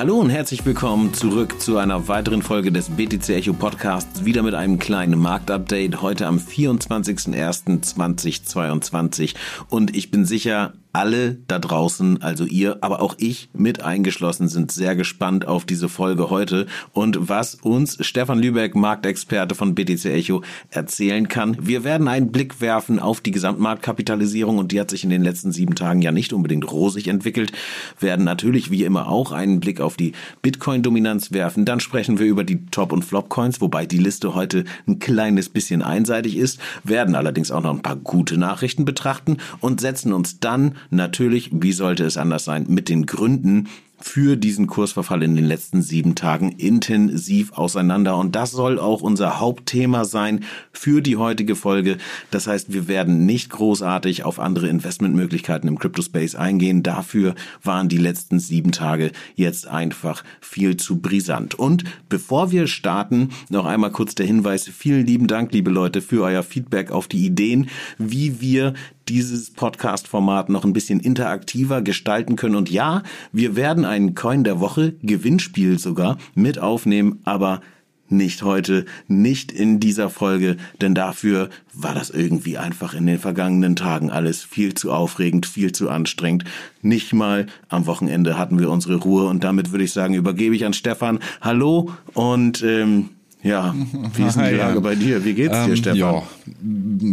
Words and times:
Hallo 0.00 0.16
und 0.18 0.30
herzlich 0.30 0.64
willkommen 0.64 1.12
zurück 1.12 1.60
zu 1.60 1.76
einer 1.76 2.08
weiteren 2.08 2.40
Folge 2.40 2.72
des 2.72 2.88
BTC 2.88 3.36
Echo 3.36 3.52
Podcasts. 3.52 4.24
Wieder 4.24 4.42
mit 4.42 4.54
einem 4.54 4.78
kleinen 4.78 5.18
Marktupdate. 5.18 6.00
Heute 6.00 6.26
am 6.26 6.38
24.01.2022. 6.38 9.34
Und 9.68 9.94
ich 9.94 10.10
bin 10.10 10.24
sicher, 10.24 10.72
alle 10.92 11.38
da 11.46 11.58
draußen, 11.58 12.22
also 12.22 12.44
ihr, 12.44 12.78
aber 12.80 13.00
auch 13.00 13.14
ich 13.18 13.48
mit 13.52 13.82
eingeschlossen, 13.82 14.48
sind 14.48 14.72
sehr 14.72 14.96
gespannt 14.96 15.46
auf 15.46 15.64
diese 15.64 15.88
Folge 15.88 16.30
heute 16.30 16.66
und 16.92 17.28
was 17.28 17.54
uns 17.54 17.98
Stefan 18.04 18.40
Lübeck, 18.40 18.74
Marktexperte 18.74 19.54
von 19.54 19.74
BTC 19.74 20.06
Echo, 20.06 20.42
erzählen 20.70 21.28
kann. 21.28 21.56
Wir 21.60 21.84
werden 21.84 22.08
einen 22.08 22.32
Blick 22.32 22.60
werfen 22.60 22.98
auf 22.98 23.20
die 23.20 23.30
Gesamtmarktkapitalisierung 23.30 24.58
und 24.58 24.72
die 24.72 24.80
hat 24.80 24.90
sich 24.90 25.04
in 25.04 25.10
den 25.10 25.22
letzten 25.22 25.52
sieben 25.52 25.74
Tagen 25.76 26.02
ja 26.02 26.10
nicht 26.10 26.32
unbedingt 26.32 26.70
rosig 26.70 27.06
entwickelt. 27.06 27.52
Werden 28.00 28.24
natürlich 28.24 28.70
wie 28.70 28.84
immer 28.84 29.08
auch 29.08 29.32
einen 29.32 29.60
Blick 29.60 29.80
auf 29.80 29.96
die 29.96 30.12
Bitcoin-Dominanz 30.42 31.32
werfen. 31.32 31.64
Dann 31.64 31.80
sprechen 31.80 32.18
wir 32.18 32.26
über 32.26 32.42
die 32.42 32.66
Top- 32.66 32.92
und 32.92 33.04
Flop-Coins, 33.04 33.60
wobei 33.60 33.86
die 33.86 33.98
Liste 33.98 34.34
heute 34.34 34.64
ein 34.88 34.98
kleines 34.98 35.48
bisschen 35.48 35.82
einseitig 35.82 36.36
ist, 36.36 36.58
werden 36.82 37.14
allerdings 37.14 37.50
auch 37.50 37.62
noch 37.62 37.74
ein 37.74 37.82
paar 37.82 37.96
gute 37.96 38.36
Nachrichten 38.36 38.84
betrachten 38.84 39.36
und 39.60 39.80
setzen 39.80 40.12
uns 40.12 40.40
dann 40.40 40.74
natürlich, 40.90 41.50
wie 41.52 41.72
sollte 41.72 42.04
es 42.04 42.16
anders 42.16 42.44
sein, 42.44 42.66
mit 42.68 42.88
den 42.88 43.06
Gründen 43.06 43.68
für 44.00 44.36
diesen 44.36 44.66
Kursverfall 44.66 45.22
in 45.22 45.36
den 45.36 45.44
letzten 45.44 45.82
sieben 45.82 46.14
Tagen 46.14 46.52
intensiv 46.52 47.52
auseinander. 47.52 48.16
Und 48.16 48.34
das 48.34 48.50
soll 48.50 48.78
auch 48.78 49.02
unser 49.02 49.40
Hauptthema 49.40 50.04
sein 50.04 50.44
für 50.72 51.02
die 51.02 51.16
heutige 51.16 51.54
Folge. 51.54 51.98
Das 52.30 52.46
heißt, 52.46 52.72
wir 52.72 52.88
werden 52.88 53.26
nicht 53.26 53.50
großartig 53.50 54.24
auf 54.24 54.40
andere 54.40 54.68
Investmentmöglichkeiten 54.68 55.68
im 55.68 55.78
Crypto-Space 55.78 56.34
eingehen. 56.34 56.82
Dafür 56.82 57.34
waren 57.62 57.88
die 57.88 57.98
letzten 57.98 58.40
sieben 58.40 58.72
Tage 58.72 59.12
jetzt 59.34 59.68
einfach 59.68 60.24
viel 60.40 60.76
zu 60.76 61.00
brisant. 61.00 61.54
Und 61.54 61.84
bevor 62.08 62.50
wir 62.50 62.66
starten, 62.66 63.28
noch 63.50 63.66
einmal 63.66 63.92
kurz 63.92 64.14
der 64.14 64.26
Hinweis. 64.26 64.66
Vielen 64.66 65.06
lieben 65.06 65.26
Dank, 65.26 65.52
liebe 65.52 65.70
Leute, 65.70 66.00
für 66.00 66.22
euer 66.24 66.42
Feedback 66.42 66.90
auf 66.90 67.06
die 67.06 67.26
Ideen, 67.26 67.68
wie 67.98 68.40
wir 68.40 68.72
dieses 69.10 69.50
Podcast-Format 69.50 70.48
noch 70.50 70.64
ein 70.64 70.72
bisschen 70.72 71.00
interaktiver 71.00 71.82
gestalten 71.82 72.36
können. 72.36 72.54
Und 72.54 72.70
ja, 72.70 73.02
wir 73.32 73.56
werden 73.56 73.84
einen 73.84 74.14
Coin 74.14 74.44
der 74.44 74.60
Woche, 74.60 74.94
Gewinnspiel 75.02 75.78
sogar, 75.78 76.16
mit 76.34 76.60
aufnehmen, 76.60 77.18
aber 77.24 77.60
nicht 78.08 78.42
heute, 78.42 78.86
nicht 79.08 79.52
in 79.52 79.78
dieser 79.80 80.10
Folge, 80.10 80.56
denn 80.80 80.94
dafür 80.94 81.48
war 81.72 81.94
das 81.94 82.10
irgendwie 82.10 82.58
einfach 82.58 82.94
in 82.94 83.06
den 83.06 83.18
vergangenen 83.18 83.76
Tagen 83.76 84.10
alles 84.10 84.42
viel 84.42 84.74
zu 84.74 84.92
aufregend, 84.92 85.46
viel 85.46 85.72
zu 85.72 85.90
anstrengend. 85.90 86.44
Nicht 86.82 87.12
mal 87.12 87.46
am 87.68 87.86
Wochenende 87.86 88.36
hatten 88.36 88.58
wir 88.58 88.70
unsere 88.70 88.96
Ruhe 88.96 89.26
und 89.26 89.44
damit 89.44 89.70
würde 89.72 89.84
ich 89.84 89.92
sagen, 89.92 90.14
übergebe 90.14 90.54
ich 90.54 90.64
an 90.64 90.72
Stefan. 90.72 91.20
Hallo 91.40 91.90
und 92.14 92.62
ähm, 92.64 93.10
ja, 93.42 93.74
wie 94.14 94.22
ist 94.24 94.36
denn 94.36 94.50
die 94.50 94.56
Lage 94.56 94.80
bei 94.80 94.94
dir? 94.94 95.24
Wie 95.24 95.34
geht's 95.34 95.64
dir, 95.64 95.70
ähm, 95.70 95.76
Stefan? 95.76 95.96
Ja, 95.96 96.22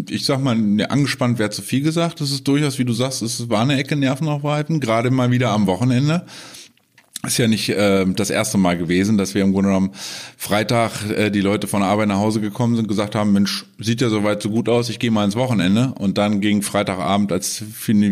ich 0.09 0.25
sag 0.25 0.43
mal, 0.43 0.55
ne, 0.55 0.89
angespannt 0.89 1.39
wäre 1.39 1.49
zu 1.49 1.61
viel 1.61 1.81
gesagt. 1.81 2.21
Das 2.21 2.31
ist 2.31 2.47
durchaus, 2.47 2.79
wie 2.79 2.85
du 2.85 2.93
sagst, 2.93 3.21
es 3.21 3.49
war 3.49 3.61
eine 3.61 3.77
Ecke 3.77 3.95
Nervenaufreiten, 3.95 4.79
gerade 4.79 5.09
mal 5.11 5.31
wieder 5.31 5.51
am 5.51 5.67
Wochenende. 5.67 6.25
Ist 7.25 7.39
ja 7.39 7.47
nicht 7.47 7.69
äh, 7.69 8.05
das 8.05 8.29
erste 8.29 8.57
Mal 8.57 8.77
gewesen, 8.77 9.17
dass 9.17 9.33
wir 9.33 9.41
im 9.41 9.51
Grunde 9.51 9.69
genommen 9.69 9.91
Freitag 10.37 11.09
äh, 11.09 11.31
die 11.31 11.41
Leute 11.41 11.67
von 11.67 11.81
der 11.81 11.89
Arbeit 11.89 12.09
nach 12.09 12.19
Hause 12.19 12.41
gekommen 12.41 12.75
sind, 12.75 12.87
gesagt 12.87 13.15
haben, 13.15 13.33
Mensch, 13.33 13.65
sieht 13.79 14.01
ja 14.01 14.09
soweit 14.09 14.41
so 14.41 14.49
gut 14.49 14.69
aus, 14.69 14.89
ich 14.89 14.99
gehe 14.99 15.09
mal 15.09 15.25
ins 15.25 15.35
Wochenende. 15.35 15.93
Und 15.97 16.19
dann 16.19 16.41
ging 16.41 16.61
Freitagabend, 16.61 17.31
als 17.31 17.63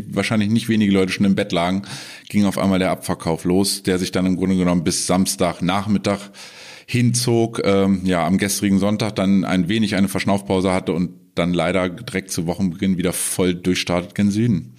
wahrscheinlich 0.10 0.50
nicht 0.50 0.70
wenige 0.70 0.92
Leute 0.92 1.12
schon 1.12 1.26
im 1.26 1.36
Bett 1.36 1.52
lagen, 1.52 1.84
ging 2.30 2.46
auf 2.46 2.58
einmal 2.58 2.80
der 2.80 2.92
Abverkauf 2.92 3.44
los, 3.46 3.84
der 3.84 4.00
sich 4.00 4.12
dann 4.12 4.26
im 4.26 4.38
Grunde 4.38 4.58
genommen 4.58 4.84
bis 4.84 5.06
Samstagnachmittag 5.06 6.32
hinzog, 6.86 7.62
ähm, 7.64 8.02
ja, 8.06 8.26
am 8.26 8.38
gestrigen 8.38 8.80
Sonntag 8.80 9.16
dann 9.16 9.44
ein 9.44 9.70
wenig 9.70 9.96
eine 9.96 10.08
Verschnaufpause 10.08 10.72
hatte 10.72 10.94
und 10.94 11.12
dann 11.36 11.54
leider 11.54 11.90
direkt 11.90 12.32
zu 12.32 12.48
Wochenbeginn 12.48 12.98
wieder 12.98 13.14
voll 13.14 13.54
durchstartet 13.54 14.16
gen 14.16 14.32
Süden. 14.32 14.74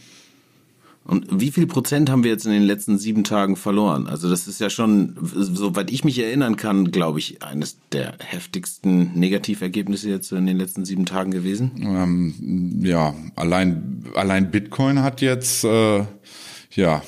Und 1.06 1.40
wie 1.40 1.52
viel 1.52 1.68
Prozent 1.68 2.10
haben 2.10 2.24
wir 2.24 2.32
jetzt 2.32 2.46
in 2.46 2.52
den 2.52 2.64
letzten 2.64 2.98
sieben 2.98 3.22
Tagen 3.22 3.54
verloren? 3.54 4.08
Also 4.08 4.28
das 4.28 4.48
ist 4.48 4.60
ja 4.60 4.70
schon, 4.70 5.14
soweit 5.22 5.92
ich 5.92 6.02
mich 6.02 6.18
erinnern 6.18 6.56
kann, 6.56 6.90
glaube 6.90 7.20
ich, 7.20 7.44
eines 7.44 7.78
der 7.92 8.14
heftigsten 8.18 9.12
Negativergebnisse 9.14 10.10
jetzt 10.10 10.32
in 10.32 10.46
den 10.46 10.56
letzten 10.56 10.84
sieben 10.84 11.06
Tagen 11.06 11.30
gewesen. 11.30 11.70
Ähm, 11.80 12.80
ja, 12.82 13.14
allein, 13.36 14.04
allein 14.16 14.50
Bitcoin 14.50 15.02
hat 15.02 15.20
jetzt, 15.20 15.62
äh, 15.62 16.04
ja, 16.72 17.02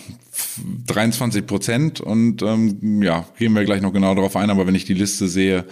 23 0.86 1.46
Prozent 1.46 2.00
und 2.00 2.42
ähm, 2.42 3.02
ja, 3.02 3.26
gehen 3.38 3.54
wir 3.54 3.64
gleich 3.64 3.82
noch 3.82 3.92
genau 3.92 4.14
darauf 4.14 4.36
ein, 4.36 4.50
aber 4.50 4.66
wenn 4.66 4.74
ich 4.74 4.84
die 4.84 4.94
Liste 4.94 5.28
sehe, 5.28 5.64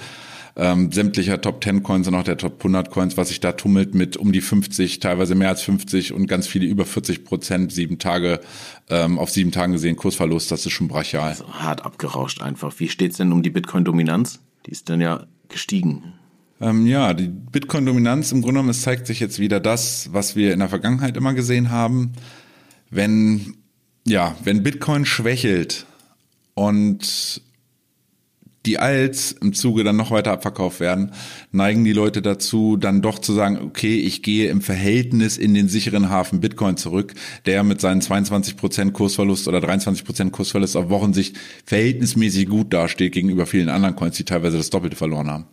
ähm, 0.56 0.90
sämtlicher 0.90 1.40
Top 1.40 1.62
10 1.62 1.82
Coins 1.82 2.08
und 2.08 2.14
auch 2.14 2.22
der 2.22 2.38
Top 2.38 2.58
100 2.58 2.90
Coins, 2.90 3.16
was 3.16 3.28
sich 3.28 3.40
da 3.40 3.52
tummelt 3.52 3.94
mit 3.94 4.16
um 4.16 4.32
die 4.32 4.40
50, 4.40 5.00
teilweise 5.00 5.34
mehr 5.34 5.50
als 5.50 5.62
50 5.62 6.12
und 6.14 6.26
ganz 6.26 6.46
viele 6.46 6.66
über 6.66 6.86
40 6.86 7.24
Prozent, 7.24 7.72
sieben 7.72 7.98
Tage, 7.98 8.40
ähm, 8.88 9.18
auf 9.18 9.30
sieben 9.30 9.52
Tagen 9.52 9.72
gesehen, 9.72 9.96
Kursverlust, 9.96 10.50
das 10.50 10.64
ist 10.64 10.72
schon 10.72 10.88
brachial. 10.88 11.28
Also 11.28 11.46
hart 11.52 11.84
abgerauscht 11.84 12.40
einfach. 12.40 12.72
Wie 12.78 12.88
steht's 12.88 13.18
denn 13.18 13.32
um 13.32 13.42
die 13.42 13.50
Bitcoin-Dominanz? 13.50 14.40
Die 14.64 14.70
ist 14.70 14.88
dann 14.88 15.02
ja 15.02 15.26
gestiegen. 15.48 16.14
Ähm, 16.58 16.86
ja, 16.86 17.12
die 17.12 17.28
Bitcoin-Dominanz 17.28 18.32
im 18.32 18.40
Grunde 18.40 18.54
genommen, 18.54 18.70
es 18.70 18.80
zeigt 18.80 19.06
sich 19.06 19.20
jetzt 19.20 19.38
wieder 19.38 19.60
das, 19.60 20.08
was 20.12 20.36
wir 20.36 20.54
in 20.54 20.60
der 20.60 20.70
Vergangenheit 20.70 21.18
immer 21.18 21.34
gesehen 21.34 21.70
haben. 21.70 22.12
Wenn 22.88 23.56
ja, 24.06 24.36
wenn 24.44 24.62
Bitcoin 24.62 25.04
schwächelt 25.04 25.84
und 26.54 27.42
die 28.64 28.78
Alts 28.78 29.32
im 29.32 29.52
Zuge 29.52 29.84
dann 29.84 29.96
noch 29.96 30.10
weiter 30.10 30.32
abverkauft 30.32 30.80
werden, 30.80 31.12
neigen 31.52 31.84
die 31.84 31.92
Leute 31.92 32.20
dazu, 32.20 32.76
dann 32.76 33.00
doch 33.00 33.18
zu 33.18 33.32
sagen, 33.32 33.58
okay, 33.62 33.96
ich 33.96 34.22
gehe 34.22 34.50
im 34.50 34.60
Verhältnis 34.60 35.38
in 35.38 35.54
den 35.54 35.68
sicheren 35.68 36.10
Hafen 36.10 36.40
Bitcoin 36.40 36.76
zurück, 36.76 37.14
der 37.46 37.62
mit 37.62 37.80
seinen 37.80 38.00
22% 38.00 38.92
Kursverlust 38.92 39.46
oder 39.48 39.58
23% 39.58 40.30
Kursverlust 40.30 40.76
auf 40.76 40.88
Wochensicht 40.88 41.36
verhältnismäßig 41.64 42.48
gut 42.48 42.72
dasteht 42.72 43.12
gegenüber 43.12 43.46
vielen 43.46 43.68
anderen 43.68 43.94
Coins, 43.94 44.16
die 44.16 44.24
teilweise 44.24 44.56
das 44.56 44.70
Doppelte 44.70 44.96
verloren 44.96 45.30
haben. 45.30 45.44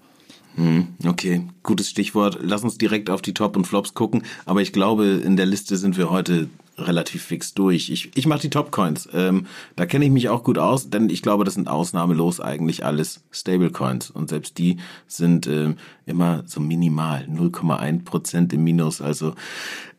Hm, 0.56 0.88
okay, 1.06 1.44
gutes 1.64 1.90
Stichwort. 1.90 2.40
Lass 2.42 2.64
uns 2.64 2.78
direkt 2.78 3.10
auf 3.10 3.22
die 3.24 3.34
Top 3.34 3.58
und 3.58 3.66
Flops 3.66 3.96
gucken. 3.96 4.24
Aber 4.46 4.62
ich 4.62 4.72
glaube, 4.72 5.22
in 5.24 5.36
der 5.36 5.48
Liste 5.48 5.78
sind 5.78 5.98
wir 5.98 6.12
heute 6.12 6.48
relativ 6.78 7.24
fix 7.24 7.54
durch. 7.54 7.90
Ich, 7.90 8.12
ich 8.16 8.26
mache 8.26 8.42
die 8.42 8.50
Top-Coins. 8.50 9.10
Ähm, 9.14 9.48
da 9.76 9.86
kenne 9.86 10.06
ich 10.06 10.12
mich 10.12 10.30
auch 10.30 10.44
gut 10.44 10.58
aus, 10.58 10.90
denn 10.90 11.10
ich 11.10 11.22
glaube, 11.22 11.44
das 11.44 11.54
sind 11.54 11.68
ausnahmelos 11.68 12.40
eigentlich 12.40 12.86
alles 12.86 13.24
Stablecoins. 13.32 14.10
Und 14.10 14.30
selbst 14.30 14.58
die 14.58 14.78
sind 15.08 15.48
ähm, 15.48 15.76
immer 16.06 16.44
so 16.46 16.60
minimal, 16.60 17.28
0,1 17.30 18.04
Prozent 18.04 18.54
im 18.54 18.64
Minus. 18.64 19.02
Also 19.02 19.34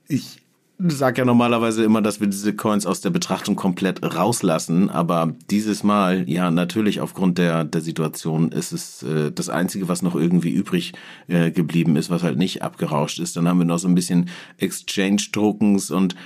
ich 0.09 0.45
sag 0.79 1.19
ja 1.19 1.25
normalerweise 1.25 1.85
immer, 1.85 2.03
dass 2.03 2.21
wir 2.21 2.27
diese 2.27 2.55
Coins 2.55 2.85
aus 2.85 3.01
der 3.01 3.11
Betrachtung 3.11 3.55
komplett 3.55 4.03
rauslassen, 4.03 4.91
aber 4.91 5.33
dieses 5.49 5.85
Mal, 5.85 6.29
ja, 6.29 6.51
natürlich 6.51 7.01
aufgrund 7.01 7.39
der, 7.39 7.65
der 7.65 7.81
Situation 7.81 8.51
ist 8.51 8.73
es 8.73 9.03
äh, 9.03 9.31
das 9.31 9.49
Einzige, 9.49 9.89
was 9.89 10.03
noch 10.03 10.17
irgendwie 10.17 10.51
übrig 10.51 10.93
äh, 11.29 11.53
geblieben 11.53 11.97
ist, 11.97 12.11
was 12.11 12.23
halt 12.23 12.39
nicht 12.39 12.63
abgerauscht 12.63 13.21
ist. 13.21 13.37
Dann 13.37 13.47
haben 13.49 13.59
wir 13.59 13.65
noch 13.65 13.79
so 13.79 13.89
ein 13.89 13.95
bisschen 13.95 14.29
Exchange-Tokens 14.59 15.91
und 15.91 16.17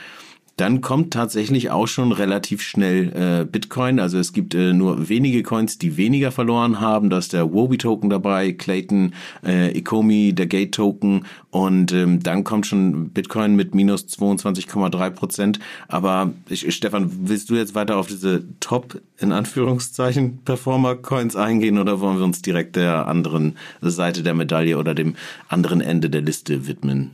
dann 0.59 0.81
kommt 0.81 1.13
tatsächlich 1.13 1.71
auch 1.71 1.87
schon 1.87 2.11
relativ 2.11 2.63
schnell 2.63 3.13
äh, 3.15 3.45
Bitcoin. 3.45 4.01
Also 4.01 4.19
es 4.19 4.33
gibt 4.33 4.55
äh, 4.57 4.73
nur 4.73 5.09
wenige 5.09 5.45
Coins, 5.45 5.79
die 5.79 5.97
weniger 5.97 6.33
verloren 6.33 6.81
haben. 6.81 7.11
Da 7.11 7.19
ist 7.19 7.33
der 7.33 7.53
Wobi-Token 7.53 8.11
dabei, 8.11 8.53
Clayton, 8.53 9.15
äh, 9.47 9.71
Ecomi, 9.71 10.33
der 10.33 10.47
Gate-Token 10.47 11.27
und 11.51 11.93
ähm, 11.93 12.21
dann 12.25 12.43
kommt 12.43 12.67
schon 12.67 13.11
Bitcoin 13.11 13.55
mit 13.55 13.77
minus 13.77 14.07
22,3 14.07 15.11
Prozent. 15.11 15.61
Aber 15.87 16.33
ich, 16.49 16.75
Stefan, 16.75 17.09
willst 17.29 17.51
du 17.51 17.55
jetzt 17.55 17.77
weiter 17.77 17.97
auf 17.97 18.09
diese 18.09 18.43
Top, 18.59 19.01
in 19.19 19.31
Anführungszeichen, 19.31 20.41
Performer-Coins 20.45 21.37
eingehen 21.37 21.79
oder 21.79 22.01
wollen 22.01 22.19
wir 22.19 22.25
uns 22.25 22.43
direkt 22.43 22.75
der 22.75 23.07
anderen 23.07 23.57
Seite 23.81 24.25
der 24.25 24.35
Medaille 24.35 24.77
oder 24.77 24.97
dem 24.97 25.15
anderen 25.49 25.81
Ende 25.81 26.11
der 26.11 26.23
Liste 26.23 26.67
widmen? 26.67 27.13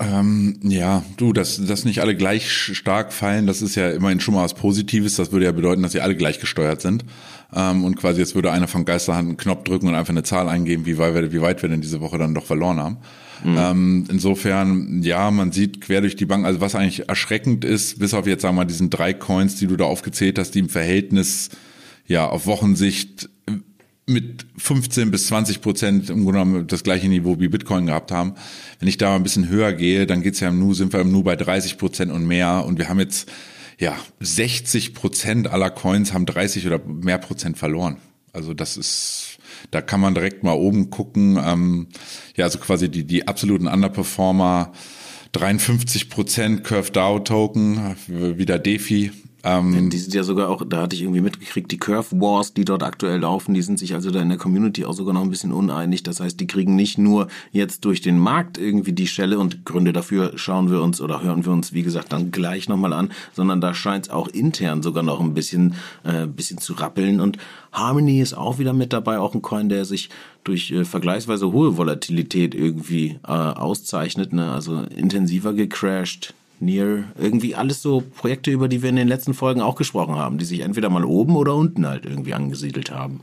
Ähm, 0.00 0.58
ja, 0.62 1.04
du, 1.18 1.34
dass, 1.34 1.64
dass 1.64 1.84
nicht 1.84 2.00
alle 2.00 2.16
gleich 2.16 2.50
stark 2.50 3.12
fallen, 3.12 3.46
das 3.46 3.60
ist 3.60 3.74
ja 3.74 3.90
immerhin 3.90 4.20
schon 4.20 4.34
mal 4.34 4.44
was 4.44 4.54
Positives. 4.54 5.16
Das 5.16 5.30
würde 5.30 5.44
ja 5.44 5.52
bedeuten, 5.52 5.82
dass 5.82 5.92
sie 5.92 6.00
alle 6.00 6.16
gleich 6.16 6.40
gesteuert 6.40 6.80
sind. 6.80 7.04
Ähm, 7.54 7.84
und 7.84 7.96
quasi 7.96 8.20
jetzt 8.20 8.34
würde 8.34 8.50
einer 8.50 8.68
von 8.68 8.86
Geisterhand 8.86 9.28
einen 9.28 9.36
Knopf 9.36 9.64
drücken 9.64 9.88
und 9.88 9.94
einfach 9.94 10.10
eine 10.10 10.22
Zahl 10.22 10.48
eingeben, 10.48 10.86
wie 10.86 10.96
weit 10.96 11.14
wir, 11.14 11.32
wie 11.32 11.42
weit 11.42 11.60
wir 11.62 11.68
denn 11.68 11.82
diese 11.82 12.00
Woche 12.00 12.16
dann 12.16 12.34
doch 12.34 12.46
verloren 12.46 12.78
haben. 12.78 12.96
Mhm. 13.44 13.56
Ähm, 13.58 14.04
insofern, 14.10 15.02
ja, 15.02 15.30
man 15.30 15.52
sieht 15.52 15.80
quer 15.80 16.00
durch 16.00 16.16
die 16.16 16.26
Bank, 16.26 16.46
also 16.46 16.60
was 16.60 16.74
eigentlich 16.74 17.08
erschreckend 17.08 17.64
ist, 17.64 17.98
bis 17.98 18.14
auf 18.14 18.26
jetzt 18.26 18.42
sagen 18.42 18.54
wir 18.54 18.62
mal 18.62 18.66
diesen 18.66 18.90
drei 18.90 19.12
Coins, 19.12 19.56
die 19.56 19.66
du 19.66 19.76
da 19.76 19.84
aufgezählt 19.84 20.38
hast, 20.38 20.54
die 20.54 20.60
im 20.60 20.68
Verhältnis 20.68 21.50
ja 22.06 22.26
auf 22.26 22.46
Wochensicht 22.46 23.28
mit 24.10 24.46
15 24.58 25.10
bis 25.10 25.26
20 25.28 25.60
Prozent 25.60 26.10
im 26.10 26.24
Grunde 26.24 26.32
genommen 26.32 26.66
das 26.66 26.82
gleiche 26.82 27.08
Niveau 27.08 27.38
wie 27.40 27.48
Bitcoin 27.48 27.86
gehabt 27.86 28.12
haben. 28.12 28.34
Wenn 28.78 28.88
ich 28.88 28.98
da 28.98 29.16
ein 29.16 29.22
bisschen 29.22 29.48
höher 29.48 29.72
gehe, 29.72 30.06
dann 30.06 30.22
geht's 30.22 30.40
ja 30.40 30.48
im 30.48 30.58
Nu, 30.58 30.74
sind 30.74 30.92
wir 30.92 31.00
im 31.00 31.12
Nu 31.12 31.22
bei 31.22 31.36
30 31.36 31.78
Prozent 31.78 32.12
und 32.12 32.26
mehr. 32.26 32.64
Und 32.66 32.78
wir 32.78 32.88
haben 32.88 33.00
jetzt 33.00 33.30
ja, 33.78 33.96
60 34.20 34.94
Prozent 34.94 35.48
aller 35.48 35.70
Coins 35.70 36.12
haben 36.12 36.26
30 36.26 36.66
oder 36.66 36.80
mehr 36.84 37.18
Prozent 37.18 37.56
verloren. 37.56 37.96
Also 38.32 38.54
das 38.54 38.76
ist, 38.76 39.38
da 39.70 39.80
kann 39.80 40.00
man 40.00 40.14
direkt 40.14 40.44
mal 40.44 40.52
oben 40.52 40.90
gucken. 40.90 41.38
Ähm, 41.42 41.88
ja, 42.36 42.44
also 42.44 42.58
quasi 42.58 42.90
die, 42.90 43.04
die 43.04 43.26
absoluten 43.26 43.66
Underperformer, 43.66 44.72
53 45.32 46.10
Prozent 46.10 46.64
Curve 46.64 46.92
DAO 46.92 47.20
Token, 47.20 47.96
wieder 48.06 48.58
DeFi, 48.58 49.12
ähm, 49.42 49.90
die 49.90 49.98
sind 49.98 50.14
ja 50.14 50.22
sogar 50.22 50.48
auch, 50.48 50.62
da 50.68 50.82
hatte 50.82 50.94
ich 50.94 51.02
irgendwie 51.02 51.20
mitgekriegt, 51.20 51.70
die 51.70 51.78
Curve 51.78 52.20
Wars, 52.20 52.52
die 52.52 52.64
dort 52.64 52.82
aktuell 52.82 53.20
laufen, 53.20 53.54
die 53.54 53.62
sind 53.62 53.78
sich 53.78 53.94
also 53.94 54.10
da 54.10 54.20
in 54.20 54.28
der 54.28 54.38
Community 54.38 54.84
auch 54.84 54.92
sogar 54.92 55.14
noch 55.14 55.22
ein 55.22 55.30
bisschen 55.30 55.52
uneinig. 55.52 56.02
Das 56.02 56.20
heißt, 56.20 56.38
die 56.38 56.46
kriegen 56.46 56.76
nicht 56.76 56.98
nur 56.98 57.28
jetzt 57.50 57.84
durch 57.84 58.00
den 58.00 58.18
Markt 58.18 58.58
irgendwie 58.58 58.92
die 58.92 59.06
Schelle 59.06 59.38
und 59.38 59.64
Gründe 59.64 59.92
dafür 59.92 60.32
schauen 60.36 60.70
wir 60.70 60.82
uns 60.82 61.00
oder 61.00 61.22
hören 61.22 61.44
wir 61.44 61.52
uns, 61.52 61.72
wie 61.72 61.82
gesagt, 61.82 62.12
dann 62.12 62.30
gleich 62.30 62.68
nochmal 62.68 62.92
an, 62.92 63.10
sondern 63.32 63.60
da 63.60 63.72
scheint 63.72 64.06
es 64.06 64.10
auch 64.10 64.28
intern 64.28 64.82
sogar 64.82 65.02
noch 65.02 65.20
ein 65.20 65.34
bisschen, 65.34 65.74
äh, 66.04 66.26
bisschen 66.26 66.58
zu 66.58 66.74
rappeln. 66.74 67.20
Und 67.20 67.38
Harmony 67.72 68.20
ist 68.20 68.34
auch 68.34 68.58
wieder 68.58 68.72
mit 68.72 68.92
dabei, 68.92 69.18
auch 69.18 69.34
ein 69.34 69.42
Coin, 69.42 69.68
der 69.68 69.84
sich 69.84 70.10
durch 70.44 70.70
äh, 70.70 70.84
vergleichsweise 70.84 71.52
hohe 71.52 71.76
Volatilität 71.76 72.54
irgendwie 72.54 73.18
äh, 73.26 73.30
auszeichnet, 73.30 74.32
ne? 74.32 74.50
also 74.52 74.82
intensiver 74.96 75.52
gecrashed, 75.52 76.34
Near, 76.60 77.04
irgendwie 77.18 77.54
alles 77.54 77.82
so 77.82 78.02
Projekte, 78.02 78.50
über 78.50 78.68
die 78.68 78.82
wir 78.82 78.90
in 78.90 78.96
den 78.96 79.08
letzten 79.08 79.34
Folgen 79.34 79.62
auch 79.62 79.76
gesprochen 79.76 80.16
haben, 80.16 80.38
die 80.38 80.44
sich 80.44 80.60
entweder 80.60 80.90
mal 80.90 81.04
oben 81.04 81.36
oder 81.36 81.54
unten 81.54 81.86
halt 81.86 82.04
irgendwie 82.04 82.34
angesiedelt 82.34 82.90
haben. 82.90 83.20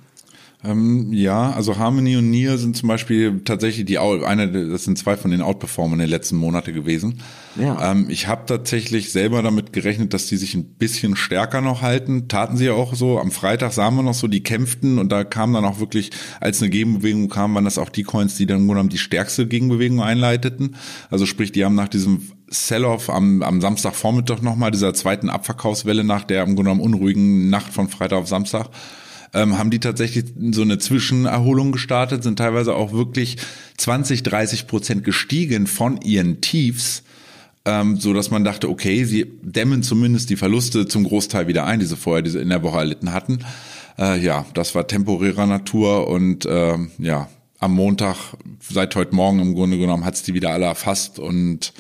Ähm, 0.64 1.14
ja, 1.14 1.52
also 1.52 1.78
Harmony 1.78 2.18
und 2.18 2.32
Nier 2.32 2.58
sind 2.58 2.76
zum 2.76 2.90
Beispiel 2.90 3.42
tatsächlich 3.46 3.86
die 3.86 4.00
eine, 4.00 4.52
das 4.70 4.86
sind 4.86 4.98
zwei 4.98 5.16
von 5.16 5.30
den 5.30 5.42
Outperformern 5.44 6.00
der 6.00 6.08
letzten 6.08 6.36
Monate 6.36 6.74
gewesen. 6.74 7.20
Ja. 7.56 7.92
Ähm, 7.92 8.08
ich 8.10 8.28
habe 8.28 8.46
tatsächlich 8.48 9.12
selber 9.12 9.44
damit 9.44 9.72
gerechnet, 9.72 10.16
dass 10.16 10.26
die 10.26 10.36
sich 10.38 10.56
ein 10.56 10.66
bisschen 10.66 11.16
stärker 11.16 11.62
noch 11.62 11.84
halten. 11.84 12.28
Taten 12.28 12.58
sie 12.58 12.66
ja 12.66 12.74
auch 12.74 12.96
so. 12.96 13.20
Am 13.20 13.30
Freitag 13.30 13.72
sahen 13.72 13.96
wir 13.96 14.04
noch 14.04 14.16
so, 14.16 14.28
die 14.28 14.42
kämpften 14.42 14.98
und 14.98 15.12
da 15.12 15.24
kam 15.24 15.54
dann 15.54 15.64
auch 15.64 15.80
wirklich, 15.80 16.10
als 16.42 16.60
eine 16.62 16.72
Gegenbewegung 16.72 17.30
kam, 17.30 17.54
waren 17.54 17.66
das 17.66 17.78
auch 17.78 17.90
die 17.90 18.04
Coins, 18.04 18.36
die 18.36 18.48
dann 18.48 18.62
im 18.62 18.68
Grunde 18.68 18.90
die 18.90 18.98
stärkste 18.98 19.46
Gegenbewegung 19.46 20.02
einleiteten. 20.02 20.76
Also 21.12 21.28
sprich, 21.28 21.52
die 21.52 21.66
haben 21.66 21.76
nach 21.76 21.88
diesem 21.88 22.32
Sell-off 22.50 23.12
am, 23.12 23.44
am 23.44 23.62
Samstagvormittag 23.62 24.42
nochmal, 24.42 24.72
dieser 24.72 24.94
zweiten 24.96 25.30
Abverkaufswelle 25.30 26.04
nach 26.04 26.24
der 26.24 26.42
im 26.44 26.56
Grunde 26.56 26.72
genommen 26.72 26.82
unruhigen 26.82 27.50
Nacht 27.50 27.74
von 27.74 27.90
Freitag 27.90 28.20
auf 28.20 28.28
Samstag, 28.28 28.70
ähm, 29.38 29.58
haben 29.58 29.70
die 29.70 29.80
tatsächlich 29.80 30.26
so 30.52 30.64
eine 30.64 30.80
Zwischenerholung 30.80 31.72
gestartet, 31.72 32.24
sind 32.24 32.40
teilweise 32.40 32.74
auch 32.74 32.92
wirklich 32.92 33.38
20, 33.78 34.24
30 34.24 34.68
Prozent 34.68 35.04
gestiegen 35.04 35.68
von 35.68 36.02
ihren 36.02 36.42
Tiefs, 36.42 37.04
ähm, 37.66 37.98
so 37.98 38.14
dass 38.14 38.32
man 38.32 38.44
dachte, 38.44 38.68
okay, 38.70 39.04
sie 39.06 39.26
dämmen 39.44 39.84
zumindest 39.84 40.32
die 40.32 40.38
Verluste 40.38 40.88
zum 40.88 41.04
Großteil 41.04 41.48
wieder 41.48 41.66
ein, 41.66 41.80
die 41.80 41.86
sie 41.86 41.96
vorher 41.96 42.24
diese 42.24 42.40
in 42.40 42.50
der 42.50 42.64
Woche 42.64 42.80
erlitten 42.80 43.14
hatten. 43.14 43.40
Äh, 44.00 44.20
ja, 44.20 44.46
das 44.56 44.74
war 44.74 44.88
temporärer 44.88 45.46
Natur 45.46 46.08
und 46.08 46.46
äh, 46.46 46.78
ja, 46.98 47.30
am 47.60 47.74
Montag, 47.74 48.16
seit 48.60 48.96
heute 48.96 49.16
Morgen 49.16 49.40
im 49.40 49.56
Grunde 49.56 49.78
genommen, 49.78 50.06
hat 50.06 50.16
es 50.16 50.24
die 50.24 50.34
wieder 50.34 50.52
alle 50.52 50.66
erfasst 50.66 51.20
und 51.20 51.74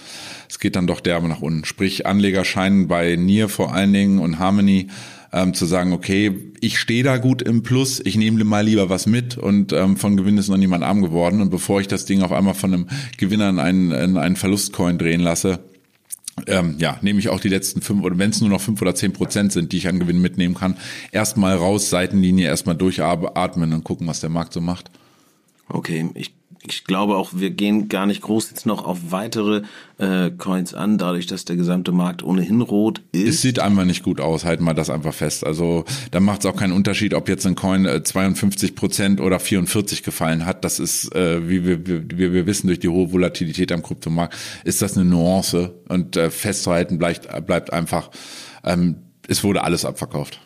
es 0.49 0.59
geht 0.59 0.75
dann 0.75 0.87
doch 0.87 1.01
derbe 1.01 1.27
nach 1.27 1.41
unten. 1.41 1.65
Sprich, 1.65 2.05
Anleger 2.05 2.45
scheinen 2.45 2.87
bei 2.87 3.15
Nier 3.15 3.49
vor 3.49 3.73
allen 3.73 3.93
Dingen 3.93 4.19
und 4.19 4.39
Harmony 4.39 4.87
ähm, 5.33 5.53
zu 5.53 5.65
sagen, 5.65 5.93
okay, 5.93 6.51
ich 6.61 6.79
stehe 6.79 7.03
da 7.03 7.17
gut 7.17 7.41
im 7.41 7.63
Plus, 7.63 8.01
ich 8.03 8.15
nehme 8.15 8.43
mal 8.43 8.65
lieber 8.65 8.89
was 8.89 9.05
mit 9.05 9.37
und 9.37 9.73
ähm, 9.73 9.97
von 9.97 10.17
Gewinn 10.17 10.37
ist 10.37 10.49
noch 10.49 10.57
niemand 10.57 10.83
arm 10.83 11.01
geworden. 11.01 11.41
Und 11.41 11.49
bevor 11.49 11.81
ich 11.81 11.87
das 11.87 12.05
Ding 12.05 12.21
auf 12.21 12.31
einmal 12.31 12.53
von 12.53 12.73
einem 12.73 12.87
Gewinner 13.17 13.49
in 13.49 13.59
einen, 13.59 13.91
in 13.91 14.17
einen 14.17 14.35
Verlustcoin 14.35 14.97
drehen 14.97 15.21
lasse, 15.21 15.59
ähm, 16.45 16.75
ja, 16.77 16.99
nehme 17.01 17.19
ich 17.19 17.29
auch 17.29 17.39
die 17.39 17.49
letzten 17.49 17.81
fünf 17.81 18.03
oder 18.03 18.17
wenn 18.19 18.29
es 18.29 18.41
nur 18.41 18.49
noch 18.49 18.61
fünf 18.61 18.81
oder 18.81 18.93
zehn 18.93 19.11
Prozent 19.11 19.51
sind, 19.51 19.71
die 19.71 19.77
ich 19.77 19.87
an 19.87 19.99
Gewinn 19.99 20.21
mitnehmen 20.21 20.53
kann, 20.55 20.77
erstmal 21.11 21.55
raus, 21.55 21.89
Seitenlinie, 21.89 22.47
erstmal 22.47 22.75
durchatmen 22.75 23.73
und 23.73 23.83
gucken, 23.83 24.07
was 24.07 24.19
der 24.19 24.29
Markt 24.29 24.53
so 24.53 24.61
macht. 24.61 24.91
Okay, 25.67 26.09
ich 26.13 26.36
ich 26.65 26.83
glaube 26.83 27.15
auch, 27.15 27.31
wir 27.33 27.51
gehen 27.51 27.89
gar 27.89 28.05
nicht 28.05 28.21
groß 28.21 28.49
jetzt 28.49 28.65
noch 28.65 28.85
auf 28.85 29.11
weitere 29.11 29.61
äh, 29.97 30.31
Coins 30.31 30.73
an, 30.73 30.97
dadurch, 30.97 31.25
dass 31.25 31.45
der 31.45 31.55
gesamte 31.55 31.91
Markt 31.91 32.23
ohnehin 32.23 32.61
rot 32.61 33.01
ist. 33.11 33.29
Es 33.29 33.41
sieht 33.41 33.59
einfach 33.59 33.85
nicht 33.85 34.03
gut 34.03 34.19
aus, 34.19 34.45
halten 34.45 34.63
wir 34.63 34.73
das 34.73 34.89
einfach 34.89 35.13
fest. 35.13 35.45
Also 35.45 35.85
da 36.11 36.19
macht 36.19 36.41
es 36.41 36.45
auch 36.45 36.55
keinen 36.55 36.73
Unterschied, 36.73 37.13
ob 37.13 37.29
jetzt 37.29 37.45
ein 37.45 37.55
Coin 37.55 37.85
äh, 37.85 38.03
52 38.03 38.75
Prozent 38.75 39.21
oder 39.21 39.39
44 39.39 40.03
gefallen 40.03 40.45
hat. 40.45 40.63
Das 40.63 40.79
ist, 40.79 41.13
äh, 41.15 41.47
wie 41.47 41.65
wir, 41.65 41.85
wir, 41.85 42.33
wir 42.33 42.45
wissen, 42.45 42.67
durch 42.67 42.79
die 42.79 42.89
hohe 42.89 43.11
Volatilität 43.11 43.71
am 43.71 43.83
Kryptomarkt, 43.83 44.35
ist 44.63 44.81
das 44.81 44.97
eine 44.97 45.05
Nuance 45.05 45.73
und 45.87 46.17
äh, 46.17 46.29
festzuhalten 46.29 46.97
bleibt, 46.97 47.27
bleibt 47.45 47.73
einfach, 47.73 48.09
ähm, 48.63 48.97
es 49.27 49.43
wurde 49.43 49.63
alles 49.63 49.85
abverkauft. 49.85 50.39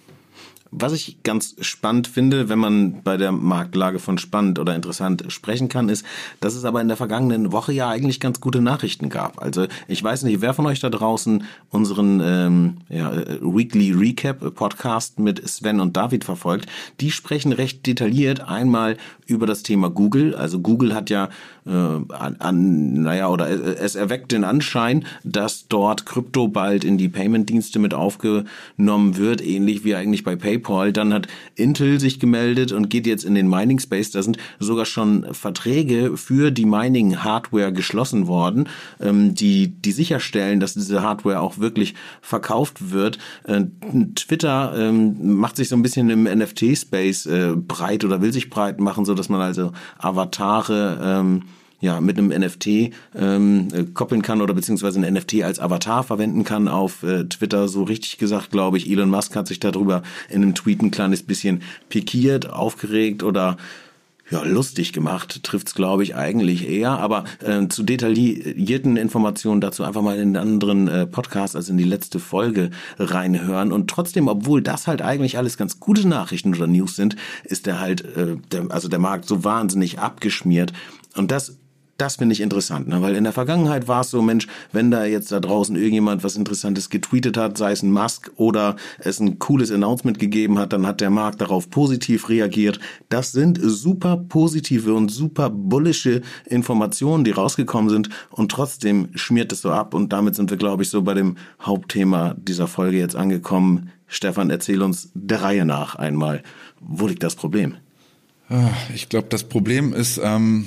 Was 0.74 0.94
ich 0.94 1.22
ganz 1.24 1.56
spannend 1.60 2.08
finde, 2.08 2.48
wenn 2.48 2.58
man 2.58 3.04
bei 3.04 3.18
der 3.18 3.34
Marktlage 3.34 4.00
von 4.00 4.18
spannend 4.18 4.58
oder 4.58 4.74
interessant 4.74 5.26
sprechen 5.28 5.68
kann, 5.68 5.90
ist, 5.90 6.06
dass 6.40 6.56
es 6.56 6.64
aber 6.64 6.80
in 6.80 6.88
der 6.88 6.96
vergangenen 6.96 7.52
Woche 7.52 7.74
ja 7.74 7.90
eigentlich 7.90 8.22
ganz 8.22 8.40
gute 8.40 8.62
Nachrichten 8.62 9.10
gab. 9.10 9.42
Also 9.42 9.68
ich 9.90 10.02
weiß 10.02 10.24
nicht, 10.24 10.40
wer 10.40 10.54
von 10.54 10.66
euch 10.66 10.80
da 10.80 10.90
draußen 10.90 11.44
unseren 11.72 12.22
ähm, 12.24 12.78
ja, 12.88 13.12
äh, 13.12 13.40
Weekly 13.42 13.92
Recap 13.92 14.56
Podcast 14.56 15.20
mit 15.20 15.46
Sven 15.46 15.82
und 15.82 15.98
David 15.98 16.24
verfolgt. 16.24 16.68
Die 17.02 17.12
sprechen 17.12 17.52
recht 17.52 17.86
detailliert 17.86 18.40
einmal 18.40 18.96
über 19.26 19.46
das 19.46 19.64
Thema 19.64 19.90
Google. 19.90 20.36
Also 20.36 20.60
Google 20.60 20.96
hat 20.96 21.10
ja 21.10 21.28
äh, 21.66 21.70
an, 21.72 22.36
an, 22.40 22.94
naja, 23.04 23.30
oder 23.30 23.50
es 23.50 23.96
erweckt 23.96 24.32
den 24.32 24.44
Anschein, 24.44 25.06
dass 25.24 25.68
dort 25.68 26.06
Krypto 26.06 26.48
bald 26.48 26.84
in 26.84 26.98
die 26.98 27.10
Payment-Dienste 27.10 27.80
mit 27.80 27.94
aufgenommen 27.94 29.18
wird, 29.18 29.46
ähnlich 29.46 29.84
wie 29.84 29.96
eigentlich 29.96 30.24
bei 30.24 30.36
PayPal. 30.36 30.92
Dann 30.92 31.14
hat 31.14 31.28
Intel 31.56 32.00
sich 32.00 32.20
gemeldet 32.20 32.72
und 32.72 32.90
geht 32.90 33.06
jetzt 33.06 33.26
in 33.26 33.36
den 33.36 33.48
Mining 33.48 33.80
Space. 33.80 34.12
Da 34.12 34.24
sind 34.24 34.38
sogar 34.60 34.86
schon 34.86 35.34
Verträge 35.34 36.18
für 36.18 36.52
die 36.52 36.66
Mining-Hardware 36.66 37.72
geschlossen 37.72 38.28
worden, 38.28 38.68
ähm, 39.00 39.36
die, 39.36 39.68
die 39.68 39.92
sicherstellen, 39.92 40.60
dass 40.60 40.74
diese 40.74 41.04
Hardware 41.04 41.42
auch 41.42 41.60
wirklich 41.60 41.94
verkauft 42.22 42.92
wird. 42.92 43.20
Äh, 43.44 43.66
Twitter 44.16 44.74
ähm, 44.76 45.38
macht 45.38 45.58
sich 45.58 45.70
so 45.70 45.76
ein 45.76 45.84
bisschen 45.84 46.10
im 46.10 46.24
NFT-Space 46.24 47.26
äh, 47.28 47.54
breit 47.56 48.04
oder 48.04 48.22
will 48.22 48.34
sich 48.34 48.50
breit 48.50 48.80
machen, 48.80 49.06
so 49.06 49.14
dass 49.14 49.30
man 49.30 49.42
also 49.42 49.72
Avatare 50.00 51.00
ähm, 51.04 51.44
ja, 51.82 52.00
mit 52.00 52.18
einem 52.18 52.30
NFT 52.30 52.94
ähm, 53.16 53.68
äh, 53.74 53.84
koppeln 53.94 54.22
kann 54.22 54.42
oder 54.42 54.54
beziehungsweise 54.54 55.02
ein 55.02 55.14
NFT 55.14 55.44
als 55.44 55.60
Avatar 55.60 56.04
verwenden 56.04 56.44
kann 56.44 56.68
auf 56.68 57.04
äh, 57.04 57.26
Twitter. 57.26 57.68
So 57.68 57.84
richtig 57.84 58.18
gesagt, 58.20 58.52
glaube 58.52 58.78
ich, 58.78 58.90
Elon 58.90 59.10
Musk 59.10 59.36
hat 59.36 59.48
sich 59.48 59.60
darüber 59.60 60.04
in 60.30 60.44
einem 60.44 60.56
Tweet 60.56 60.82
ein 60.82 60.92
kleines 60.92 61.24
bisschen 61.24 61.64
pikiert, 61.90 62.50
aufgeregt 62.50 63.24
oder 63.24 63.58
ja, 64.30 64.44
lustig 64.44 64.94
gemacht, 64.94 65.44
trifft's 65.44 65.76
glaube 65.76 66.04
ich 66.04 66.16
eigentlich 66.16 66.70
eher, 66.70 66.92
aber 66.92 67.26
äh, 67.44 67.68
zu 67.68 67.84
detaillierten 67.84 68.96
Informationen 68.96 69.60
dazu 69.60 69.84
einfach 69.84 70.02
mal 70.02 70.16
in 70.16 70.22
einen 70.22 70.38
anderen 70.38 70.88
äh, 70.88 71.06
Podcast, 71.06 71.58
also 71.58 71.72
in 71.72 71.78
die 71.78 71.84
letzte 71.84 72.20
Folge 72.20 72.70
reinhören. 72.98 73.74
Und 73.74 73.90
trotzdem, 73.90 74.30
obwohl 74.30 74.62
das 74.62 74.88
halt 74.88 75.02
eigentlich 75.02 75.38
alles 75.38 75.58
ganz 75.58 75.82
gute 75.82 76.08
Nachrichten 76.08 76.56
oder 76.56 76.68
News 76.68 76.96
sind, 76.96 77.18
ist 77.44 77.66
der 77.66 77.82
halt, 77.82 78.06
äh, 78.16 78.38
der, 78.52 78.68
also 78.70 78.88
der 78.88 79.00
Markt 79.00 79.28
so 79.28 79.44
wahnsinnig 79.44 80.00
abgeschmiert. 80.00 80.72
Und 81.18 81.32
das 81.32 81.58
das 82.02 82.16
finde 82.16 82.34
ich 82.34 82.42
interessant, 82.42 82.88
ne? 82.88 83.00
weil 83.04 83.16
in 83.16 83.26
der 83.26 83.32
Vergangenheit 83.34 83.88
war 83.88 84.02
es 84.02 84.10
so, 84.10 84.24
Mensch, 84.24 84.48
wenn 84.72 84.90
da 84.90 85.06
jetzt 85.06 85.32
da 85.32 85.40
draußen 85.40 85.76
irgendjemand 85.76 86.24
was 86.24 86.36
Interessantes 86.36 86.90
getweetet 86.90 87.38
hat, 87.38 87.60
sei 87.60 87.74
es 87.74 87.84
ein 87.84 87.92
Musk 87.92 88.32
oder 88.38 88.76
es 88.98 89.20
ein 89.20 89.38
cooles 89.38 89.72
Announcement 89.72 90.18
gegeben 90.18 90.58
hat, 90.58 90.74
dann 90.74 90.88
hat 90.88 91.00
der 91.00 91.12
Markt 91.12 91.42
darauf 91.42 91.70
positiv 91.70 92.28
reagiert. 92.28 92.80
Das 93.10 93.32
sind 93.32 93.60
super 93.62 94.18
positive 94.18 94.96
und 94.96 95.12
super 95.12 95.52
bullische 95.52 96.22
Informationen, 96.46 97.24
die 97.24 97.32
rausgekommen 97.32 97.92
sind 97.92 98.10
und 98.32 98.50
trotzdem 98.50 99.10
schmiert 99.14 99.52
es 99.52 99.62
so 99.62 99.70
ab 99.70 99.94
und 99.94 100.12
damit 100.12 100.34
sind 100.34 100.50
wir, 100.50 100.58
glaube 100.58 100.82
ich, 100.82 100.90
so 100.90 101.04
bei 101.04 101.14
dem 101.14 101.38
Hauptthema 101.62 102.34
dieser 102.36 102.68
Folge 102.68 102.98
jetzt 102.98 103.16
angekommen. 103.16 103.92
Stefan, 104.08 104.50
erzähl 104.50 104.82
uns 104.82 105.12
der 105.14 105.44
Reihe 105.44 105.66
nach 105.66 105.96
einmal, 105.96 106.42
wo 106.80 107.06
liegt 107.06 107.22
das 107.22 107.36
Problem? 107.36 107.76
Ah, 108.50 108.72
ich 108.94 109.08
glaube, 109.08 109.28
das 109.30 109.44
Problem 109.44 109.94
ist, 109.94 110.20
ähm, 110.22 110.66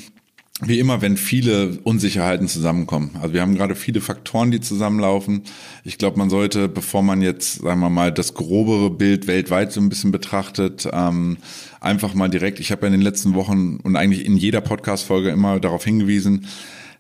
wie 0.61 0.79
immer, 0.79 1.03
wenn 1.03 1.17
viele 1.17 1.81
Unsicherheiten 1.83 2.47
zusammenkommen. 2.47 3.11
Also 3.21 3.35
wir 3.35 3.41
haben 3.41 3.57
gerade 3.57 3.75
viele 3.75 4.01
Faktoren, 4.01 4.53
die 4.53 4.61
zusammenlaufen. 4.61 5.43
Ich 5.83 5.99
glaube, 5.99 6.17
man 6.17 6.31
sollte, 6.31 6.69
bevor 6.69 7.03
man 7.03 7.23
jetzt, 7.23 7.63
sagen 7.63 7.81
wir 7.81 7.91
mal, 7.91 8.13
das 8.13 8.35
grobere 8.35 8.91
Bild 8.91 9.27
weltweit 9.27 9.73
so 9.73 9.81
ein 9.81 9.89
bisschen 9.89 10.13
betrachtet, 10.13 10.89
ähm, 10.93 11.39
einfach 11.81 12.15
mal 12.15 12.29
direkt, 12.29 12.61
ich 12.61 12.71
habe 12.71 12.83
ja 12.83 12.87
in 12.87 12.93
den 12.93 13.03
letzten 13.03 13.35
Wochen 13.35 13.79
und 13.83 13.97
eigentlich 13.97 14.25
in 14.25 14.37
jeder 14.37 14.61
Podcast-Folge 14.61 15.31
immer 15.31 15.59
darauf 15.59 15.85
hingewiesen, 15.85 16.47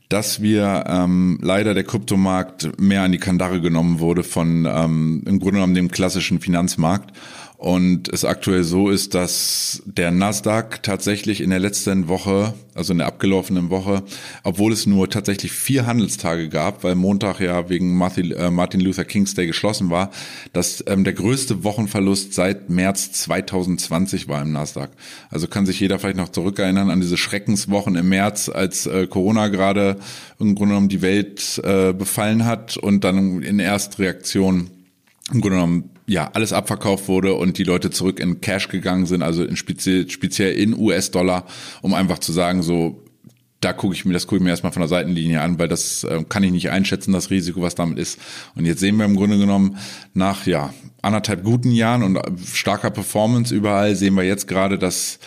dass 0.08 0.42
wir 0.42 0.84
ähm, 0.88 1.38
leider 1.40 1.74
der 1.74 1.84
Kryptomarkt 1.84 2.78
mehr 2.80 3.02
an 3.02 3.12
die 3.12 3.18
Kandare 3.18 3.60
genommen 3.60 4.00
wurde 4.00 4.24
von 4.24 4.66
ähm, 4.66 5.22
im 5.26 5.38
Grunde 5.38 5.54
genommen 5.54 5.74
dem 5.74 5.90
klassischen 5.90 6.40
Finanzmarkt 6.40 7.12
und 7.56 8.08
es 8.12 8.24
aktuell 8.24 8.64
so 8.64 8.90
ist, 8.90 9.14
dass 9.14 9.82
der 9.86 10.10
Nasdaq 10.10 10.82
tatsächlich 10.82 11.40
in 11.40 11.50
der 11.50 11.60
letzten 11.60 12.08
Woche, 12.08 12.52
also 12.74 12.92
in 12.92 12.98
der 12.98 13.06
abgelaufenen 13.06 13.70
Woche, 13.70 14.02
obwohl 14.42 14.72
es 14.72 14.86
nur 14.86 15.08
tatsächlich 15.08 15.52
vier 15.52 15.86
Handelstage 15.86 16.48
gab, 16.48 16.82
weil 16.82 16.96
Montag 16.96 17.38
ja 17.38 17.70
wegen 17.70 17.96
Martin, 17.96 18.32
äh, 18.32 18.82
Luther 18.82 19.04
King's 19.04 19.34
Day 19.34 19.46
geschlossen 19.46 19.88
war, 19.88 20.10
dass 20.52 20.82
ähm, 20.88 21.04
der 21.04 21.12
größte 21.12 21.62
Wochenverlust 21.62 22.34
seit 22.34 22.70
März 22.70 23.12
2020 23.12 24.26
war 24.28 24.42
im 24.42 24.52
Nasdaq. 24.52 24.90
Also 25.30 25.46
kann 25.46 25.64
sich 25.64 25.78
jeder 25.78 26.00
vielleicht 26.00 26.16
noch 26.16 26.30
zurückerinnern 26.30 26.90
an 26.90 27.00
diese 27.00 27.16
Schreckenswochen 27.16 27.94
im 27.94 28.08
März, 28.08 28.48
als 28.48 28.86
äh, 28.86 29.06
Corona 29.06 29.48
gerade 29.48 29.96
im 30.40 30.56
Grunde 30.56 30.72
genommen 30.72 30.88
die 30.88 31.02
Welt 31.02 31.62
äh, 31.62 31.92
befallen 31.92 32.44
hat 32.44 32.76
und 32.76 33.04
dann 33.04 33.42
in 33.42 33.60
Erstreaktion 33.60 34.70
im 35.32 35.40
Grunde 35.40 35.56
genommen 35.56 35.93
ja 36.06 36.30
alles 36.34 36.52
abverkauft 36.52 37.08
wurde 37.08 37.34
und 37.34 37.58
die 37.58 37.64
Leute 37.64 37.90
zurück 37.90 38.20
in 38.20 38.40
Cash 38.40 38.68
gegangen 38.68 39.06
sind, 39.06 39.22
also 39.22 39.44
in 39.44 39.56
speziell, 39.56 40.08
speziell 40.10 40.52
in 40.54 40.76
US-Dollar, 40.76 41.46
um 41.82 41.94
einfach 41.94 42.18
zu 42.18 42.32
sagen, 42.32 42.62
so 42.62 43.04
da 43.64 43.72
gucke 43.72 43.94
ich 43.94 44.04
mir, 44.04 44.12
das 44.12 44.26
gucke 44.26 44.36
ich 44.36 44.42
mir 44.42 44.50
erstmal 44.50 44.72
von 44.72 44.82
der 44.82 44.88
Seitenlinie 44.88 45.40
an, 45.40 45.58
weil 45.58 45.68
das 45.68 46.04
äh, 46.04 46.22
kann 46.28 46.42
ich 46.42 46.52
nicht 46.52 46.70
einschätzen, 46.70 47.12
das 47.12 47.30
Risiko, 47.30 47.62
was 47.62 47.74
damit 47.74 47.98
ist. 47.98 48.18
Und 48.54 48.66
jetzt 48.66 48.80
sehen 48.80 48.96
wir 48.96 49.06
im 49.06 49.16
Grunde 49.16 49.38
genommen 49.38 49.78
nach 50.12 50.46
ja 50.46 50.74
anderthalb 51.00 51.44
guten 51.44 51.70
Jahren 51.70 52.02
und 52.02 52.18
starker 52.44 52.90
Performance 52.90 53.54
überall 53.54 53.94
sehen 53.96 54.14
wir 54.14 54.24
jetzt 54.24 54.48
gerade, 54.48 54.78
dass 54.78 55.18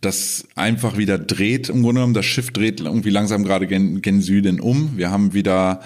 das 0.00 0.46
einfach 0.54 0.96
wieder 0.96 1.18
dreht 1.18 1.68
im 1.68 1.82
Grunde 1.82 2.00
genommen. 2.00 2.14
Das 2.14 2.26
Schiff 2.26 2.52
dreht 2.52 2.80
irgendwie 2.80 3.10
langsam 3.10 3.44
gerade 3.44 3.66
gen, 3.66 4.02
gen 4.02 4.20
Süden 4.20 4.60
um. 4.60 4.96
Wir 4.96 5.10
haben 5.10 5.34
wieder 5.34 5.80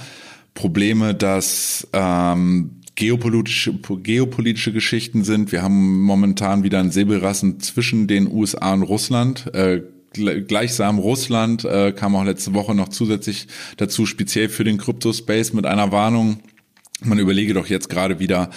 Probleme, 0.55 1.15
dass 1.15 1.89
ähm, 1.93 2.82
geopolitische, 2.95 3.75
geopolitische 4.03 4.73
Geschichten 4.73 5.25
sind. 5.25 5.53
Wir 5.53 5.63
haben 5.63 6.01
momentan 6.01 6.63
wieder 6.63 6.81
ein 6.81 6.91
Säbelrassen 6.91 7.61
zwischen 7.61 8.07
den 8.07 8.31
USA 8.31 8.75
und 8.75 8.83
Russland. 8.83 9.53
Äh, 9.55 9.83
gleichsam 10.13 10.99
Russland 10.99 11.65
äh, 11.65 11.93
kam 11.93 12.15
auch 12.15 12.25
letzte 12.25 12.55
Woche 12.55 12.75
noch 12.75 12.89
zusätzlich 12.89 13.47
dazu, 13.77 14.07
speziell 14.07 14.49
für 14.49 14.65
den 14.65 14.79
Kryptospace 14.79 15.53
mit 15.55 15.67
einer 15.67 15.91
Warnung. 15.93 16.41
Man 17.05 17.19
überlege 17.19 17.55
doch 17.55 17.67
jetzt 17.67 17.89
gerade 17.89 18.21
wieder, 18.21 18.51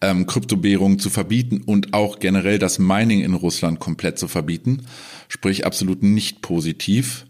ähm, 0.00 0.26
Kryptowährungen 0.26 0.98
zu 0.98 1.10
verbieten 1.10 1.60
und 1.66 1.92
auch 1.92 2.18
generell 2.18 2.58
das 2.58 2.78
Mining 2.78 3.20
in 3.20 3.34
Russland 3.34 3.78
komplett 3.78 4.18
zu 4.18 4.26
verbieten. 4.26 4.82
Sprich 5.28 5.66
absolut 5.66 6.02
nicht 6.02 6.40
positiv. 6.40 7.26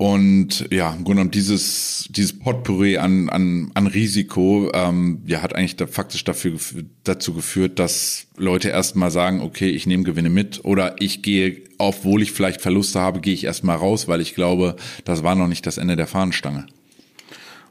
Und 0.00 0.68
ja, 0.70 0.90
im 0.90 0.98
Grunde 0.98 1.14
genommen 1.14 1.30
dieses, 1.32 2.06
dieses 2.08 2.38
Potpourri 2.38 2.98
an, 2.98 3.28
an, 3.30 3.72
an 3.74 3.88
Risiko 3.88 4.70
ähm, 4.72 5.22
ja, 5.26 5.42
hat 5.42 5.56
eigentlich 5.56 5.74
da 5.74 5.88
faktisch 5.88 6.22
dafür, 6.22 6.56
dazu 7.02 7.34
geführt, 7.34 7.80
dass 7.80 8.28
Leute 8.36 8.68
erstmal 8.68 9.10
sagen, 9.10 9.40
okay, 9.40 9.68
ich 9.68 9.88
nehme 9.88 10.04
Gewinne 10.04 10.30
mit 10.30 10.64
oder 10.64 10.94
ich 11.00 11.22
gehe, 11.22 11.62
obwohl 11.78 12.22
ich 12.22 12.30
vielleicht 12.30 12.60
Verluste 12.60 13.00
habe, 13.00 13.18
gehe 13.18 13.34
ich 13.34 13.42
erstmal 13.42 13.76
raus, 13.76 14.06
weil 14.06 14.20
ich 14.20 14.36
glaube, 14.36 14.76
das 15.04 15.24
war 15.24 15.34
noch 15.34 15.48
nicht 15.48 15.66
das 15.66 15.78
Ende 15.78 15.96
der 15.96 16.06
Fahnenstange. 16.06 16.66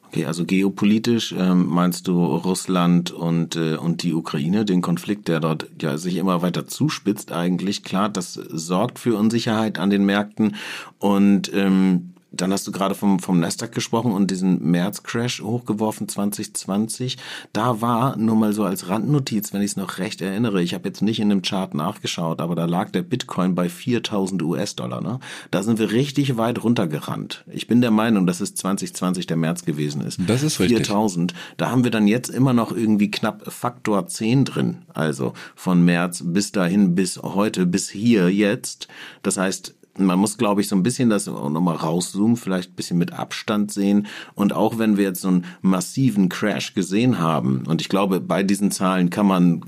Okay, 0.08 0.26
also 0.26 0.44
geopolitisch 0.44 1.34
ähm, 1.38 1.66
meinst 1.68 2.10
du 2.10 2.26
Russland 2.26 3.12
und 3.12 3.56
äh, 3.56 3.76
und 3.76 4.04
die 4.04 4.14
Ukraine, 4.14 4.66
den 4.66 4.82
Konflikt, 4.82 5.28
der 5.30 5.40
dort 5.40 5.68
ja 5.82 5.98
sich 5.98 6.16
immer 6.18 6.42
weiter 6.42 6.68
zuspitzt 6.68 7.32
eigentlich. 7.32 7.84
Klar, 7.84 8.10
das 8.10 8.34
sorgt 8.34 9.00
für 9.00 9.18
Unsicherheit 9.18 9.80
an 9.80 9.90
den 9.90 10.06
Märkten 10.06 10.56
und 11.00 11.52
ähm, 11.54 12.14
dann 12.32 12.52
hast 12.52 12.68
du 12.68 12.72
gerade 12.72 12.96
vom, 12.96 13.20
vom 13.20 13.40
Nasdaq 13.40 13.72
gesprochen 13.72 14.12
und 14.12 14.30
diesen 14.32 14.62
März-Crash 14.70 15.42
hochgeworfen 15.42 16.08
2020. 16.08 17.18
Da 17.54 17.82
war, 17.82 18.18
nur 18.18 18.36
mal 18.36 18.54
so 18.54 18.64
als 18.64 18.90
Randnotiz, 18.90 19.54
wenn 19.54 19.62
ich 19.62 19.72
es 19.72 19.78
noch 19.78 19.98
recht 19.98 20.22
erinnere, 20.22 20.62
ich 20.62 20.74
habe 20.74 20.88
jetzt 20.88 21.02
nicht 21.02 21.20
in 21.20 21.30
dem 21.30 21.42
Chart 21.42 21.74
nachgeschaut, 21.74 22.42
aber 22.42 22.56
da 22.56 22.66
lag 22.66 22.92
der 22.92 23.02
Bitcoin 23.02 23.56
bei 23.56 23.70
4000 23.70 24.44
US-Dollar. 24.44 25.02
Ne? 25.02 25.20
Da 25.52 25.64
sind 25.64 25.80
wir 25.80 25.92
richtig 25.92 26.38
weit 26.38 26.64
runtergerannt. 26.64 27.46
Ich 27.52 27.68
bin 27.68 27.82
der 27.82 27.92
Meinung, 27.92 28.28
dass 28.28 28.42
es 28.42 28.56
2020 28.56 29.28
der 29.28 29.38
März 29.38 29.64
gewesen 29.64 30.02
ist. 30.02 30.20
Das 30.28 30.44
ist 30.44 30.60
richtig. 30.60 30.86
4000. 30.86 31.34
Da 31.56 31.72
haben 31.72 31.84
wir 31.84 31.92
dann 31.92 32.08
jetzt 32.08 32.30
immer 32.30 32.54
noch 32.54 32.72
irgendwie 32.72 33.10
knapp 33.10 33.52
Faktor 33.52 34.08
10 34.08 34.46
drin. 34.46 34.78
Also 34.94 35.34
von 35.56 35.84
März 35.86 36.24
bis 36.26 36.52
dahin, 36.52 36.96
bis 36.96 37.18
heute, 37.18 37.66
bis 37.66 37.90
hier 37.90 38.30
jetzt. 38.30 38.88
Das 39.24 39.38
heißt, 39.38 39.77
man 40.06 40.20
muss, 40.20 40.38
glaube 40.38 40.62
ich, 40.62 40.68
so 40.68 40.76
ein 40.76 40.84
bisschen 40.84 41.10
das 41.10 41.28
nochmal 41.28 41.76
rauszoomen, 41.76 42.38
vielleicht 42.38 42.72
ein 42.72 42.76
bisschen 42.76 42.98
mit 42.98 43.14
Abstand 43.14 43.72
sehen. 43.72 44.08
Und 44.36 44.54
auch 44.54 44.78
wenn 44.78 44.98
wir 44.98 45.06
jetzt 45.06 45.22
so 45.22 45.30
einen 45.30 45.46
massiven 45.62 46.30
Crash 46.30 46.74
gesehen 46.74 47.20
haben, 47.20 47.64
und 47.68 47.82
ich 47.82 47.90
glaube, 47.90 48.20
bei 48.20 48.44
diesen 48.44 48.72
Zahlen 48.72 49.10
kann 49.10 49.26
man, 49.26 49.62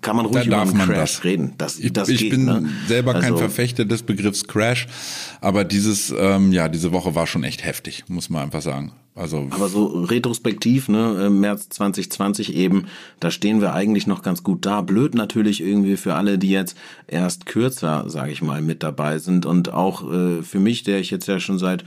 kann 0.00 0.16
man 0.16 0.26
ruhig 0.26 0.46
über 0.46 0.60
einen 0.60 0.78
Crash 0.78 1.16
das. 1.16 1.24
reden. 1.24 1.54
Das, 1.58 1.78
ich, 1.78 1.92
das 1.92 2.08
ich 2.08 2.20
geht, 2.20 2.30
bin 2.30 2.44
ne? 2.44 2.68
selber 2.86 3.14
also, 3.14 3.26
kein 3.26 3.36
Verfechter 3.36 3.84
des 3.84 4.02
Begriffs 4.02 4.46
Crash, 4.46 4.86
aber 5.40 5.64
dieses, 5.64 6.14
ähm, 6.16 6.52
ja, 6.52 6.68
diese 6.68 6.92
Woche 6.92 7.14
war 7.14 7.26
schon 7.26 7.44
echt 7.44 7.64
heftig, 7.64 8.04
muss 8.08 8.30
man 8.30 8.42
einfach 8.42 8.62
sagen. 8.62 8.92
Also 9.18 9.48
aber 9.50 9.68
so 9.68 9.86
retrospektiv, 9.86 10.88
ne, 10.88 11.28
März 11.28 11.68
2020 11.70 12.54
eben, 12.54 12.86
da 13.18 13.30
stehen 13.30 13.60
wir 13.60 13.74
eigentlich 13.74 14.06
noch 14.06 14.22
ganz 14.22 14.44
gut 14.44 14.64
da. 14.64 14.80
Blöd 14.80 15.14
natürlich 15.14 15.60
irgendwie 15.60 15.96
für 15.96 16.14
alle, 16.14 16.38
die 16.38 16.50
jetzt 16.50 16.76
erst 17.08 17.46
kürzer, 17.46 18.04
sage 18.08 18.30
ich 18.30 18.42
mal, 18.42 18.62
mit 18.62 18.82
dabei 18.82 19.18
sind 19.18 19.44
und 19.44 19.72
auch 19.72 20.08
äh, 20.10 20.42
für 20.42 20.60
mich, 20.60 20.84
der 20.84 21.00
ich 21.00 21.10
jetzt 21.10 21.26
ja 21.26 21.40
schon 21.40 21.58
seit 21.58 21.84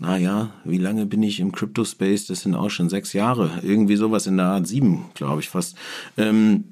naja, 0.00 0.50
wie 0.62 0.78
lange 0.78 1.06
bin 1.06 1.24
ich 1.24 1.40
im 1.40 1.50
Crypto 1.50 1.84
Space? 1.84 2.26
Das 2.26 2.42
sind 2.42 2.54
auch 2.54 2.70
schon 2.70 2.88
sechs 2.88 3.12
Jahre. 3.14 3.50
Irgendwie 3.64 3.96
sowas 3.96 4.28
in 4.28 4.36
der 4.36 4.46
Art 4.46 4.68
sieben, 4.68 5.06
glaube 5.14 5.40
ich 5.40 5.48
fast. 5.48 5.76
Ähm, 6.16 6.64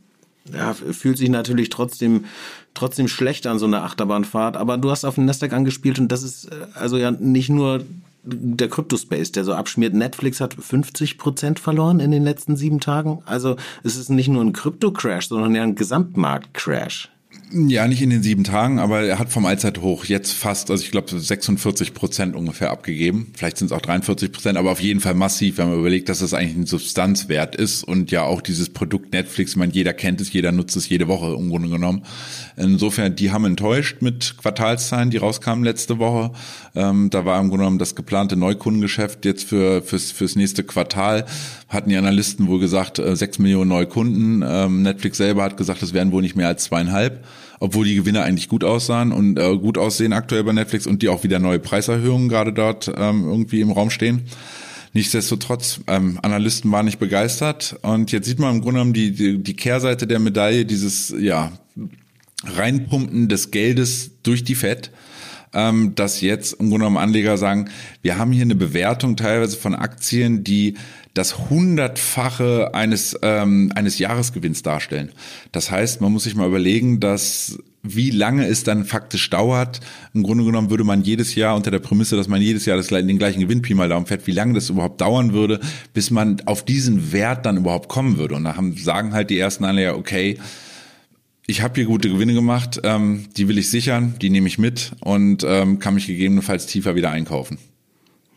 ja, 0.52 0.74
fühlt 0.74 1.18
sich 1.18 1.28
natürlich 1.28 1.70
trotzdem 1.70 2.26
trotzdem 2.74 3.08
schlecht 3.08 3.46
an 3.46 3.58
so 3.58 3.66
einer 3.66 3.82
Achterbahnfahrt, 3.82 4.56
aber 4.56 4.78
du 4.78 4.90
hast 4.90 5.04
auf 5.04 5.16
den 5.16 5.24
Nasdaq 5.24 5.52
angespielt 5.52 5.98
und 5.98 6.12
das 6.12 6.22
ist 6.22 6.52
äh, 6.52 6.66
also 6.74 6.98
ja 6.98 7.10
nicht 7.10 7.48
nur 7.48 7.84
der 8.26 8.68
Crypto-Space, 8.68 9.32
der 9.32 9.44
so 9.44 9.54
abschmiert. 9.54 9.94
Netflix 9.94 10.40
hat 10.40 10.54
50 10.54 11.18
Prozent 11.18 11.58
verloren 11.58 12.00
in 12.00 12.10
den 12.10 12.24
letzten 12.24 12.56
sieben 12.56 12.80
Tagen. 12.80 13.22
Also 13.24 13.56
es 13.84 13.96
ist 13.96 14.10
nicht 14.10 14.28
nur 14.28 14.42
ein 14.42 14.52
Krypto-Crash, 14.52 15.28
sondern 15.28 15.54
ja 15.54 15.62
ein 15.62 15.74
Gesamtmarkt-Crash. 15.74 17.10
Ja, 17.52 17.86
nicht 17.86 18.02
in 18.02 18.10
den 18.10 18.24
sieben 18.24 18.42
Tagen, 18.42 18.80
aber 18.80 19.02
er 19.02 19.20
hat 19.20 19.28
vom 19.28 19.46
Allzeithoch 19.46 20.04
jetzt 20.06 20.32
fast, 20.32 20.68
also 20.68 20.82
ich 20.82 20.90
glaube 20.90 21.16
46 21.16 21.94
Prozent 21.94 22.34
ungefähr 22.34 22.72
abgegeben. 22.72 23.32
Vielleicht 23.36 23.58
sind 23.58 23.66
es 23.66 23.72
auch 23.72 23.80
43 23.80 24.32
Prozent, 24.32 24.58
aber 24.58 24.72
auf 24.72 24.80
jeden 24.80 24.98
Fall 24.98 25.14
massiv, 25.14 25.58
wenn 25.58 25.68
man 25.68 25.78
überlegt, 25.78 26.08
dass 26.08 26.18
das 26.18 26.34
eigentlich 26.34 26.56
ein 26.56 26.66
Substanzwert 26.66 27.54
ist 27.54 27.84
und 27.84 28.10
ja 28.10 28.24
auch 28.24 28.40
dieses 28.40 28.70
Produkt 28.70 29.12
Netflix, 29.12 29.54
man 29.54 29.70
jeder 29.70 29.92
kennt 29.92 30.20
es, 30.20 30.32
jeder 30.32 30.50
nutzt 30.50 30.74
es 30.74 30.88
jede 30.88 31.06
Woche 31.06 31.36
im 31.38 31.50
Grunde 31.50 31.68
genommen. 31.68 32.02
Insofern, 32.56 33.14
die 33.14 33.30
haben 33.30 33.44
enttäuscht 33.44 34.02
mit 34.02 34.38
Quartalszahlen, 34.38 35.10
die 35.10 35.18
rauskamen 35.18 35.62
letzte 35.62 36.00
Woche. 36.00 36.32
Ähm, 36.74 37.10
da 37.10 37.24
war 37.24 37.40
im 37.40 37.48
Grunde 37.48 37.62
genommen 37.62 37.78
das 37.78 37.94
geplante 37.94 38.36
Neukundengeschäft 38.36 39.24
jetzt 39.24 39.44
für 39.44 39.82
fürs, 39.82 40.10
fürs 40.10 40.34
nächste 40.34 40.64
Quartal 40.64 41.26
hatten 41.68 41.90
die 41.90 41.96
Analysten 41.96 42.46
wohl 42.46 42.60
gesagt, 42.60 42.98
äh, 42.98 43.16
sechs 43.16 43.38
Millionen 43.38 43.68
neue 43.68 43.86
Kunden. 43.86 44.44
Ähm, 44.46 44.82
Netflix 44.82 45.18
selber 45.18 45.42
hat 45.42 45.56
gesagt, 45.56 45.82
es 45.82 45.92
wären 45.92 46.12
wohl 46.12 46.22
nicht 46.22 46.36
mehr 46.36 46.48
als 46.48 46.64
zweieinhalb 46.64 47.24
obwohl 47.60 47.86
die 47.86 47.94
Gewinne 47.94 48.22
eigentlich 48.22 48.48
gut 48.48 48.64
aussahen 48.64 49.12
und 49.12 49.38
äh, 49.38 49.56
gut 49.56 49.78
aussehen 49.78 50.12
aktuell 50.12 50.44
bei 50.44 50.52
Netflix 50.52 50.86
und 50.86 51.02
die 51.02 51.08
auch 51.08 51.24
wieder 51.24 51.38
neue 51.38 51.58
Preiserhöhungen 51.58 52.28
gerade 52.28 52.52
dort 52.52 52.92
ähm, 52.96 53.24
irgendwie 53.24 53.60
im 53.60 53.70
Raum 53.70 53.90
stehen. 53.90 54.22
Nichtsdestotrotz, 54.92 55.80
ähm, 55.86 56.18
Analysten 56.22 56.70
waren 56.72 56.86
nicht 56.86 56.98
begeistert 56.98 57.76
und 57.82 58.12
jetzt 58.12 58.26
sieht 58.26 58.38
man 58.38 58.56
im 58.56 58.60
Grunde 58.62 58.78
genommen 58.78 58.92
die, 58.94 59.12
die, 59.12 59.38
die 59.38 59.56
Kehrseite 59.56 60.06
der 60.06 60.18
Medaille, 60.18 60.64
dieses 60.64 61.14
ja 61.18 61.52
Reinpumpen 62.44 63.28
des 63.28 63.50
Geldes 63.50 64.10
durch 64.22 64.44
die 64.44 64.54
Fed 64.54 64.90
ähm, 65.56 65.94
dass 65.94 66.20
jetzt 66.20 66.52
im 66.52 66.68
Grunde 66.68 66.84
genommen 66.84 66.98
Anleger 66.98 67.38
sagen, 67.38 67.70
wir 68.02 68.18
haben 68.18 68.30
hier 68.30 68.42
eine 68.42 68.54
Bewertung 68.54 69.16
teilweise 69.16 69.56
von 69.56 69.74
Aktien, 69.74 70.44
die 70.44 70.74
das 71.14 71.48
hundertfache 71.48 72.74
eines 72.74 73.18
ähm, 73.22 73.72
eines 73.74 73.98
Jahresgewinns 73.98 74.62
darstellen. 74.62 75.12
Das 75.50 75.70
heißt, 75.70 76.02
man 76.02 76.12
muss 76.12 76.24
sich 76.24 76.34
mal 76.34 76.46
überlegen, 76.46 77.00
dass 77.00 77.58
wie 77.82 78.10
lange 78.10 78.46
es 78.46 78.64
dann 78.64 78.84
faktisch 78.84 79.30
dauert. 79.30 79.80
Im 80.12 80.22
Grunde 80.22 80.44
genommen 80.44 80.70
würde 80.70 80.84
man 80.84 81.02
jedes 81.02 81.34
Jahr 81.34 81.56
unter 81.56 81.70
der 81.70 81.78
Prämisse, 81.78 82.16
dass 82.16 82.28
man 82.28 82.42
jedes 82.42 82.66
Jahr 82.66 82.76
das, 82.76 82.88
den 82.88 83.18
gleichen 83.18 83.40
Gewinn 83.40 83.62
Pi 83.62 83.74
mal 83.74 83.88
Daumen 83.88 84.06
fährt, 84.06 84.26
wie 84.26 84.32
lange 84.32 84.54
das 84.54 84.68
überhaupt 84.70 85.00
dauern 85.00 85.32
würde, 85.32 85.60
bis 85.94 86.10
man 86.10 86.42
auf 86.46 86.64
diesen 86.64 87.12
Wert 87.12 87.46
dann 87.46 87.58
überhaupt 87.58 87.88
kommen 87.88 88.18
würde. 88.18 88.34
Und 88.34 88.44
da 88.44 88.56
haben, 88.56 88.76
sagen 88.76 89.12
halt 89.12 89.30
die 89.30 89.38
ersten 89.38 89.64
Anleger, 89.64 89.96
okay, 89.96 90.38
ich 91.46 91.62
habe 91.62 91.74
hier 91.76 91.84
gute 91.84 92.08
Gewinne 92.08 92.34
gemacht, 92.34 92.80
ähm, 92.82 93.26
die 93.36 93.48
will 93.48 93.58
ich 93.58 93.70
sichern, 93.70 94.14
die 94.20 94.30
nehme 94.30 94.48
ich 94.48 94.58
mit 94.58 94.92
und 95.00 95.44
ähm, 95.46 95.78
kann 95.78 95.94
mich 95.94 96.06
gegebenenfalls 96.06 96.66
tiefer 96.66 96.94
wieder 96.94 97.10
einkaufen. 97.10 97.58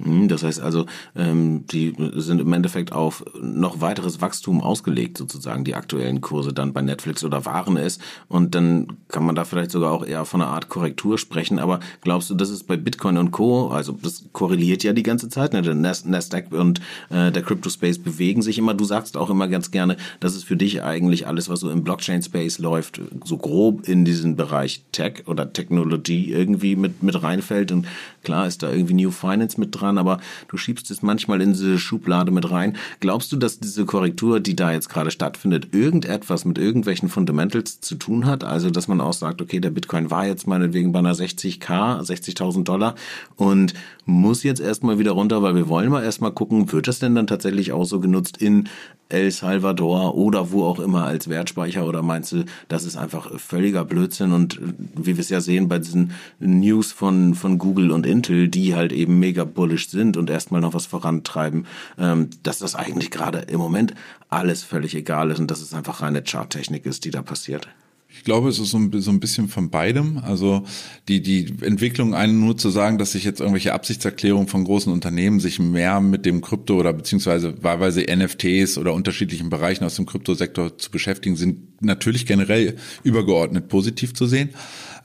Hm, 0.02 0.30
das 0.30 0.44
heißt 0.44 0.62
also, 0.62 0.86
ähm, 1.16 1.66
die 1.68 1.94
sind 2.16 2.40
im 2.40 2.54
Endeffekt 2.54 2.94
auf 2.94 3.26
noch 3.42 3.82
weiteres 3.82 4.22
Wachstum 4.22 4.62
ausgelegt, 4.62 5.18
sozusagen 5.18 5.66
die 5.66 5.76
aktuellen 5.76 6.22
Kurse 6.22 6.54
dann 6.54 6.72
bei 6.72 6.82
Netflix 6.82 7.24
oder 7.24 7.46
waren 7.46 7.76
es. 7.76 8.00
Und 8.28 8.56
dann 8.56 8.98
kann 9.10 9.26
man 9.26 9.36
da 9.36 9.44
vielleicht 9.44 9.72
sogar 9.72 9.92
auch 9.92 10.06
eher 10.06 10.24
von 10.24 10.42
einer 10.42 10.52
Art 10.52 10.70
Korrektur 10.70 11.18
sprechen. 11.18 11.60
Aber 11.60 11.82
glaubst 12.02 12.30
du, 12.30 12.36
das 12.36 12.50
ist 12.50 12.66
bei 12.66 12.78
Bitcoin 12.78 13.18
und 13.18 13.32
Co., 13.32 13.68
also 13.68 13.98
das 14.02 14.24
korreliert 14.32 14.84
ja 14.84 14.94
die 14.94 15.04
ganze 15.04 15.28
Zeit, 15.28 15.52
ne? 15.52 15.62
der 15.62 15.76
Nasdaq 15.76 16.52
und 16.52 16.80
äh, 17.10 17.32
der 17.32 17.44
Crypto 17.44 17.70
Space 17.70 17.98
bewegen 17.98 18.42
sich 18.42 18.58
immer. 18.58 18.74
Du 18.74 18.86
sagst 18.86 19.18
auch 19.18 19.30
immer 19.30 19.50
ganz 19.50 19.72
gerne, 19.72 19.98
dass 20.22 20.36
es 20.36 20.44
für 20.44 20.56
dich 20.56 20.82
eigentlich 20.82 21.28
alles, 21.28 21.50
was 21.50 21.60
so 21.60 21.70
im 21.70 21.84
Blockchain 21.84 22.22
Space 22.22 22.60
läuft, 22.60 23.02
so 23.26 23.38
grob 23.38 23.88
in 23.88 24.06
diesen 24.06 24.38
Bereich 24.38 24.84
Tech 24.94 25.24
oder 25.28 25.52
Technologie 25.52 26.32
irgendwie 26.32 26.78
mit, 26.78 27.04
mit 27.04 27.22
reinfällt. 27.22 27.74
Und 27.74 27.86
klar 28.24 28.48
ist 28.48 28.64
da 28.64 28.72
irgendwie 28.72 28.94
New 28.94 29.12
Finance 29.12 29.60
mit 29.60 29.80
dran 29.80 29.89
dran, 29.90 29.98
aber 29.98 30.20
du 30.48 30.58
schiebst 30.58 30.90
es 30.92 31.02
manchmal 31.02 31.42
in 31.42 31.54
diese 31.54 31.80
Schublade 31.80 32.32
mit 32.32 32.50
rein. 32.50 32.78
Glaubst 33.00 33.32
du, 33.32 33.38
dass 33.38 33.60
diese 33.60 33.86
Korrektur, 33.86 34.40
die 34.40 34.56
da 34.56 34.72
jetzt 34.72 34.90
gerade 34.90 35.12
stattfindet, 35.12 35.74
irgendetwas 35.74 36.46
mit 36.46 36.58
irgendwelchen 36.58 37.10
Fundamentals 37.10 37.82
zu 37.82 37.96
tun 37.96 38.26
hat? 38.26 38.44
Also, 38.44 38.70
dass 38.70 38.88
man 38.88 39.02
auch 39.02 39.14
sagt, 39.14 39.42
okay, 39.42 39.60
der 39.60 39.72
Bitcoin 39.72 40.12
war 40.12 40.26
jetzt 40.26 40.48
meinetwegen 40.48 40.92
bei 40.92 41.00
einer 41.00 41.14
60k, 41.14 42.02
60.000 42.02 42.64
Dollar 42.64 42.96
und 43.36 43.74
muss 44.06 44.44
jetzt 44.44 44.62
erstmal 44.62 45.00
wieder 45.00 45.12
runter, 45.12 45.42
weil 45.42 45.56
wir 45.56 45.70
wollen 45.70 45.90
mal 45.90 46.04
erstmal 46.04 46.32
gucken, 46.32 46.72
wird 46.72 46.88
das 46.88 47.00
denn 47.00 47.16
dann 47.16 47.28
tatsächlich 47.28 47.72
auch 47.72 47.86
so 47.86 48.00
genutzt 48.00 48.38
in 48.38 48.70
El 49.10 49.32
Salvador 49.32 50.16
oder 50.16 50.52
wo 50.52 50.66
auch 50.66 50.80
immer 50.80 51.06
als 51.06 51.28
Wertspeicher 51.30 51.86
oder 51.86 52.04
meinst 52.04 52.32
du, 52.32 52.46
das 52.68 52.84
ist 52.84 52.96
einfach 52.96 53.40
völliger 53.40 53.84
Blödsinn 53.84 54.32
und 54.32 54.60
wie 54.96 55.18
wir 55.18 55.22
es 55.22 55.30
ja 55.30 55.42
sehen 55.42 55.68
bei 55.68 55.80
diesen 55.80 56.12
News 56.40 56.92
von, 56.92 57.34
von 57.34 57.58
Google 57.58 57.92
und 57.92 58.06
Intel, 58.06 58.48
die 58.48 58.76
halt 58.76 58.94
eben 58.94 59.20
mega 59.20 59.46
bullish 59.46 59.90
sind 59.90 60.16
und 60.16 60.30
erstmal 60.30 60.62
noch 60.62 60.76
was 60.76 60.86
vorantreiben, 60.86 61.66
ähm, 61.98 62.30
dass 62.44 62.60
das 62.60 62.76
eigentlich 62.76 63.10
gerade 63.10 63.40
im 63.40 63.60
Moment 63.60 63.96
alles 64.30 64.64
völlig 64.64 64.94
egal 64.94 65.32
ist 65.32 65.40
und 65.40 65.50
dass 65.50 65.62
es 65.62 65.74
einfach 65.74 66.02
reine 66.02 66.24
Charttechnik 66.24 66.86
ist, 66.86 67.04
die 67.04 67.12
da 67.12 67.24
passiert. 67.24 67.68
Ich 68.12 68.24
glaube, 68.24 68.50
es 68.50 68.58
ist 68.58 68.72
so 68.72 68.78
ein, 68.78 69.20
bisschen 69.20 69.48
von 69.50 69.70
beidem. 69.70 70.18
Also 70.18 70.64
die, 71.08 71.22
die 71.22 71.54
Entwicklung, 71.62 72.16
einen 72.16 72.40
nur 72.40 72.58
zu 72.58 72.72
sagen, 72.72 72.98
dass 72.98 73.12
sich 73.12 73.24
jetzt 73.24 73.40
irgendwelche 73.40 73.74
Absichtserklärungen 73.74 74.48
von 74.48 74.64
großen 74.64 74.92
Unternehmen 74.92 75.40
sich 75.40 75.60
mehr 75.60 76.02
mit 76.02 76.26
dem 76.26 76.42
Krypto 76.42 76.80
oder 76.80 76.92
beziehungsweise 76.92 77.64
wahlweise 77.64 78.02
NFTs 78.02 78.80
oder 78.80 78.94
unterschiedlichen 78.94 79.50
Bereichen 79.50 79.84
aus 79.84 79.96
dem 79.96 80.08
Kryptosektor 80.08 80.78
zu 80.78 80.90
beschäftigen, 80.90 81.36
sind 81.36 81.82
natürlich 81.84 82.26
generell 82.26 82.78
übergeordnet 83.04 83.68
positiv 83.70 84.14
zu 84.16 84.26
sehen. 84.26 84.50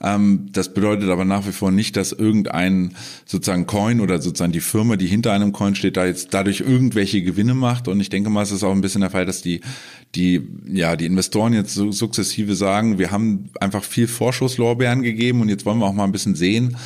Ähm, 0.01 0.47
das 0.51 0.73
bedeutet 0.73 1.09
aber 1.09 1.25
nach 1.25 1.47
wie 1.47 1.51
vor 1.51 1.71
nicht, 1.71 1.95
dass 1.95 2.11
irgendein 2.11 2.95
sozusagen 3.25 3.65
Coin 3.65 4.01
oder 4.01 4.21
sozusagen 4.21 4.51
die 4.51 4.59
Firma, 4.59 4.95
die 4.95 5.07
hinter 5.07 5.33
einem 5.33 5.51
Coin 5.51 5.75
steht, 5.75 5.97
da 5.97 6.05
jetzt 6.05 6.33
dadurch 6.33 6.61
irgendwelche 6.61 7.21
Gewinne 7.21 7.53
macht. 7.53 7.87
Und 7.87 7.99
ich 7.99 8.09
denke 8.09 8.29
mal, 8.29 8.43
es 8.43 8.51
ist 8.51 8.63
auch 8.63 8.71
ein 8.71 8.81
bisschen 8.81 9.01
der 9.01 9.09
Fall, 9.09 9.25
dass 9.25 9.41
die, 9.41 9.61
die, 10.15 10.41
ja, 10.67 10.95
die 10.95 11.05
Investoren 11.05 11.53
jetzt 11.53 11.73
so 11.73 11.91
sukzessive 11.91 12.55
sagen, 12.55 12.97
wir 12.99 13.11
haben 13.11 13.49
einfach 13.59 13.83
viel 13.83 14.07
Vorschusslorbeeren 14.07 15.01
gegeben 15.01 15.41
und 15.41 15.49
jetzt 15.49 15.65
wollen 15.65 15.79
wir 15.79 15.85
auch 15.85 15.93
mal 15.93 16.05
ein 16.05 16.11
bisschen 16.11 16.35
sehen, 16.35 16.77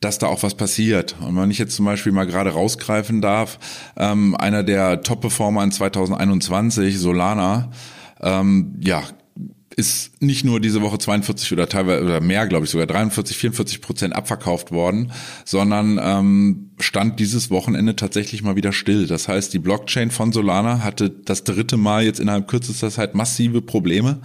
dass 0.00 0.18
da 0.18 0.26
auch 0.26 0.42
was 0.42 0.54
passiert. 0.54 1.16
Und 1.20 1.36
wenn 1.36 1.50
ich 1.50 1.58
jetzt 1.58 1.76
zum 1.76 1.84
Beispiel 1.84 2.12
mal 2.12 2.26
gerade 2.26 2.50
rausgreifen 2.50 3.20
darf, 3.20 3.58
ähm, 3.96 4.34
einer 4.34 4.62
der 4.62 5.02
Top-Performer 5.02 5.62
in 5.62 5.72
2021, 5.72 6.98
Solana, 6.98 7.70
ähm, 8.22 8.74
ja, 8.80 9.02
ist 9.80 10.22
nicht 10.22 10.44
nur 10.44 10.60
diese 10.60 10.82
Woche 10.82 10.98
42 10.98 11.52
oder 11.52 11.68
teilweise 11.68 12.04
oder 12.04 12.20
mehr, 12.20 12.46
glaube 12.46 12.66
ich, 12.66 12.70
sogar 12.70 12.86
43, 12.86 13.36
44 13.36 13.80
Prozent 13.80 14.14
abverkauft 14.14 14.70
worden, 14.70 15.12
sondern 15.44 15.98
ähm, 16.02 16.70
stand 16.78 17.18
dieses 17.18 17.50
Wochenende 17.50 17.96
tatsächlich 17.96 18.42
mal 18.42 18.56
wieder 18.56 18.72
still. 18.72 19.06
Das 19.06 19.26
heißt, 19.26 19.52
die 19.54 19.58
Blockchain 19.58 20.10
von 20.10 20.32
Solana 20.32 20.84
hatte 20.84 21.10
das 21.10 21.44
dritte 21.44 21.78
Mal 21.78 22.04
jetzt 22.04 22.20
innerhalb 22.20 22.46
kürzester 22.46 22.90
Zeit 22.90 23.14
massive 23.14 23.62
Probleme. 23.62 24.20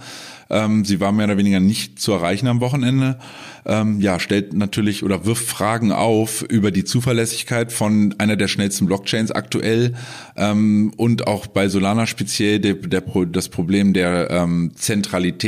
Ähm, 0.48 0.84
sie 0.84 1.00
war 1.00 1.10
mehr 1.12 1.26
oder 1.26 1.38
weniger 1.38 1.60
nicht 1.60 1.98
zu 1.98 2.12
erreichen 2.12 2.46
am 2.46 2.60
Wochenende. 2.60 3.18
Ähm, 3.64 4.00
ja, 4.00 4.20
stellt 4.20 4.52
natürlich 4.52 5.02
oder 5.02 5.24
wirft 5.24 5.44
Fragen 5.44 5.90
auf 5.90 6.42
über 6.42 6.70
die 6.70 6.84
Zuverlässigkeit 6.84 7.72
von 7.72 8.14
einer 8.18 8.36
der 8.36 8.46
schnellsten 8.46 8.86
Blockchains 8.86 9.32
aktuell 9.32 9.94
ähm, 10.36 10.92
und 10.96 11.26
auch 11.26 11.48
bei 11.48 11.68
Solana 11.68 12.06
speziell 12.06 12.60
der, 12.60 12.74
der, 12.74 13.02
das 13.26 13.48
Problem 13.48 13.92
der 13.92 14.30
ähm, 14.30 14.70
Zentralität 14.76 15.45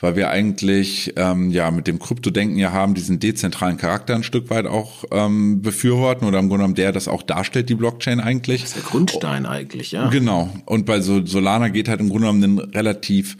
weil 0.00 0.16
wir 0.16 0.30
eigentlich 0.30 1.12
ähm, 1.16 1.50
ja 1.50 1.70
mit 1.70 1.86
dem 1.86 1.98
Kryptodenken 1.98 2.58
ja 2.58 2.72
haben, 2.72 2.94
diesen 2.94 3.18
dezentralen 3.18 3.76
Charakter 3.76 4.14
ein 4.14 4.22
Stück 4.22 4.50
weit 4.50 4.66
auch 4.66 5.04
ähm, 5.10 5.60
befürworten 5.60 6.26
oder 6.26 6.38
im 6.38 6.48
Grunde 6.48 6.62
genommen 6.62 6.74
der 6.74 6.92
das 6.92 7.08
auch 7.08 7.22
darstellt, 7.22 7.68
die 7.68 7.74
Blockchain 7.74 8.20
eigentlich. 8.20 8.62
Das 8.62 8.70
ist 8.70 8.76
der 8.76 8.84
Grundstein 8.84 9.46
eigentlich, 9.46 9.92
ja. 9.92 10.08
Genau. 10.08 10.50
Und 10.66 10.86
bei 10.86 11.00
Solana 11.00 11.68
geht 11.68 11.88
halt 11.88 12.00
im 12.00 12.08
Grunde 12.08 12.28
genommen 12.28 12.44
einen 12.44 12.58
relativ 12.58 13.36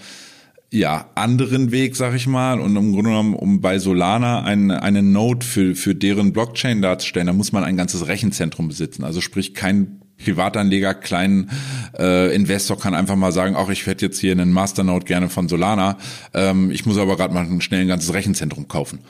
ja, 0.70 1.08
anderen 1.14 1.70
Weg, 1.70 1.96
sag 1.96 2.14
ich 2.14 2.26
mal. 2.26 2.60
Und 2.60 2.76
im 2.76 2.92
Grunde 2.92 3.10
genommen, 3.10 3.34
um 3.34 3.60
bei 3.60 3.78
Solana 3.78 4.42
eine, 4.42 4.82
eine 4.82 5.02
Node 5.02 5.46
für, 5.46 5.74
für 5.74 5.94
deren 5.94 6.32
Blockchain 6.32 6.82
darzustellen, 6.82 7.26
da 7.28 7.32
muss 7.32 7.52
man 7.52 7.64
ein 7.64 7.76
ganzes 7.76 8.06
Rechenzentrum 8.06 8.68
besitzen. 8.68 9.04
Also 9.04 9.20
sprich, 9.20 9.54
kein 9.54 10.02
Privatanleger, 10.22 10.94
kleinen 10.94 11.50
äh, 11.98 12.34
Investor 12.34 12.78
kann 12.78 12.94
einfach 12.94 13.16
mal 13.16 13.32
sagen, 13.32 13.56
auch 13.56 13.70
ich 13.70 13.86
hätte 13.86 14.06
jetzt 14.06 14.18
hier 14.18 14.32
einen 14.32 14.52
Masternode 14.52 15.04
gerne 15.04 15.28
von 15.28 15.48
Solana, 15.48 15.98
ähm, 16.34 16.70
ich 16.70 16.86
muss 16.86 16.98
aber 16.98 17.16
gerade 17.16 17.34
mal 17.34 17.60
schnell 17.60 17.82
ein 17.82 17.88
ganzes 17.88 18.12
Rechenzentrum 18.12 18.68
kaufen. 18.68 19.00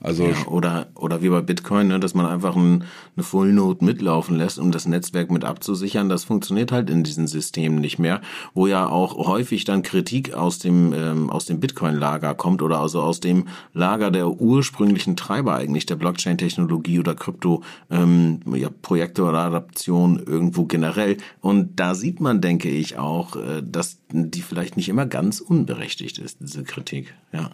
Also 0.00 0.28
ja, 0.28 0.46
oder 0.46 0.86
oder 0.94 1.22
wie 1.22 1.28
bei 1.28 1.40
Bitcoin, 1.40 1.88
ne, 1.88 1.98
dass 1.98 2.14
man 2.14 2.24
einfach 2.26 2.54
ein, 2.54 2.84
eine 3.16 3.24
Full 3.24 3.52
Node 3.52 3.84
mitlaufen 3.84 4.36
lässt, 4.36 4.58
um 4.60 4.70
das 4.70 4.86
Netzwerk 4.86 5.30
mit 5.30 5.44
abzusichern. 5.44 6.08
Das 6.08 6.22
funktioniert 6.22 6.70
halt 6.70 6.88
in 6.88 7.02
diesen 7.02 7.26
Systemen 7.26 7.80
nicht 7.80 7.98
mehr, 7.98 8.20
wo 8.54 8.68
ja 8.68 8.88
auch 8.88 9.26
häufig 9.26 9.64
dann 9.64 9.82
Kritik 9.82 10.34
aus 10.34 10.60
dem 10.60 10.92
ähm, 10.92 11.30
aus 11.30 11.46
dem 11.46 11.58
Bitcoin-Lager 11.58 12.34
kommt 12.34 12.62
oder 12.62 12.78
also 12.78 13.02
aus 13.02 13.18
dem 13.18 13.48
Lager 13.72 14.12
der 14.12 14.28
ursprünglichen 14.28 15.16
Treiber 15.16 15.56
eigentlich 15.56 15.86
der 15.86 15.96
Blockchain-Technologie 15.96 17.00
oder 17.00 17.16
Krypto 17.16 17.64
ähm, 17.90 18.40
ja, 18.54 18.68
oder 18.88 19.38
Adaption 19.38 20.22
irgendwo 20.24 20.64
generell. 20.64 21.16
Und 21.40 21.80
da 21.80 21.94
sieht 21.94 22.20
man, 22.20 22.40
denke 22.40 22.68
ich, 22.68 22.98
auch, 22.98 23.34
äh, 23.34 23.62
dass 23.64 23.98
die 24.10 24.42
vielleicht 24.42 24.76
nicht 24.76 24.88
immer 24.88 25.06
ganz 25.06 25.40
unberechtigt 25.40 26.18
ist, 26.18 26.38
diese 26.40 26.62
Kritik. 26.62 27.14
Ja. 27.32 27.50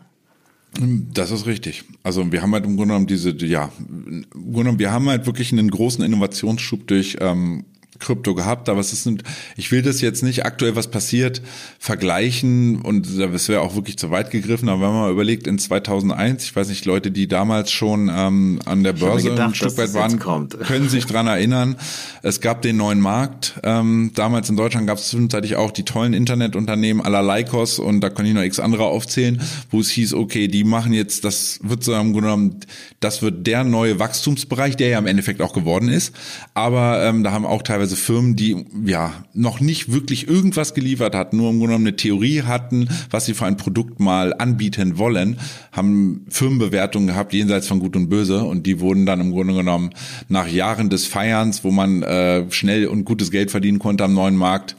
Das 0.80 1.30
ist 1.30 1.46
richtig. 1.46 1.84
Also 2.02 2.32
wir 2.32 2.42
haben 2.42 2.52
halt 2.52 2.64
im 2.64 2.76
Grunde 2.76 2.94
genommen 2.94 3.06
diese, 3.06 3.30
ja, 3.46 3.70
im 3.78 4.24
Grunde 4.30 4.58
genommen, 4.58 4.78
wir 4.78 4.90
haben 4.90 5.08
halt 5.08 5.26
wirklich 5.26 5.52
einen 5.52 5.70
großen 5.70 6.04
Innovationsschub 6.04 6.86
durch 6.88 7.16
ähm, 7.20 7.64
Krypto 8.00 8.34
gehabt, 8.34 8.68
aber 8.68 8.80
es 8.80 8.92
ist, 8.92 9.08
ich 9.56 9.70
will 9.70 9.82
das 9.82 10.00
jetzt 10.00 10.22
nicht 10.22 10.44
aktuell, 10.44 10.74
was 10.74 10.90
passiert, 10.90 11.42
vergleichen 11.78 12.80
und 12.80 13.18
das 13.18 13.48
wäre 13.48 13.60
auch 13.60 13.76
wirklich 13.76 13.98
zu 13.98 14.10
weit 14.10 14.30
gegriffen, 14.30 14.68
aber 14.68 14.82
wenn 14.82 14.88
man 14.88 15.00
mal 15.02 15.12
überlegt, 15.12 15.46
in 15.46 15.58
2001, 15.58 16.44
ich 16.44 16.56
weiß 16.56 16.68
nicht, 16.68 16.84
Leute, 16.84 17.10
die 17.10 17.28
damals 17.28 17.70
schon 17.70 18.10
ähm, 18.12 18.60
an 18.64 18.82
der 18.82 18.94
Börse 18.94 19.30
gedacht, 19.30 19.48
ein 19.48 19.54
Stück 19.54 19.78
weit 19.78 19.94
waren, 19.94 20.18
können 20.48 20.88
sich 20.88 21.06
dran 21.06 21.26
erinnern, 21.26 21.76
es 22.22 22.40
gab 22.40 22.62
den 22.62 22.76
neuen 22.76 23.00
Markt, 23.00 23.54
ähm, 23.62 24.10
damals 24.14 24.50
in 24.50 24.56
Deutschland 24.56 24.86
gab 24.86 24.98
es 24.98 25.08
zwischenzeitlich 25.08 25.56
auch 25.56 25.70
die 25.70 25.84
tollen 25.84 26.14
Internetunternehmen 26.14 27.04
aller 27.04 27.22
Lycos 27.22 27.78
und 27.78 28.00
da 28.00 28.10
kann 28.10 28.26
ich 28.26 28.34
noch 28.34 28.42
x 28.42 28.58
andere 28.58 28.86
aufzählen, 28.86 29.40
wo 29.70 29.80
es 29.80 29.90
hieß, 29.90 30.14
okay, 30.14 30.48
die 30.48 30.64
machen 30.64 30.92
jetzt, 30.92 31.24
das 31.24 31.60
wird 31.62 31.84
so 31.84 31.94
im 31.94 32.12
Grunde 32.12 32.28
genommen, 32.28 32.60
das 32.98 33.22
wird 33.22 33.46
der 33.46 33.62
neue 33.62 33.98
Wachstumsbereich, 33.98 34.76
der 34.76 34.88
ja 34.88 34.98
im 34.98 35.06
Endeffekt 35.06 35.40
auch 35.40 35.52
geworden 35.52 35.88
ist, 35.88 36.14
aber 36.54 37.04
ähm, 37.04 37.22
da 37.22 37.30
haben 37.30 37.46
auch 37.46 37.62
teilweise 37.62 37.83
teilweise 37.84 37.96
Firmen, 37.96 38.34
die 38.34 38.64
ja 38.86 39.12
noch 39.34 39.60
nicht 39.60 39.92
wirklich 39.92 40.26
irgendwas 40.26 40.72
geliefert 40.72 41.14
hatten, 41.14 41.36
nur 41.36 41.50
im 41.50 41.58
Grunde 41.58 41.72
genommen 41.72 41.86
eine 41.88 41.96
Theorie 41.96 42.42
hatten, 42.42 42.88
was 43.10 43.26
sie 43.26 43.34
für 43.34 43.44
ein 43.44 43.58
Produkt 43.58 44.00
mal 44.00 44.32
anbieten 44.32 44.96
wollen, 44.96 45.38
haben 45.72 46.24
Firmenbewertungen 46.30 47.08
gehabt 47.08 47.34
jenseits 47.34 47.68
von 47.68 47.80
Gut 47.80 47.94
und 47.96 48.08
Böse 48.08 48.42
und 48.42 48.66
die 48.66 48.80
wurden 48.80 49.04
dann 49.04 49.20
im 49.20 49.32
Grunde 49.32 49.54
genommen 49.54 49.90
nach 50.28 50.48
Jahren 50.48 50.88
des 50.88 51.06
Feierns, 51.06 51.62
wo 51.62 51.70
man 51.70 52.02
äh, 52.02 52.50
schnell 52.50 52.86
und 52.86 53.04
gutes 53.04 53.30
Geld 53.30 53.50
verdienen 53.50 53.78
konnte 53.78 54.04
am 54.04 54.14
neuen 54.14 54.36
Markt, 54.36 54.76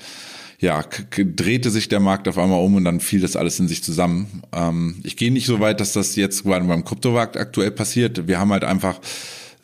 ja, 0.60 0.84
drehte 1.12 1.70
sich 1.70 1.90
der 1.90 2.00
Markt 2.00 2.28
auf 2.28 2.40
einmal 2.40 2.64
um 2.64 2.76
und 2.76 2.86
dann 2.86 3.02
fiel 3.02 3.20
das 3.20 3.36
alles 3.36 3.60
in 3.60 3.68
sich 3.68 3.84
zusammen. 3.84 4.42
Ähm, 4.52 4.96
ich 5.04 5.16
gehe 5.16 5.32
nicht 5.32 5.46
so 5.46 5.60
weit, 5.60 5.80
dass 5.80 5.94
das 5.94 6.16
jetzt 6.16 6.46
beim 6.46 6.86
Kryptomarkt 6.86 7.38
aktuell 7.38 7.72
passiert. 7.72 8.28
Wir 8.28 8.40
haben 8.40 8.52
halt 8.52 8.64
einfach 8.64 9.00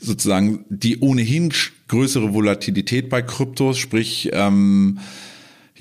sozusagen 0.01 0.65
die 0.69 0.99
ohnehin 0.99 1.53
größere 1.87 2.33
Volatilität 2.33 3.09
bei 3.09 3.21
Kryptos, 3.21 3.77
sprich 3.77 4.29
ähm, 4.33 4.99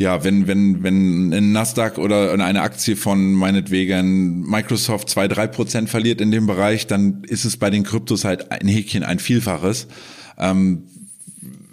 ja, 0.01 0.25
wenn, 0.25 0.47
wenn, 0.47 0.83
wenn 0.83 1.33
ein 1.35 1.53
Nasdaq 1.53 1.99
oder 1.99 2.33
eine 2.33 2.63
Aktie 2.63 2.97
von 2.97 3.35
meinetwegen 3.35 4.49
Microsoft 4.49 5.11
zwei, 5.11 5.29
drei 5.29 5.47
Prozent 5.47 5.91
verliert 5.91 6.23
in 6.23 6.31
dem 6.31 6.47
Bereich, 6.47 6.87
dann 6.87 7.23
ist 7.25 7.45
es 7.45 7.59
bei 7.59 7.69
den 7.69 7.83
Kryptos 7.83 8.25
halt 8.25 8.51
ein 8.51 8.67
Häkchen, 8.67 9.03
ein 9.03 9.19
Vielfaches. 9.19 9.89
Ähm, 10.39 10.85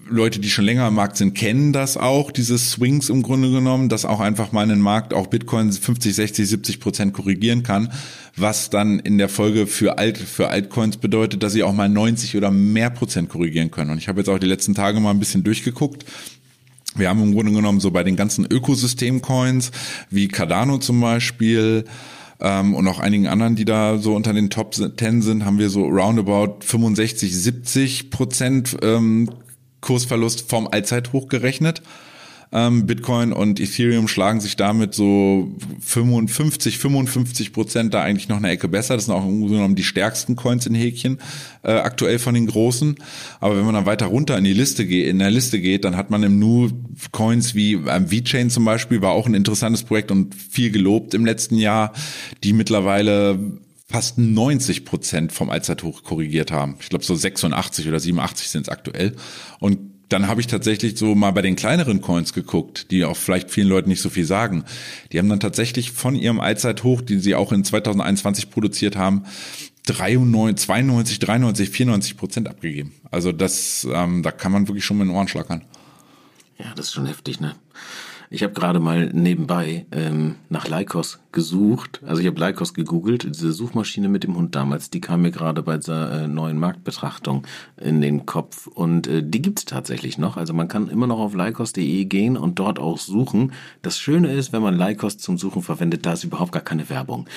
Leute, 0.10 0.40
die 0.40 0.50
schon 0.50 0.66
länger 0.66 0.88
im 0.88 0.96
Markt 0.96 1.18
sind, 1.18 1.34
kennen 1.34 1.74
das 1.74 1.98
auch, 1.98 2.32
diese 2.32 2.58
Swings 2.58 3.10
im 3.10 3.24
Grunde 3.24 3.52
genommen, 3.52 3.90
dass 3.90 4.06
auch 4.06 4.20
einfach 4.20 4.52
mal 4.52 4.64
einen 4.64 4.82
Markt 4.82 5.14
auch 5.14 5.28
Bitcoin 5.28 5.72
50, 5.72 6.16
60, 6.16 6.48
70 6.48 6.80
Prozent 6.80 7.14
korrigieren 7.14 7.64
kann, 7.64 7.92
was 8.36 8.70
dann 8.70 9.00
in 9.00 9.18
der 9.18 9.30
Folge 9.30 9.68
für 9.68 9.98
Alt, 9.98 10.18
für 10.18 10.50
Altcoins 10.50 10.98
bedeutet, 10.98 11.44
dass 11.44 11.54
sie 11.54 11.64
auch 11.64 11.74
mal 11.74 11.90
90 11.90 12.36
oder 12.38 12.52
mehr 12.52 12.90
Prozent 12.90 13.30
korrigieren 13.30 13.72
können. 13.72 13.92
Und 13.92 13.98
ich 13.98 14.08
habe 14.08 14.20
jetzt 14.20 14.30
auch 14.30 14.40
die 14.40 14.48
letzten 14.48 14.76
Tage 14.76 15.00
mal 15.00 15.12
ein 15.12 15.20
bisschen 15.20 15.44
durchgeguckt. 15.44 16.06
Wir 16.96 17.10
haben 17.10 17.22
im 17.22 17.34
Grunde 17.34 17.52
genommen 17.52 17.80
so 17.80 17.92
bei 17.92 18.04
den 18.04 18.16
ganzen 18.16 18.46
Ökosystem-Coins, 18.46 19.72
wie 20.10 20.28
Cardano 20.28 20.80
zum 20.80 21.00
Beispiel, 21.00 21.86
ähm, 22.40 22.76
und 22.76 22.88
auch 22.88 23.00
einigen 23.00 23.28
anderen, 23.28 23.56
die 23.56 23.66
da 23.66 23.98
so 23.98 24.16
unter 24.16 24.34
den 24.34 24.50
Top 24.50 24.76
10 24.76 25.22
sind, 25.22 25.46
haben 25.46 25.60
wir 25.60 25.70
so 25.70 25.86
roundabout 25.86 26.58
65, 26.62 27.36
70 27.36 28.10
Prozent 28.12 28.78
ähm, 28.82 29.30
Kursverlust 29.82 30.50
vom 30.50 30.68
Allzeithoch 30.68 31.28
gerechnet. 31.28 31.82
Ähm, 32.52 32.86
Bitcoin 32.86 33.34
und 33.34 33.60
Ethereum 33.60 34.08
schlagen 34.08 34.40
sich 34.40 34.56
damit 34.56 34.94
so 34.94 35.52
55, 35.82 36.78
55 36.78 37.52
Prozent 37.52 37.94
da 37.94 38.04
eigentlich 38.04 38.30
noch 38.30 38.38
eine 38.38 38.50
Ecke 38.50 38.70
besser. 38.70 38.96
Das 38.96 39.06
sind 39.06 39.14
auch 39.14 39.26
im 39.26 39.42
Grunde 39.42 39.56
genommen 39.56 39.76
die 39.76 39.84
stärksten 39.84 40.38
Coins 40.38 40.66
in 40.66 40.74
Häkchen 40.74 41.20
äh, 41.64 41.74
aktuell 41.74 42.20
von 42.20 42.34
den 42.34 42.48
großen. 42.48 42.96
Aber 43.42 43.58
wenn 43.58 43.66
man 43.66 43.74
dann 43.74 43.86
weiter 43.86 44.06
runter 44.06 44.38
in 44.38 44.46
die 44.46 44.54
Liste 44.54 44.86
geht, 44.86 45.08
in 45.08 45.20
der 45.20 45.30
Liste 45.30 45.60
geht, 45.60 45.84
dann 45.84 45.98
hat 45.98 46.10
man 46.10 46.24
im 46.24 46.40
Nu 46.40 46.70
Coins 47.12 47.54
wie 47.54 47.74
ähm, 47.74 48.10
VeChain 48.10 48.50
zum 48.50 48.64
Beispiel 48.64 49.02
war 49.02 49.12
auch 49.12 49.26
ein 49.26 49.34
interessantes 49.34 49.84
Projekt 49.84 50.10
und 50.10 50.34
viel 50.34 50.72
gelobt 50.72 51.14
im 51.14 51.26
letzten 51.26 51.58
Jahr, 51.58 51.92
die 52.46 52.54
mittlerweile 52.54 53.60
fast 53.90 54.18
90 54.18 54.86
Prozent 54.86 55.32
vom 55.32 55.50
Allzeithoch 55.50 56.04
korrigiert 56.04 56.52
haben. 56.52 56.76
Ich 56.80 56.90
glaube 56.90 57.06
so 57.06 57.16
86 57.16 57.88
oder 57.88 58.00
87 58.00 58.50
sind 58.50 58.64
es 58.64 58.70
aktuell. 58.70 59.16
Und 59.60 59.80
dann 60.10 60.28
habe 60.28 60.40
ich 60.40 60.48
tatsächlich 60.48 60.98
so 60.98 61.16
mal 61.16 61.32
bei 61.32 61.42
den 61.42 61.56
kleineren 61.56 62.02
Coins 62.02 62.34
geguckt, 62.34 62.92
die 62.92 63.04
auch 63.04 63.18
vielleicht 63.18 63.52
vielen 63.52 63.68
Leuten 63.68 63.90
nicht 63.90 64.02
so 64.02 64.10
viel 64.10 64.26
sagen. 64.26 64.64
Die 65.12 65.20
haben 65.20 65.30
dann 65.30 65.40
tatsächlich 65.40 65.92
von 65.92 66.16
ihrem 66.16 66.40
Allzeithoch, 66.40 67.02
die 67.02 67.20
sie 67.20 67.36
auch 67.36 67.52
in 67.52 67.64
2021 67.64 68.50
produziert 68.50 68.96
haben, 68.96 69.26
93, 69.86 70.66
92, 70.66 71.20
93, 71.20 71.70
94 71.70 72.18
Prozent 72.18 72.48
abgegeben. 72.50 72.94
Also 73.12 73.32
das, 73.32 73.88
ähm, 73.92 74.24
da 74.24 74.32
kann 74.32 74.52
man 74.52 74.68
wirklich 74.68 74.86
schon 74.86 74.98
mit 74.98 75.08
den 75.08 75.16
Ohren 75.16 75.28
schlackern. 75.28 75.64
Ja, 76.58 76.74
das 76.76 76.88
ist 76.88 76.94
schon 76.94 77.06
heftig, 77.06 77.40
ne? 77.40 77.56
Ich 78.30 78.44
habe 78.44 78.54
gerade 78.54 78.80
mal 78.80 79.10
nebenbei 79.14 79.86
ähm, 79.92 80.36
nach 80.50 80.68
Lycos 80.68 81.20
gesucht. 81.32 82.02
Also 82.06 82.22
ich 82.22 82.28
habe 82.28 82.40
Lycos 82.40 82.74
gegoogelt, 82.74 83.24
diese 83.24 83.54
Suchmaschine 83.54 84.10
mit 84.10 84.24
dem 84.24 84.36
Hund 84.36 84.56
damals, 84.56 84.90
die 84.90 85.00
kam 85.00 85.22
mir 85.22 85.32
gerade 85.32 85.64
bei 85.64 85.78
dieser 85.78 86.24
äh, 86.24 86.28
neuen 86.28 86.60
Marktbetrachtung 86.60 87.48
in 87.78 88.02
den 88.02 88.26
Kopf. 88.26 88.68
Und 88.68 89.08
äh, 89.08 89.24
die 89.24 89.42
gibt's 89.42 89.66
tatsächlich 89.66 90.18
noch. 90.18 90.36
Also 90.36 90.54
man 90.54 90.68
kann 90.68 90.90
immer 90.90 91.08
noch 91.08 91.20
auf 91.20 91.34
lycos.de 91.34 92.06
gehen 92.06 92.36
und 92.36 92.60
dort 92.60 92.80
auch 92.80 92.98
suchen. 92.98 93.54
Das 93.82 93.98
Schöne 93.98 94.34
ist, 94.34 94.52
wenn 94.52 94.62
man 94.62 94.78
Lycos 94.78 95.18
zum 95.18 95.38
Suchen 95.38 95.62
verwendet, 95.62 96.06
da 96.06 96.14
ist 96.14 96.24
überhaupt 96.24 96.52
gar 96.52 96.64
keine 96.64 96.90
Werbung 96.90 97.28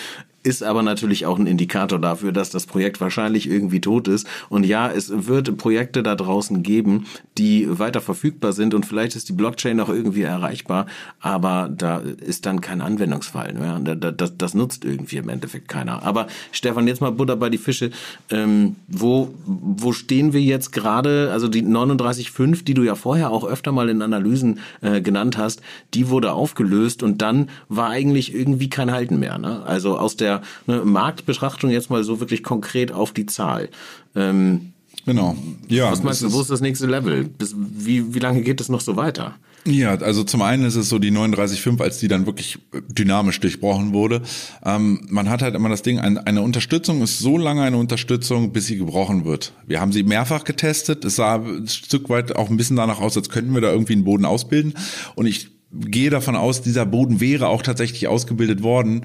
ist 0.43 0.63
aber 0.63 0.83
natürlich 0.83 1.27
auch 1.27 1.39
ein 1.39 1.47
Indikator 1.47 1.99
dafür, 1.99 2.33
dass 2.33 2.51
das 2.51 2.67
Projekt 2.67 3.01
wahrscheinlich 3.01 3.49
irgendwie 3.49 3.81
tot 3.81 4.09
ist. 4.09 4.27
Und 4.49 4.65
ja, 4.65 4.91
es 4.91 5.27
wird 5.27 5.57
Projekte 5.59 6.03
da 6.03 6.15
draußen 6.15 6.63
geben, 6.63 7.07
die 7.37 7.67
weiter 7.79 8.01
verfügbar 8.01 8.53
sind 8.53 8.75
und 8.75 8.87
vielleicht 8.87 9.17
ist 9.17 9.29
die 9.29 9.33
Blockchain 9.33 9.81
auch 9.81 9.89
irgendwie 9.89 10.23
erreichbar, 10.23 10.87
aber 11.21 11.71
da 11.75 11.99
ist 11.99 12.47
dann 12.47 12.61
kein 12.61 12.81
Anwendungsfall. 12.81 13.55
Ja, 13.61 13.79
das, 13.79 14.37
das 14.37 14.55
nutzt 14.55 14.85
irgendwie 14.85 15.17
im 15.17 15.29
Endeffekt 15.29 15.69
keiner. 15.69 16.03
Aber 16.03 16.27
Stefan, 16.53 16.87
jetzt 16.89 17.01
mal 17.01 17.13
Butter 17.13 17.37
bei 17.37 17.51
die 17.51 17.59
Fische. 17.59 17.91
Ähm, 18.31 18.77
wo, 18.89 19.35
wo 19.45 19.93
stehen 19.93 20.33
wir 20.33 20.41
jetzt 20.41 20.73
gerade? 20.73 21.31
Also 21.33 21.49
die 21.49 21.63
39.5, 21.63 22.65
die 22.65 22.75
du 22.75 22.83
ja 22.83 22.95
vorher 22.95 23.31
auch 23.31 23.45
öfter 23.45 23.73
mal 23.73 23.89
in 23.89 24.03
Analysen 24.03 24.61
äh, 24.81 25.01
genannt 25.01 25.37
hast, 25.37 25.61
die 25.95 26.09
wurde 26.09 26.33
aufgelöst 26.33 27.03
und 27.03 27.21
dann 27.21 27.51
war 27.69 27.91
eigentlich 27.91 28.35
irgendwie 28.35 28.71
kein 28.71 28.91
Halten 28.91 29.19
mehr. 29.19 29.39
Ne? 29.39 29.63
Also 29.65 29.99
aus 29.99 30.17
der 30.17 30.30
der 30.31 30.43
ne, 30.67 30.85
Marktbetrachtung 30.85 31.71
jetzt 31.71 31.91
mal 31.91 32.05
so 32.05 32.21
wirklich 32.21 32.43
konkret 32.43 32.93
auf 32.93 33.13
die 33.13 33.27
Zahl. 33.27 33.69
Ähm, 34.15 34.73
genau. 35.07 35.37
Ja. 35.69 35.91
Was 35.91 36.03
meinst 36.03 36.23
du, 36.23 36.33
wo 36.33 36.41
ist 36.41 36.51
das 36.51 36.61
nächste 36.61 36.87
Level? 36.87 37.25
Bis, 37.25 37.55
wie, 37.57 38.15
wie 38.15 38.19
lange 38.19 38.43
geht 38.43 38.61
es 38.61 38.69
noch 38.69 38.81
so 38.81 38.97
weiter? 38.97 39.35
Ja, 39.67 39.95
also 39.95 40.25
zum 40.25 40.41
einen 40.41 40.65
ist 40.65 40.77
es 40.77 40.89
so 40.89 40.99
die 40.99 41.11
39.5, 41.11 41.83
als 41.83 41.99
die 41.99 42.09
dann 42.09 42.25
wirklich 42.25 42.59
dynamisch 42.89 43.41
durchbrochen 43.41 43.93
wurde. 43.93 44.23
Ähm, 44.65 45.07
man 45.11 45.29
hat 45.29 45.43
halt 45.43 45.55
immer 45.55 45.69
das 45.69 45.83
Ding, 45.83 45.99
ein, 45.99 46.17
eine 46.17 46.41
Unterstützung 46.41 47.03
ist 47.03 47.19
so 47.19 47.37
lange 47.37 47.63
eine 47.63 47.77
Unterstützung, 47.77 48.53
bis 48.53 48.67
sie 48.67 48.79
gebrochen 48.79 49.27
wird. 49.27 49.53
Wir 49.67 49.81
haben 49.81 49.93
sie 49.93 50.03
mehrfach 50.03 50.45
getestet. 50.45 51.05
Es 51.05 51.17
sah 51.17 51.37
ein 51.37 51.69
Stück 51.69 52.09
weit 52.09 52.37
auch 52.37 52.49
ein 52.49 52.57
bisschen 52.57 52.77
danach 52.77 53.01
aus, 53.01 53.19
als 53.19 53.29
könnten 53.29 53.53
wir 53.53 53.61
da 53.61 53.71
irgendwie 53.71 53.93
einen 53.93 54.05
Boden 54.05 54.25
ausbilden. 54.25 54.75
Und 55.15 55.27
ich 55.27 55.51
gehe 55.73 56.11
davon 56.11 56.37
aus, 56.37 56.63
dieser 56.63 56.87
Boden 56.87 57.21
wäre 57.21 57.49
auch 57.49 57.63
tatsächlich 57.63 58.09
ausgebildet 58.09 58.63
worden 58.63 59.05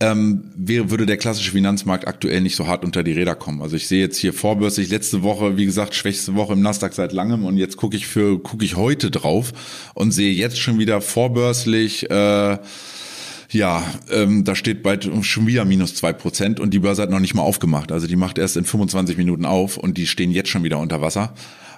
ähm, 0.00 0.50
wäre, 0.56 0.90
würde 0.90 1.04
der 1.04 1.18
klassische 1.18 1.52
Finanzmarkt 1.52 2.08
aktuell 2.08 2.40
nicht 2.40 2.56
so 2.56 2.66
hart 2.66 2.84
unter 2.84 3.02
die 3.02 3.12
Räder 3.12 3.34
kommen. 3.34 3.60
Also 3.60 3.76
ich 3.76 3.86
sehe 3.86 4.00
jetzt 4.00 4.16
hier 4.16 4.32
vorbörslich 4.32 4.88
letzte 4.88 5.22
Woche, 5.22 5.56
wie 5.58 5.66
gesagt, 5.66 5.94
schwächste 5.94 6.34
Woche 6.34 6.54
im 6.54 6.62
Nasdaq 6.62 6.94
seit 6.94 7.12
langem 7.12 7.44
und 7.44 7.58
jetzt 7.58 7.76
gucke 7.76 7.96
ich 7.96 8.06
für 8.06 8.38
gucke 8.42 8.64
ich 8.64 8.76
heute 8.76 9.10
drauf 9.10 9.52
und 9.94 10.12
sehe 10.12 10.32
jetzt 10.32 10.58
schon 10.58 10.78
wieder 10.78 11.00
vorbörslich 11.00 12.10
äh, 12.10 12.58
ja, 13.52 13.84
ähm, 14.10 14.44
da 14.44 14.54
steht 14.54 14.82
bald 14.82 15.10
schon 15.22 15.46
wieder 15.46 15.64
minus 15.64 15.94
zwei 15.96 16.12
Prozent 16.12 16.60
und 16.60 16.72
die 16.72 16.78
Börse 16.78 17.02
hat 17.02 17.10
noch 17.10 17.18
nicht 17.18 17.34
mal 17.34 17.42
aufgemacht. 17.42 17.90
Also 17.90 18.06
die 18.06 18.16
macht 18.16 18.38
erst 18.38 18.56
in 18.56 18.64
25 18.64 19.16
Minuten 19.16 19.44
auf 19.44 19.76
und 19.76 19.98
die 19.98 20.06
stehen 20.06 20.30
jetzt 20.30 20.50
schon 20.50 20.62
wieder 20.62 20.78
unter 20.78 21.00
Wasser. 21.00 21.34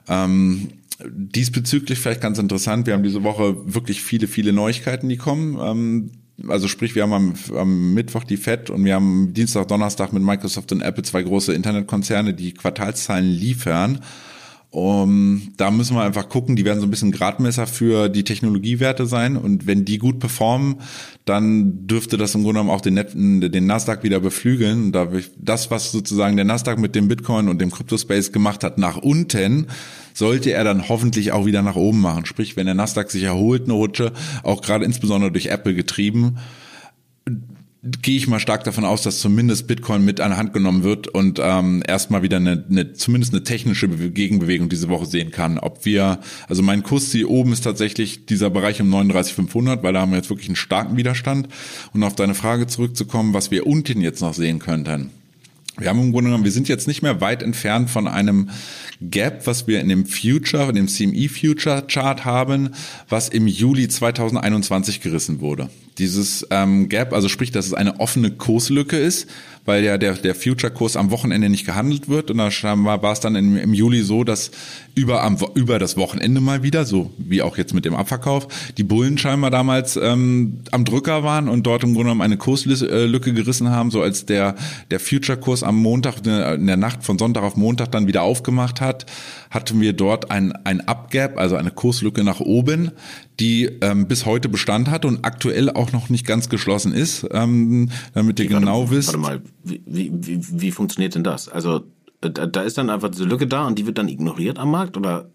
Ähm, 0.07 0.69
diesbezüglich 1.05 1.99
vielleicht 1.99 2.21
ganz 2.21 2.39
interessant. 2.39 2.87
Wir 2.87 2.95
haben 2.95 3.03
diese 3.03 3.23
Woche 3.23 3.57
wirklich 3.65 4.03
viele, 4.03 4.29
viele 4.29 4.53
Neuigkeiten, 4.53 5.09
die 5.09 5.17
kommen. 5.17 5.59
Ähm, 5.61 6.11
also 6.49 6.69
sprich, 6.69 6.95
wir 6.95 7.03
haben 7.03 7.13
am, 7.13 7.35
am 7.57 7.95
Mittwoch 7.95 8.25
die 8.25 8.37
FED 8.37 8.71
und 8.71 8.85
wir 8.85 8.95
haben 8.95 9.35
Dienstag, 9.35 9.69
Donnerstag 9.69 10.13
mit 10.13 10.23
Microsoft 10.23 10.73
und 10.73 10.83
Apple 10.83 11.03
zwei 11.05 11.23
große 11.23 11.53
Internetkonzerne, 11.55 12.35
die 12.35 12.53
Quartalszahlen 12.55 13.29
liefern. 13.29 14.01
Um, 14.75 15.53
da 15.59 15.71
müssen 15.71 15.97
wir 15.97 16.03
einfach 16.03 16.31
gucken, 16.31 16.57
die 16.57 16.65
werden 16.65 16.81
so 16.81 16.87
ein 16.87 16.91
bisschen 16.91 17.13
Gradmesser 17.13 17.67
für 17.67 18.09
die 18.09 18.25
Technologiewerte 18.25 19.05
sein 19.05 19.37
und 19.37 19.67
wenn 19.67 19.85
die 19.85 19.99
gut 19.99 20.19
performen, 20.19 20.77
dann 21.27 21.87
dürfte 21.87 22.17
das 22.17 22.35
im 22.35 22.43
Grunde 22.43 22.61
genommen 22.61 22.71
auch 22.71 22.81
den, 22.81 22.97
den 23.53 23.67
Nasdaq 23.67 24.03
wieder 24.03 24.21
beflügeln. 24.21 24.91
Das, 25.37 25.71
was 25.71 25.93
sozusagen 25.93 26.37
der 26.37 26.47
Nasdaq 26.47 26.79
mit 26.79 26.95
dem 26.95 27.07
Bitcoin 27.07 27.51
und 27.51 27.61
dem 27.61 27.71
Crypto-Space 27.71 28.33
gemacht 28.33 28.65
hat 28.65 28.79
nach 28.79 28.97
unten, 28.97 29.67
sollte 30.15 30.53
er 30.53 30.65
dann 30.65 30.89
hoffentlich 30.89 31.33
auch 31.33 31.47
wieder 31.47 31.63
nach 31.63 31.77
oben 31.77 32.01
machen. 32.01 32.27
Sprich, 32.27 32.57
wenn 32.57 32.67
der 32.67 32.75
Nasdaq 32.75 33.11
sich 33.11 33.23
erholt, 33.23 33.65
eine 33.65 33.75
Rutsche, 33.75 34.13
auch 34.43 34.63
gerade 34.63 34.85
insbesondere 34.85 35.33
durch 35.33 35.47
Apple 35.47 35.75
getrieben, 35.75 36.39
gehe 37.83 38.17
ich 38.17 38.29
mal 38.29 38.39
stark 38.39 38.63
davon 38.63 38.85
aus, 38.85 39.03
dass 39.03 39.19
zumindest 39.19 39.67
Bitcoin 39.67 40.05
mit 40.05 40.21
an 40.21 40.31
der 40.31 40.39
Hand 40.39 40.53
genommen 40.53 40.85
wird 40.85 41.09
und 41.09 41.41
ähm, 41.43 41.83
erstmal 41.87 42.23
wieder 42.23 42.37
eine, 42.37 42.65
eine 42.71 42.93
zumindest 42.93 43.35
eine 43.35 43.43
technische 43.43 43.89
Gegenbewegung 43.89 44.69
diese 44.69 44.89
Woche 44.89 45.07
sehen 45.07 45.33
kann. 45.33 45.59
Ob 45.59 45.85
wir, 45.85 46.21
also 46.49 46.63
mein 46.63 46.85
Kursziel 46.85 47.25
oben 47.25 47.53
ist 47.53 47.63
tatsächlich 47.63 48.25
dieser 48.27 48.51
Bereich 48.51 48.81
um 48.81 48.89
39,500, 48.89 49.83
weil 49.83 49.93
da 49.93 50.01
haben 50.01 50.13
wir 50.13 50.19
jetzt 50.19 50.31
wirklich 50.31 50.49
einen 50.49 50.57
starken 50.57 50.97
Widerstand. 50.97 51.49
Und 51.93 52.05
auf 52.05 52.15
deine 52.15 52.35
Frage 52.35 52.69
zurückzukommen, 52.69 53.35
was 53.35 53.51
wir 53.51 53.67
unten 53.67 54.01
jetzt 54.01 54.21
noch 54.21 54.35
sehen 54.35 54.61
könnten. 54.61 55.11
Wir 55.79 55.89
haben 55.89 56.01
im 56.01 56.13
Grunde 56.13 56.29
genommen, 56.29 56.45
wir 56.45 56.53
sind 56.53 56.69
jetzt 56.69 56.87
nicht 56.87 57.01
mehr 57.01 57.23
weit 57.23 57.43
entfernt 57.43 57.89
von 57.89 58.07
einem 58.07 58.51
Gap, 59.01 59.47
was 59.47 59.67
wir 59.67 59.81
in 59.81 59.89
dem 59.89 60.05
Future, 60.05 60.69
in 60.69 60.75
dem 60.75 60.87
CME 60.87 61.29
Future 61.31 61.85
Chart 61.89 62.25
haben, 62.27 62.71
was 63.09 63.31
im 63.31 63.47
Juli 63.47 63.89
2021 63.89 65.01
gerissen 65.01 65.41
wurde. 65.41 65.71
Dieses 65.99 66.47
ähm, 66.51 66.89
Gap, 66.89 67.13
also 67.13 67.29
sprich, 67.29 67.53
dass 67.53 67.67
es 67.67 67.75
eine 67.75 68.01
offene 68.01 68.31
Kurslücke 68.31 68.99
ist, 68.99 69.29
weil 69.65 69.85
ja 69.85 69.99
der, 69.99 70.15
der 70.15 70.35
Future-Kurs 70.35 70.97
am 70.97 71.11
Wochenende 71.11 71.49
nicht 71.49 71.67
gehandelt 71.67 72.09
wird. 72.09 72.31
Und 72.31 72.39
da 72.39 72.51
war 72.51 73.13
es 73.13 73.21
dann 73.21 73.37
im, 73.37 73.57
im 73.57 73.75
Juli 73.75 74.03
so, 74.03 74.25
dass 74.25 74.51
über, 74.95 75.23
am, 75.23 75.37
über 75.55 75.79
das 75.79 75.97
Wochenende 75.97 76.41
mal 76.41 76.63
wieder, 76.63 76.85
so 76.85 77.13
wie 77.19 77.43
auch 77.43 77.57
jetzt 77.57 77.73
mit 77.75 77.85
dem 77.85 77.95
Abverkauf, 77.95 78.49
die 78.77 78.83
Bullen 78.83 79.19
scheinbar 79.19 79.51
damals 79.51 79.97
ähm, 79.97 80.59
am 80.71 80.85
Drücker 80.85 81.23
waren 81.23 81.49
und 81.49 81.65
dort 81.65 81.85
im 81.85 81.91
Grunde 81.91 82.05
genommen 82.05 82.23
eine 82.23 82.37
Kurslücke 82.37 83.33
gerissen 83.33 83.71
haben, 83.71 83.91
so 83.91 84.03
als 84.03 84.27
der, 84.27 84.57
der 84.91 84.99
Future-Kurs 84.99 85.62
am 85.63 85.77
Montag, 85.77 86.27
in 86.27 86.67
der 86.67 86.77
Nacht 86.77 87.05
von 87.05 87.19
Sonntag 87.19 87.43
auf 87.43 87.57
Montag 87.57 87.93
dann 87.93 88.07
wieder 88.07 88.23
aufgemacht 88.23 88.81
hat, 88.81 89.07
hatten 89.51 89.81
wir 89.81 89.93
dort 89.93 90.31
ein, 90.31 90.53
ein 90.65 90.81
Upgap, 90.81 91.39
also 91.39 91.57
eine 91.57 91.71
Kurslücke 91.71 92.25
nach 92.25 92.41
oben, 92.41 92.91
die 93.41 93.65
ähm, 93.81 94.07
bis 94.09 94.27
heute 94.27 94.49
Bestand 94.49 94.91
hat 94.91 95.05
und 95.05 95.25
aktuell 95.25 95.71
auch 95.71 95.93
noch 95.93 96.09
nicht 96.09 96.27
ganz 96.27 96.49
geschlossen 96.49 96.93
ist, 96.93 97.27
ähm, 97.33 97.91
damit 98.15 98.41
ihr 98.41 98.51
warte, 98.51 98.61
genau 98.61 98.91
wisst. 98.91 99.09
Warte 99.09 99.19
mal, 99.19 99.43
wie, 99.65 99.83
wie, 99.87 100.13
wie, 100.15 100.61
wie 100.61 100.71
funktioniert 100.71 101.15
denn 101.15 101.25
das? 101.25 101.49
Also 101.49 101.83
da, 102.21 102.47
da 102.47 102.63
ist 102.63 102.79
dann 102.79 102.91
einfach 102.91 103.11
diese 103.11 103.25
Lücke 103.25 103.47
da 103.47 103.67
und 103.67 103.79
die 103.79 103.87
wird 103.87 103.99
dann 103.99 104.09
ignoriert 104.09 104.59
am 104.59 104.71
Markt 104.71 104.97
oder 104.97 105.29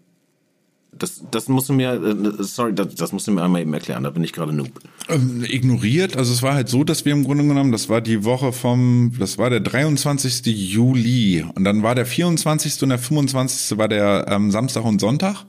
das, 0.92 1.22
das 1.30 1.48
musst 1.48 1.68
du 1.68 1.72
mir, 1.72 1.92
äh, 1.92 2.42
sorry, 2.42 2.74
das, 2.74 2.94
das 2.94 3.12
musst 3.12 3.26
du 3.26 3.32
mir 3.32 3.42
einmal 3.42 3.62
eben 3.62 3.72
erklären, 3.72 4.02
da 4.04 4.10
bin 4.10 4.24
ich 4.24 4.32
gerade 4.32 4.52
noob. 4.52 4.70
Ähm, 5.08 5.44
ignoriert, 5.46 6.16
also 6.16 6.32
es 6.32 6.42
war 6.42 6.54
halt 6.54 6.68
so, 6.68 6.84
dass 6.84 7.04
wir 7.04 7.12
im 7.12 7.24
Grunde 7.24 7.44
genommen, 7.44 7.72
das 7.72 7.88
war 7.88 8.00
die 8.00 8.24
Woche 8.24 8.52
vom, 8.52 9.12
das 9.18 9.38
war 9.38 9.50
der 9.50 9.60
23. 9.60 10.46
Juli 10.46 11.44
und 11.54 11.64
dann 11.64 11.82
war 11.82 11.94
der 11.94 12.06
24. 12.06 12.82
und 12.82 12.88
der 12.90 12.98
25. 12.98 13.78
war 13.78 13.88
der 13.88 14.26
ähm, 14.28 14.50
Samstag 14.50 14.84
und 14.84 15.00
Sonntag 15.00 15.44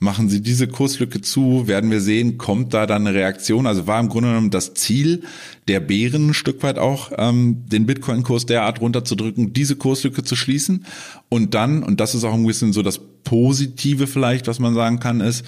Machen 0.00 0.28
Sie 0.28 0.42
diese 0.42 0.66
Kurslücke 0.66 1.20
zu, 1.20 1.68
werden 1.68 1.90
wir 1.90 2.00
sehen, 2.00 2.38
kommt 2.38 2.74
da 2.74 2.86
dann 2.86 3.06
eine 3.06 3.16
Reaktion. 3.16 3.66
Also 3.66 3.86
war 3.86 4.00
im 4.00 4.08
Grunde 4.08 4.30
genommen 4.30 4.50
das 4.50 4.74
Ziel 4.74 5.22
der 5.68 5.78
Bären 5.78 6.30
ein 6.30 6.34
Stück 6.34 6.62
weit 6.64 6.78
auch, 6.78 7.12
ähm, 7.16 7.64
den 7.68 7.86
Bitcoin-Kurs 7.86 8.46
derart 8.46 8.80
runterzudrücken, 8.80 9.52
diese 9.52 9.76
Kurslücke 9.76 10.24
zu 10.24 10.34
schließen. 10.34 10.84
Und 11.28 11.54
dann, 11.54 11.84
und 11.84 12.00
das 12.00 12.16
ist 12.16 12.24
auch 12.24 12.34
ein 12.34 12.44
bisschen 12.44 12.72
so 12.72 12.82
das 12.82 13.00
Positive 13.22 14.08
vielleicht, 14.08 14.48
was 14.48 14.58
man 14.58 14.74
sagen 14.74 14.98
kann, 14.98 15.20
ist, 15.20 15.44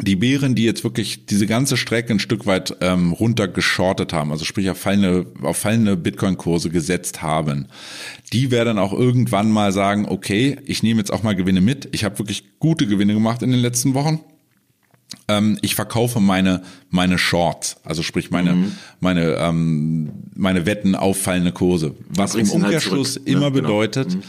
die 0.00 0.16
Bären, 0.16 0.54
die 0.54 0.64
jetzt 0.64 0.84
wirklich 0.84 1.26
diese 1.26 1.46
ganze 1.46 1.76
Strecke 1.76 2.12
ein 2.12 2.18
Stück 2.18 2.46
weit 2.46 2.76
ähm, 2.80 3.12
runtergeschortet 3.12 4.12
haben, 4.12 4.32
also 4.32 4.44
sprich 4.44 4.70
auf 4.70 4.78
fallende, 4.78 5.26
auf 5.42 5.58
fallende 5.58 5.96
Bitcoin-Kurse 5.96 6.70
gesetzt 6.70 7.22
haben, 7.22 7.66
die 8.32 8.50
werden 8.50 8.78
auch 8.78 8.92
irgendwann 8.92 9.50
mal 9.50 9.72
sagen, 9.72 10.06
okay, 10.08 10.56
ich 10.64 10.82
nehme 10.82 10.98
jetzt 11.00 11.12
auch 11.12 11.22
mal 11.22 11.36
Gewinne 11.36 11.60
mit. 11.60 11.88
Ich 11.92 12.04
habe 12.04 12.18
wirklich 12.18 12.58
gute 12.58 12.86
Gewinne 12.86 13.14
gemacht 13.14 13.42
in 13.42 13.50
den 13.50 13.60
letzten 13.60 13.94
Wochen. 13.94 14.20
Ähm, 15.28 15.58
ich 15.60 15.74
verkaufe 15.74 16.20
meine 16.20 16.62
meine 16.88 17.18
Shorts, 17.18 17.76
also 17.84 18.02
sprich 18.02 18.30
meine 18.30 18.54
mhm. 18.54 18.72
meine 18.98 19.34
ähm, 19.34 20.12
meine 20.34 20.64
Wetten 20.64 20.94
auf 20.94 21.20
fallende 21.20 21.52
Kurse, 21.52 21.94
was 22.08 22.34
im 22.34 22.46
halt 22.46 22.54
Umkehrschluss 22.54 23.16
halt 23.16 23.28
immer 23.28 23.42
ja, 23.42 23.48
genau. 23.50 23.68
bedeutet. 23.68 24.14
Mhm 24.14 24.22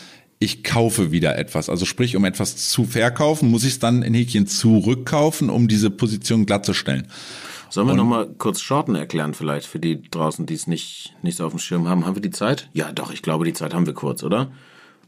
ich 0.43 0.63
kaufe 0.63 1.11
wieder 1.11 1.37
etwas. 1.37 1.69
Also 1.69 1.85
sprich, 1.85 2.15
um 2.15 2.25
etwas 2.25 2.69
zu 2.69 2.85
verkaufen, 2.85 3.49
muss 3.49 3.63
ich 3.63 3.73
es 3.73 3.79
dann 3.79 4.03
in 4.03 4.13
Häkchen 4.13 4.47
zurückkaufen, 4.47 5.49
um 5.49 5.67
diese 5.67 5.89
Position 5.89 6.45
glattzustellen. 6.45 7.07
Sollen 7.69 7.87
wir 7.87 7.95
nochmal 7.95 8.27
kurz 8.37 8.61
Shorten 8.61 8.93
erklären 8.93 9.33
vielleicht 9.33 9.65
für 9.65 9.79
die 9.79 9.99
draußen, 10.01 10.45
die 10.45 10.53
es 10.53 10.67
nicht, 10.67 11.15
nicht 11.23 11.37
so 11.37 11.45
auf 11.45 11.53
dem 11.53 11.59
Schirm 11.59 11.87
haben? 11.87 12.05
Haben 12.05 12.15
wir 12.15 12.21
die 12.21 12.29
Zeit? 12.29 12.69
Ja, 12.73 12.91
doch, 12.91 13.11
ich 13.11 13.23
glaube, 13.23 13.45
die 13.45 13.53
Zeit 13.53 13.73
haben 13.73 13.87
wir 13.87 13.93
kurz, 13.93 14.21
oder? 14.21 14.51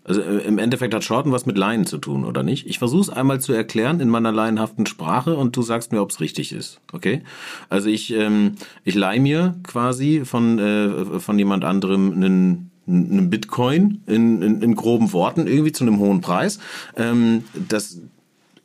Also 0.03 0.21
äh, 0.21 0.37
im 0.39 0.57
Endeffekt 0.57 0.93
hat 0.93 1.03
Shorten 1.03 1.31
was 1.31 1.45
mit 1.45 1.57
Laien 1.57 1.85
zu 1.85 1.97
tun, 1.97 2.25
oder 2.25 2.41
nicht? 2.41 2.65
Ich 2.67 2.79
versuche 2.79 3.01
es 3.01 3.09
einmal 3.09 3.41
zu 3.41 3.53
erklären 3.53 3.99
in 3.99 4.09
meiner 4.09 4.31
laienhaften 4.31 4.85
Sprache 4.85 5.35
und 5.35 5.55
du 5.55 5.61
sagst 5.61 5.91
mir, 5.91 6.01
ob 6.01 6.11
es 6.11 6.19
richtig 6.19 6.53
ist. 6.53 6.79
Okay? 6.93 7.21
Also 7.69 7.89
ich, 7.89 8.13
ähm, 8.13 8.53
ich 8.83 8.95
leihe 8.95 9.19
mir 9.19 9.55
quasi 9.63 10.23
von, 10.23 10.59
äh, 10.59 11.19
von 11.19 11.37
jemand 11.37 11.65
anderem 11.65 12.13
einen 12.13 12.71
einem 12.87 13.29
Bitcoin 13.29 14.01
in, 14.05 14.41
in, 14.41 14.61
in 14.61 14.75
groben 14.75 15.13
Worten 15.13 15.47
irgendwie 15.47 15.71
zu 15.71 15.83
einem 15.83 15.99
hohen 15.99 16.21
Preis. 16.21 16.59
Ähm, 16.95 17.43
das, 17.67 17.99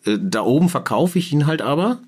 äh, 0.04 0.18
da 0.20 0.42
oben 0.42 0.68
verkaufe 0.68 1.18
ich 1.18 1.32
ihn 1.32 1.46
halt 1.46 1.62
aber. 1.62 2.00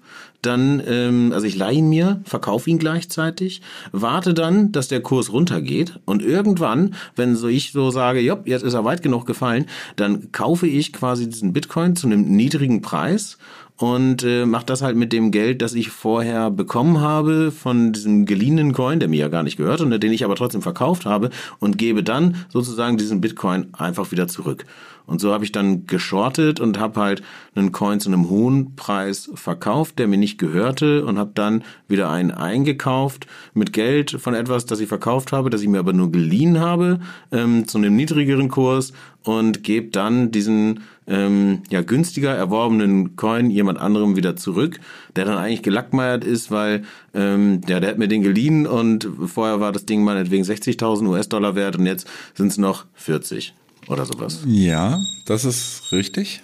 Dann, 0.42 0.82
ähm, 0.88 1.30
also 1.32 1.46
ich 1.46 1.54
leihe 1.54 1.78
ihn 1.78 1.88
mir, 1.88 2.20
verkaufe 2.24 2.68
ihn 2.68 2.80
gleichzeitig, 2.80 3.62
warte 3.92 4.34
dann, 4.34 4.72
dass 4.72 4.88
der 4.88 5.00
Kurs 5.00 5.32
runtergeht 5.32 6.00
und 6.04 6.20
irgendwann, 6.20 6.94
wenn 7.14 7.36
so 7.36 7.46
ich 7.46 7.70
so 7.70 7.92
sage, 7.92 8.18
jopp, 8.18 8.48
jetzt 8.48 8.64
ist 8.64 8.74
er 8.74 8.84
weit 8.84 9.02
genug 9.02 9.24
gefallen, 9.24 9.66
dann 9.94 10.32
kaufe 10.32 10.66
ich 10.66 10.92
quasi 10.92 11.30
diesen 11.30 11.52
Bitcoin 11.52 11.94
zu 11.94 12.08
einem 12.08 12.22
niedrigen 12.22 12.82
Preis 12.82 13.38
und 13.78 14.22
äh, 14.22 14.46
mache 14.46 14.66
das 14.66 14.82
halt 14.82 14.96
mit 14.96 15.12
dem 15.12 15.30
Geld, 15.30 15.62
das 15.62 15.74
ich 15.74 15.90
vorher 15.90 16.50
bekommen 16.50 17.00
habe 17.00 17.50
von 17.50 17.92
diesem 17.92 18.26
geliehenen 18.26 18.72
Coin, 18.72 19.00
der 19.00 19.08
mir 19.08 19.20
ja 19.20 19.28
gar 19.28 19.42
nicht 19.42 19.56
gehört 19.56 19.80
und 19.80 19.90
den 19.90 20.12
ich 20.12 20.24
aber 20.24 20.36
trotzdem 20.36 20.62
verkauft 20.62 21.06
habe 21.06 21.30
und 21.58 21.78
gebe 21.78 22.02
dann 22.02 22.36
sozusagen 22.48 22.96
diesen 22.96 23.20
Bitcoin 23.20 23.68
einfach 23.72 24.12
wieder 24.12 24.28
zurück. 24.28 24.64
Und 25.04 25.20
so 25.20 25.32
habe 25.32 25.44
ich 25.44 25.52
dann 25.52 25.86
geschortet 25.86 26.60
und 26.60 26.78
habe 26.78 27.00
halt 27.00 27.22
einen 27.54 27.72
Coin 27.72 28.00
zu 28.00 28.08
einem 28.08 28.30
hohen 28.30 28.76
Preis 28.76 29.30
verkauft, 29.34 29.98
der 29.98 30.06
mir 30.06 30.16
nicht 30.16 30.38
gehörte 30.38 31.04
und 31.04 31.18
habe 31.18 31.32
dann 31.34 31.64
wieder 31.88 32.08
einen 32.10 32.30
eingekauft 32.30 33.26
mit 33.52 33.72
Geld 33.72 34.12
von 34.12 34.34
etwas, 34.34 34.64
das 34.64 34.80
ich 34.80 34.88
verkauft 34.88 35.32
habe, 35.32 35.50
das 35.50 35.60
ich 35.60 35.68
mir 35.68 35.80
aber 35.80 35.92
nur 35.92 36.12
geliehen 36.12 36.60
habe, 36.60 37.00
ähm, 37.32 37.66
zu 37.66 37.78
einem 37.78 37.96
niedrigeren 37.96 38.48
Kurs 38.48 38.92
und 39.24 39.62
gebe 39.64 39.90
dann 39.90 40.30
diesen 40.30 40.80
ähm, 41.06 41.62
ja 41.70 41.82
günstiger 41.82 42.34
erworbenen 42.34 43.16
Coin 43.16 43.50
jemand 43.50 43.78
anderem 43.78 44.16
wieder 44.16 44.36
zurück, 44.36 44.80
der 45.16 45.24
dann 45.24 45.38
eigentlich 45.38 45.62
gelackmeiert 45.62 46.24
ist, 46.24 46.50
weil 46.50 46.82
ähm, 47.14 47.60
ja, 47.68 47.80
der 47.80 47.90
hat 47.90 47.98
mir 47.98 48.08
den 48.08 48.22
geliehen 48.22 48.66
und 48.66 49.08
vorher 49.26 49.60
war 49.60 49.72
das 49.72 49.86
Ding 49.86 50.04
meinetwegen 50.04 50.44
60.000 50.44 51.08
US-Dollar 51.08 51.54
wert 51.54 51.76
und 51.76 51.86
jetzt 51.86 52.06
sind 52.34 52.48
es 52.48 52.58
noch 52.58 52.86
40 52.94 53.54
oder 53.88 54.06
sowas. 54.06 54.40
Ja, 54.46 55.00
das 55.26 55.44
ist 55.44 55.92
richtig. 55.92 56.42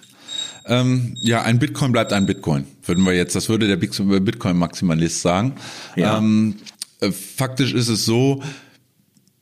Ähm, 0.65 1.15
ja, 1.19 1.41
ein 1.41 1.57
Bitcoin 1.57 1.91
bleibt 1.91 2.13
ein 2.13 2.25
Bitcoin, 2.25 2.65
würden 2.85 3.05
wir 3.05 3.13
jetzt, 3.13 3.35
das 3.35 3.49
würde 3.49 3.67
der 3.67 3.77
Bitcoin-Maximalist 3.77 5.21
sagen. 5.21 5.55
Ja. 5.95 6.17
Ähm, 6.17 6.57
äh, 7.01 7.11
faktisch 7.11 7.73
ist 7.73 7.87
es 7.87 8.05
so, 8.05 8.43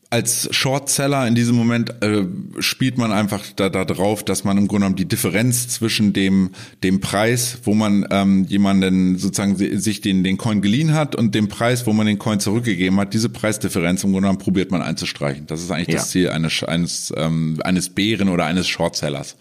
als 0.09 0.47
Shortseller 0.55 1.27
in 1.27 1.35
diesem 1.35 1.55
Moment 1.55 2.01
äh, 2.01 2.25
spielt 2.59 2.97
man 2.97 3.11
einfach 3.11 3.43
da, 3.55 3.69
da 3.69 3.83
drauf, 3.83 4.23
dass 4.23 4.43
man 4.43 4.57
im 4.57 4.67
Grunde 4.67 4.85
genommen 4.85 4.95
die 4.95 5.07
Differenz 5.07 5.67
zwischen 5.67 6.13
dem 6.13 6.51
dem 6.83 7.01
Preis, 7.01 7.59
wo 7.63 7.73
man 7.73 8.05
ähm, 8.09 8.45
jemanden 8.45 9.17
sozusagen 9.17 9.57
sich 9.57 10.01
den 10.01 10.23
den 10.23 10.37
Coin 10.37 10.61
geliehen 10.61 10.93
hat 10.93 11.15
und 11.15 11.35
dem 11.35 11.49
Preis, 11.49 11.85
wo 11.85 11.93
man 11.93 12.07
den 12.07 12.19
Coin 12.19 12.39
zurückgegeben 12.39 12.99
hat, 12.99 13.13
diese 13.13 13.29
Preisdifferenz 13.29 14.03
im 14.03 14.11
Grunde 14.11 14.27
genommen 14.27 14.39
probiert 14.39 14.71
man 14.71 14.81
einzustreichen. 14.81 15.45
Das 15.47 15.61
ist 15.61 15.71
eigentlich 15.71 15.89
ja. 15.89 15.95
das 15.95 16.09
Ziel 16.09 16.29
eines 16.29 16.63
eines 16.63 17.13
ähm, 17.15 17.59
eines 17.63 17.89
Bären 17.89 18.29
oder 18.29 18.45
eines 18.45 18.67
Shortsellers. 18.67 19.35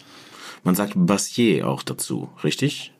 Man 0.63 0.75
sagt 0.75 0.93
Bassier 0.95 1.67
auch 1.67 1.81
dazu, 1.81 2.29
richtig? 2.43 2.91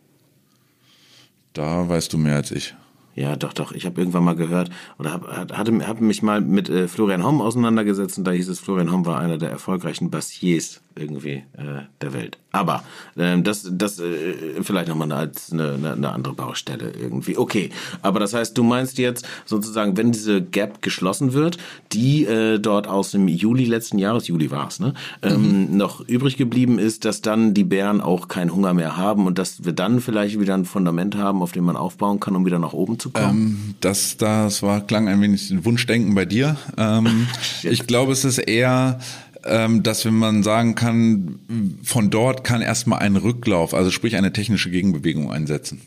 Da 1.51 1.89
weißt 1.89 2.13
du 2.13 2.17
mehr 2.17 2.35
als 2.35 2.51
ich. 2.51 2.75
Ja, 3.17 3.35
doch, 3.35 3.51
doch. 3.51 3.71
Ich 3.71 3.87
habe 3.87 3.99
irgendwann 3.99 4.23
mal 4.23 4.35
gehört 4.35 4.69
oder 4.99 5.11
habe 5.11 5.57
hatte, 5.57 5.87
hab 5.87 5.99
mich 6.01 6.21
mal 6.21 6.39
mit 6.39 6.69
äh, 6.69 6.87
Florian 6.87 7.25
Homm 7.25 7.41
auseinandergesetzt 7.41 8.19
und 8.19 8.25
da 8.25 8.31
hieß 8.31 8.47
es, 8.47 8.59
Florian 8.59 8.91
Homm 8.91 9.07
war 9.07 9.17
einer 9.17 9.39
der 9.39 9.49
erfolgreichen 9.49 10.11
Bassiers 10.11 10.83
irgendwie 10.97 11.43
äh, 11.57 11.83
der 12.01 12.13
Welt. 12.13 12.37
Aber 12.51 12.83
ähm, 13.17 13.43
das, 13.43 13.69
das 13.71 13.99
äh, 13.99 14.61
vielleicht 14.63 14.87
nochmal 14.87 15.11
als 15.11 15.51
eine, 15.51 15.73
eine, 15.73 15.93
eine 15.93 16.09
andere 16.09 16.33
Baustelle 16.33 16.91
irgendwie. 16.91 17.37
Okay, 17.37 17.69
aber 18.01 18.19
das 18.19 18.33
heißt, 18.33 18.57
du 18.57 18.63
meinst 18.63 18.97
jetzt 18.97 19.27
sozusagen, 19.45 19.95
wenn 19.97 20.11
diese 20.11 20.41
Gap 20.41 20.81
geschlossen 20.81 21.33
wird, 21.33 21.57
die 21.91 22.25
äh, 22.25 22.59
dort 22.59 22.87
aus 22.87 23.11
dem 23.11 23.27
Juli 23.27 23.65
letzten 23.65 23.99
Jahres, 23.99 24.27
Juli 24.27 24.49
war 24.49 24.67
es, 24.67 24.79
ne, 24.79 24.93
ähm, 25.21 25.69
mhm. 25.69 25.77
noch 25.77 26.01
übrig 26.01 26.37
geblieben 26.37 26.79
ist, 26.79 27.05
dass 27.05 27.21
dann 27.21 27.53
die 27.53 27.63
Bären 27.63 28.01
auch 28.01 28.27
keinen 28.27 28.53
Hunger 28.53 28.73
mehr 28.73 28.97
haben 28.97 29.27
und 29.27 29.37
dass 29.37 29.63
wir 29.63 29.73
dann 29.73 30.01
vielleicht 30.01 30.39
wieder 30.39 30.55
ein 30.55 30.65
Fundament 30.65 31.15
haben, 31.15 31.41
auf 31.41 31.51
dem 31.51 31.65
man 31.65 31.75
aufbauen 31.75 32.19
kann, 32.19 32.35
um 32.35 32.45
wieder 32.45 32.59
nach 32.59 32.73
oben 32.73 32.97
zu 32.97 33.11
kommen? 33.11 33.27
Ähm, 33.29 33.75
das, 33.81 34.17
das 34.17 34.63
war, 34.63 34.81
klang 34.81 35.07
ein 35.07 35.21
wenig 35.21 35.63
Wunschdenken 35.63 36.15
bei 36.15 36.25
dir. 36.25 36.57
Ähm, 36.77 37.27
ich 37.63 37.85
glaube, 37.85 38.13
es 38.13 38.25
ist 38.25 38.39
eher 38.39 38.99
dass 39.43 40.05
wenn 40.05 40.15
man 40.15 40.43
sagen 40.43 40.75
kann, 40.75 41.39
von 41.83 42.09
dort 42.09 42.43
kann 42.43 42.61
erstmal 42.61 42.99
ein 42.99 43.15
Rücklauf, 43.15 43.73
also 43.73 43.91
sprich 43.91 44.15
eine 44.15 44.33
technische 44.33 44.69
Gegenbewegung 44.69 45.31
einsetzen. 45.31 45.81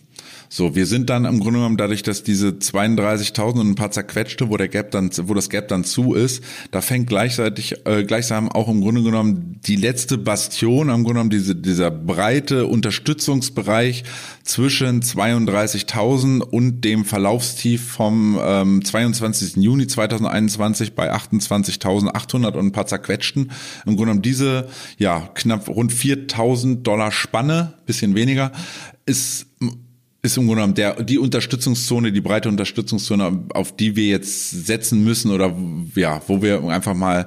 So, 0.52 0.74
wir 0.74 0.86
sind 0.86 1.10
dann 1.10 1.26
im 1.26 1.38
Grunde 1.38 1.60
genommen 1.60 1.76
dadurch, 1.76 2.02
dass 2.02 2.24
diese 2.24 2.48
32.000 2.48 3.60
und 3.60 3.70
ein 3.70 3.74
paar 3.76 3.92
zerquetschte, 3.92 4.50
wo 4.50 4.56
der 4.56 4.66
Gap 4.66 4.90
dann, 4.90 5.08
wo 5.22 5.32
das 5.32 5.48
Gap 5.48 5.68
dann 5.68 5.84
zu 5.84 6.12
ist, 6.12 6.42
da 6.72 6.80
fängt 6.80 7.06
gleichzeitig, 7.06 7.86
äh, 7.86 8.02
gleichsam 8.02 8.50
auch 8.50 8.66
im 8.66 8.80
Grunde 8.80 9.04
genommen 9.04 9.60
die 9.64 9.76
letzte 9.76 10.18
Bastion, 10.18 10.88
im 10.88 11.04
Grunde 11.04 11.10
genommen 11.10 11.30
diese, 11.30 11.54
dieser 11.54 11.92
breite 11.92 12.66
Unterstützungsbereich 12.66 14.02
zwischen 14.42 15.02
32.000 15.02 16.40
und 16.40 16.80
dem 16.80 17.04
Verlaufstief 17.04 17.88
vom 17.88 18.36
ähm, 18.42 18.84
22. 18.84 19.54
Juni 19.54 19.86
2021 19.86 20.96
bei 20.96 21.14
28.800 21.14 22.54
und 22.54 22.66
ein 22.66 22.72
paar 22.72 22.86
zerquetschten. 22.86 23.52
Im 23.86 23.94
Grunde 23.94 23.98
genommen 23.98 24.22
diese, 24.22 24.66
ja, 24.98 25.30
knapp 25.32 25.68
rund 25.68 25.92
4.000 25.92 26.82
Dollar 26.82 27.12
Spanne, 27.12 27.74
bisschen 27.86 28.16
weniger, 28.16 28.50
ist 29.06 29.46
ist 30.22 30.36
im 30.36 30.46
Grunde 30.46 30.56
genommen 30.56 30.74
der, 30.74 31.02
die 31.02 31.18
Unterstützungszone, 31.18 32.12
die 32.12 32.20
breite 32.20 32.48
Unterstützungszone, 32.48 33.44
auf 33.54 33.74
die 33.74 33.96
wir 33.96 34.06
jetzt 34.06 34.66
setzen 34.66 35.02
müssen 35.02 35.30
oder 35.30 35.56
ja, 35.94 36.20
wo 36.26 36.42
wir 36.42 36.62
einfach 36.64 36.94
mal 36.94 37.26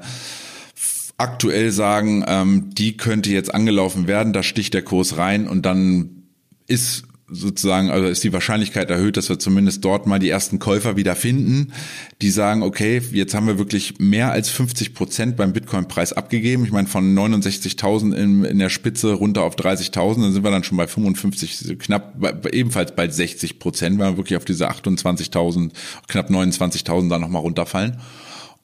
aktuell 1.18 1.72
sagen, 1.72 2.24
ähm, 2.28 2.70
die 2.74 2.98
könnte 2.98 3.32
jetzt 3.32 3.54
angelaufen 3.54 4.08
werden, 4.08 4.34
da 4.34 4.44
sticht 4.44 4.74
der 4.74 4.84
Kurs 4.84 5.18
rein 5.18 5.48
und 5.48 5.66
dann 5.66 6.24
ist 6.68 7.04
sozusagen, 7.28 7.90
also 7.90 8.08
ist 8.08 8.24
die 8.24 8.34
Wahrscheinlichkeit 8.34 8.90
erhöht, 8.90 9.18
dass 9.18 9.30
wir 9.30 9.40
zumindest 9.40 9.84
dort 9.84 10.08
mal 10.08 10.20
die 10.20 10.30
ersten 10.30 10.60
Käufer 10.60 10.98
wieder 10.98 11.16
finden, 11.16 11.74
die 12.22 12.30
sagen, 12.30 12.64
okay, 12.64 13.02
jetzt 13.12 13.34
haben 13.34 13.48
wir 13.48 13.58
wirklich 13.58 14.00
mehr 14.00 14.32
als 14.32 14.50
50 14.50 14.94
Prozent 14.94 15.38
beim 15.38 15.54
Bitcoin-Preis 15.54 16.14
abgegeben. 16.14 16.66
Ich 16.66 16.72
meine, 16.72 16.88
von 16.88 17.16
69.000 17.16 18.14
in, 18.14 18.44
in 18.44 18.60
der 18.60 18.70
Spitze 18.70 19.14
runter 19.14 19.44
auf 19.44 19.56
30.000, 19.56 20.22
dann 20.22 20.34
sind 20.34 20.44
wir 20.44 20.52
dann 20.52 20.64
schon 20.64 20.78
bei 20.78 20.88
55, 20.88 21.80
knapp, 21.80 22.46
ebenfalls 22.52 22.96
bald 22.96 23.14
60 23.14 23.60
Prozent, 23.60 24.00
weil 24.00 24.12
wir 24.12 24.18
wirklich 24.18 24.38
auf 24.38 24.46
diese 24.46 24.70
28.000, 24.70 25.72
knapp 26.08 26.30
29.000 26.30 27.10
dann 27.10 27.22
nochmal 27.22 27.42
runterfallen. 27.42 27.98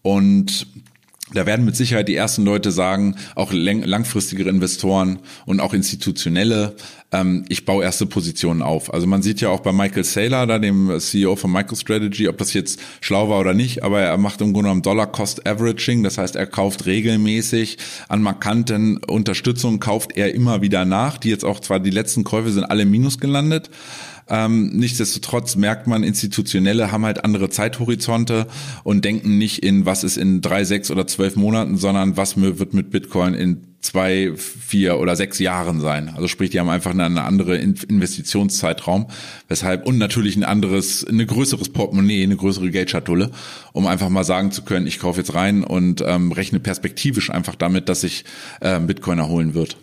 Und 0.02 0.68
da 1.34 1.46
werden 1.46 1.66
mit 1.66 1.76
Sicherheit 1.76 2.08
die 2.08 2.16
ersten 2.16 2.44
Leute 2.44 2.72
sagen, 2.72 3.16
auch 3.36 3.52
langfristigere 3.54 4.50
Investoren 4.50 5.20
und 5.46 5.60
auch 5.60 5.74
institutionelle, 5.74 6.76
ähm, 7.12 7.46
ich 7.50 7.66
baue 7.66 7.84
erste 7.84 8.06
Positionen 8.06 8.62
auf. 8.62 8.94
Also 8.94 9.08
man 9.08 9.22
sieht 9.22 9.42
ja 9.42 9.50
auch 9.50 9.60
bei 9.60 9.72
Michael 9.72 10.04
Saylor, 10.04 10.48
da 10.48 10.60
dem 10.60 11.00
CEO 11.00 11.36
von 11.36 11.52
MicroStrategy, 11.52 12.28
ob 12.28 12.38
das 12.38 12.54
jetzt 12.54 12.80
schlau 13.02 13.30
war 13.30 13.40
oder 13.40 13.54
nicht, 13.54 13.84
aber 13.84 14.02
er 14.02 14.18
macht 14.18 14.42
im 14.42 14.54
Grunde 14.54 14.70
genommen 14.70 14.82
Dollar-Cost-Averaging, 14.82 16.04
das 16.04 16.18
heißt, 16.18 16.36
er 16.36 16.48
kauft 16.48 16.86
regelmäßig 16.86 17.78
an 18.08 18.22
markanten 18.22 18.98
Unterstützungen, 18.98 19.80
kauft 19.80 20.18
er 20.18 20.34
immer 20.34 20.62
wieder 20.62 20.86
nach, 20.86 21.18
die 21.18 21.30
jetzt 21.30 21.46
auch 21.46 21.60
zwar 21.60 21.80
die 21.80 21.90
letzten 21.90 22.24
Käufe 22.24 22.52
sind 22.52 22.64
alle 22.64 22.86
minus 22.86 23.20
gelandet, 23.20 23.70
ähm, 24.30 24.70
nichtsdestotrotz 24.70 25.56
merkt 25.56 25.88
man, 25.88 26.04
Institutionelle 26.04 26.92
haben 26.92 27.06
halt 27.06 27.24
andere 27.24 27.50
Zeithorizonte 27.50 28.48
und 28.84 29.06
denken 29.06 29.38
nicht 29.38 29.64
in, 29.64 29.86
was 29.86 30.04
ist 30.04 30.18
in 30.18 30.42
drei, 30.42 30.64
sechs 30.64 30.92
oder 30.92 31.08
zwölf 31.08 31.36
Monaten, 31.36 31.78
sondern 31.78 32.18
was 32.18 32.40
wird 32.40 32.74
mit 32.74 32.92
Bitcoin 32.92 33.34
in 33.34 33.70
zwei, 33.82 34.34
vier 34.36 35.00
oder 35.00 35.16
sechs 35.16 35.40
Jahren 35.40 35.80
sein. 35.80 36.10
Also 36.14 36.28
sprich, 36.28 36.50
die 36.50 36.60
haben 36.60 36.70
einfach 36.70 36.92
eine, 36.92 37.24
andere 37.24 37.58
Investitionszeitraum, 37.58 39.08
weshalb 39.48 39.88
und 39.88 39.98
natürlich 39.98 40.36
ein 40.36 40.44
anderes, 40.44 41.06
eine 41.08 41.26
größeres 41.26 41.70
Portemonnaie, 41.70 42.24
eine 42.24 42.36
größere 42.36 42.72
Geldschatulle, 42.72 43.32
um 43.72 43.88
einfach 43.88 44.10
mal 44.10 44.24
sagen 44.24 44.52
zu 44.52 44.64
können, 44.64 44.86
ich 44.86 45.00
kaufe 45.00 45.22
jetzt 45.22 45.34
rein 45.34 45.64
und 45.64 46.04
ähm, 46.06 46.32
rechne 46.32 46.60
perspektivisch 46.60 47.30
einfach 47.30 47.56
damit, 47.56 47.90
dass 47.90 48.02
sich 48.02 48.26
äh, 48.60 48.80
Bitcoin 48.80 49.20
erholen 49.20 49.54
wird. 49.54 49.78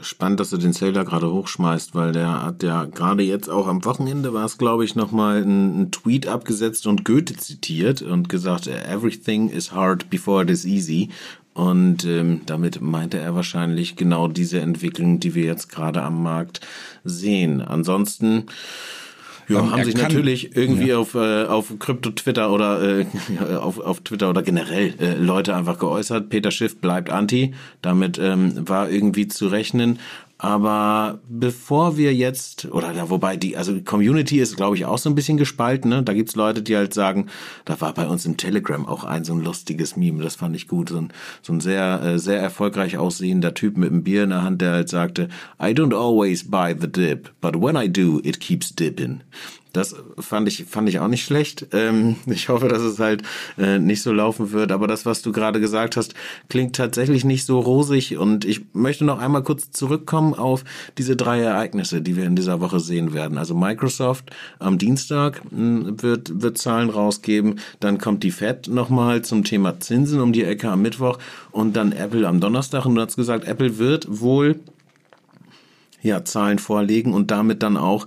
Spannend, 0.00 0.40
dass 0.40 0.50
du 0.50 0.56
den 0.56 0.72
Sailor 0.72 1.04
gerade 1.04 1.32
hochschmeißt, 1.32 1.94
weil 1.94 2.12
der 2.12 2.42
hat 2.42 2.62
ja 2.62 2.84
gerade 2.84 3.22
jetzt 3.22 3.48
auch 3.48 3.66
am 3.66 3.84
Wochenende 3.84 4.32
war 4.32 4.44
es, 4.44 4.58
glaube 4.58 4.84
ich, 4.84 4.94
nochmal 4.94 5.42
ein, 5.42 5.82
ein 5.82 5.90
Tweet 5.90 6.26
abgesetzt 6.26 6.86
und 6.86 7.04
Goethe 7.04 7.36
zitiert 7.36 8.02
und 8.02 8.28
gesagt, 8.28 8.66
everything 8.66 9.48
is 9.48 9.72
hard 9.72 10.10
before 10.10 10.42
it 10.42 10.50
is 10.50 10.64
easy. 10.64 11.10
Und 11.54 12.04
ähm, 12.04 12.42
damit 12.44 12.82
meinte 12.82 13.18
er 13.18 13.34
wahrscheinlich 13.34 13.96
genau 13.96 14.28
diese 14.28 14.60
Entwicklung, 14.60 15.20
die 15.20 15.34
wir 15.34 15.44
jetzt 15.44 15.70
gerade 15.70 16.02
am 16.02 16.22
Markt 16.22 16.60
sehen. 17.02 17.62
Ansonsten 17.62 18.44
ja, 19.48 19.60
ähm, 19.60 19.70
haben 19.70 19.84
sich 19.84 19.96
natürlich 19.96 20.56
irgendwie 20.56 20.88
ja. 20.88 20.98
auf, 20.98 21.14
äh, 21.14 21.44
auf 21.44 21.78
Krypto-Twitter 21.78 22.50
oder 22.50 23.00
äh, 23.00 23.06
auf, 23.56 23.78
auf 23.78 24.00
Twitter 24.00 24.30
oder 24.30 24.42
generell 24.42 24.94
äh, 25.00 25.14
Leute 25.14 25.54
einfach 25.54 25.78
geäußert. 25.78 26.28
Peter 26.28 26.50
Schiff 26.50 26.78
bleibt 26.80 27.10
anti. 27.10 27.54
Damit 27.82 28.18
ähm, 28.18 28.68
war 28.68 28.90
irgendwie 28.90 29.28
zu 29.28 29.48
rechnen. 29.48 29.98
Aber 30.38 31.20
bevor 31.28 31.96
wir 31.96 32.14
jetzt, 32.14 32.66
oder 32.66 32.92
da, 32.92 33.08
wobei 33.08 33.36
die, 33.36 33.56
also 33.56 33.72
die 33.72 33.84
Community 33.84 34.38
ist, 34.38 34.56
glaube 34.56 34.76
ich, 34.76 34.84
auch 34.84 34.98
so 34.98 35.08
ein 35.08 35.14
bisschen 35.14 35.38
gespalten, 35.38 35.88
ne? 35.88 36.02
Da 36.02 36.12
gibt's 36.12 36.36
Leute, 36.36 36.62
die 36.62 36.76
halt 36.76 36.92
sagen, 36.92 37.28
da 37.64 37.80
war 37.80 37.94
bei 37.94 38.06
uns 38.06 38.26
im 38.26 38.36
Telegram 38.36 38.84
auch 38.84 39.04
ein 39.04 39.24
so 39.24 39.32
ein 39.32 39.40
lustiges 39.40 39.96
Meme, 39.96 40.22
das 40.22 40.36
fand 40.36 40.54
ich 40.54 40.68
gut. 40.68 40.90
So 40.90 40.98
ein, 40.98 41.12
so 41.40 41.54
ein 41.54 41.60
sehr, 41.60 42.02
äh, 42.02 42.18
sehr 42.18 42.38
erfolgreich 42.38 42.98
aussehender 42.98 43.54
Typ 43.54 43.78
mit 43.78 43.90
einem 43.90 44.04
Bier 44.04 44.24
in 44.24 44.30
der 44.30 44.42
Hand, 44.42 44.60
der 44.60 44.72
halt 44.72 44.90
sagte, 44.90 45.28
I 45.58 45.68
don't 45.68 45.94
always 45.94 46.50
buy 46.50 46.74
the 46.78 46.90
dip, 46.90 47.30
but 47.40 47.56
when 47.56 47.76
I 47.76 47.90
do, 47.90 48.20
it 48.22 48.38
keeps 48.38 48.74
dipping. 48.74 49.22
Das 49.76 49.94
fand 50.18 50.48
ich, 50.48 50.64
fand 50.64 50.88
ich 50.88 50.98
auch 50.98 51.08
nicht 51.08 51.24
schlecht. 51.24 51.68
Ähm, 51.72 52.16
ich 52.26 52.48
hoffe, 52.48 52.68
dass 52.68 52.80
es 52.80 52.98
halt 52.98 53.22
äh, 53.58 53.78
nicht 53.78 54.02
so 54.02 54.12
laufen 54.12 54.52
wird. 54.52 54.72
Aber 54.72 54.86
das, 54.86 55.06
was 55.06 55.22
du 55.22 55.32
gerade 55.32 55.60
gesagt 55.60 55.96
hast, 55.96 56.14
klingt 56.48 56.76
tatsächlich 56.76 57.24
nicht 57.24 57.44
so 57.44 57.60
rosig. 57.60 58.16
Und 58.16 58.44
ich 58.44 58.62
möchte 58.72 59.04
noch 59.04 59.18
einmal 59.18 59.42
kurz 59.42 59.70
zurückkommen 59.70 60.34
auf 60.34 60.64
diese 60.98 61.16
drei 61.16 61.40
Ereignisse, 61.40 62.00
die 62.00 62.16
wir 62.16 62.24
in 62.24 62.36
dieser 62.36 62.60
Woche 62.60 62.80
sehen 62.80 63.12
werden. 63.12 63.38
Also 63.38 63.54
Microsoft 63.54 64.30
am 64.58 64.78
Dienstag 64.78 65.42
hm, 65.50 66.02
wird, 66.02 66.42
wird 66.42 66.58
Zahlen 66.58 66.90
rausgeben. 66.90 67.60
Dann 67.80 67.98
kommt 67.98 68.22
die 68.22 68.30
Fed 68.30 68.68
nochmal 68.68 69.22
zum 69.22 69.44
Thema 69.44 69.78
Zinsen 69.80 70.20
um 70.20 70.32
die 70.32 70.44
Ecke 70.44 70.70
am 70.70 70.82
Mittwoch 70.82 71.18
und 71.52 71.76
dann 71.76 71.92
Apple 71.92 72.26
am 72.26 72.40
Donnerstag. 72.40 72.86
Und 72.86 72.94
du 72.94 73.02
hast 73.02 73.16
gesagt, 73.16 73.46
Apple 73.46 73.78
wird 73.78 74.06
wohl 74.08 74.60
ja, 76.02 76.24
Zahlen 76.24 76.58
vorlegen 76.58 77.12
und 77.12 77.30
damit 77.30 77.62
dann 77.62 77.76
auch 77.76 78.06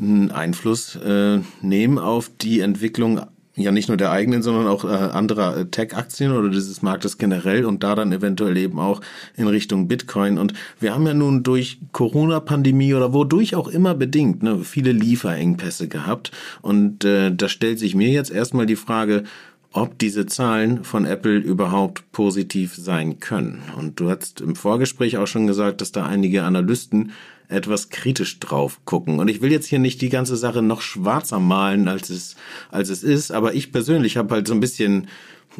einen 0.00 0.30
Einfluss 0.30 0.96
äh, 0.96 1.40
nehmen 1.60 1.98
auf 1.98 2.30
die 2.40 2.60
Entwicklung 2.60 3.20
ja 3.62 3.72
nicht 3.72 3.88
nur 3.88 3.96
der 3.96 4.10
eigenen, 4.10 4.42
sondern 4.42 4.66
auch 4.66 4.84
äh, 4.84 4.88
anderer 4.88 5.56
äh, 5.56 5.66
Tech-Aktien 5.66 6.32
oder 6.32 6.48
dieses 6.48 6.82
Marktes 6.82 7.18
generell 7.18 7.64
und 7.64 7.82
da 7.82 7.94
dann 7.94 8.12
eventuell 8.12 8.56
eben 8.56 8.78
auch 8.78 9.00
in 9.36 9.46
Richtung 9.46 9.88
Bitcoin. 9.88 10.38
Und 10.38 10.54
wir 10.78 10.94
haben 10.94 11.06
ja 11.06 11.14
nun 11.14 11.42
durch 11.42 11.78
Corona-Pandemie 11.92 12.94
oder 12.94 13.12
wodurch 13.12 13.54
auch 13.54 13.68
immer 13.68 13.94
bedingt 13.94 14.42
ne, 14.42 14.60
viele 14.64 14.92
Lieferengpässe 14.92 15.88
gehabt. 15.88 16.30
Und 16.62 17.04
äh, 17.04 17.34
da 17.34 17.48
stellt 17.48 17.78
sich 17.78 17.94
mir 17.94 18.08
jetzt 18.08 18.30
erstmal 18.30 18.66
die 18.66 18.76
Frage, 18.76 19.24
ob 19.72 19.98
diese 19.98 20.26
Zahlen 20.26 20.82
von 20.82 21.04
Apple 21.04 21.38
überhaupt 21.38 22.10
positiv 22.10 22.74
sein 22.74 23.20
können. 23.20 23.62
Und 23.76 24.00
du 24.00 24.10
hast 24.10 24.40
im 24.40 24.56
Vorgespräch 24.56 25.16
auch 25.16 25.28
schon 25.28 25.46
gesagt, 25.46 25.80
dass 25.80 25.92
da 25.92 26.06
einige 26.06 26.42
Analysten 26.42 27.12
etwas 27.50 27.90
kritisch 27.90 28.38
drauf 28.40 28.80
gucken. 28.84 29.18
Und 29.18 29.28
ich 29.28 29.42
will 29.42 29.50
jetzt 29.52 29.66
hier 29.66 29.78
nicht 29.78 30.00
die 30.00 30.08
ganze 30.08 30.36
Sache 30.36 30.62
noch 30.62 30.80
schwarzer 30.80 31.40
malen, 31.40 31.88
als 31.88 32.10
es, 32.10 32.36
als 32.70 32.88
es 32.88 33.02
ist, 33.02 33.32
aber 33.32 33.54
ich 33.54 33.72
persönlich 33.72 34.16
habe 34.16 34.34
halt 34.34 34.46
so 34.46 34.54
ein 34.54 34.60
bisschen, 34.60 35.08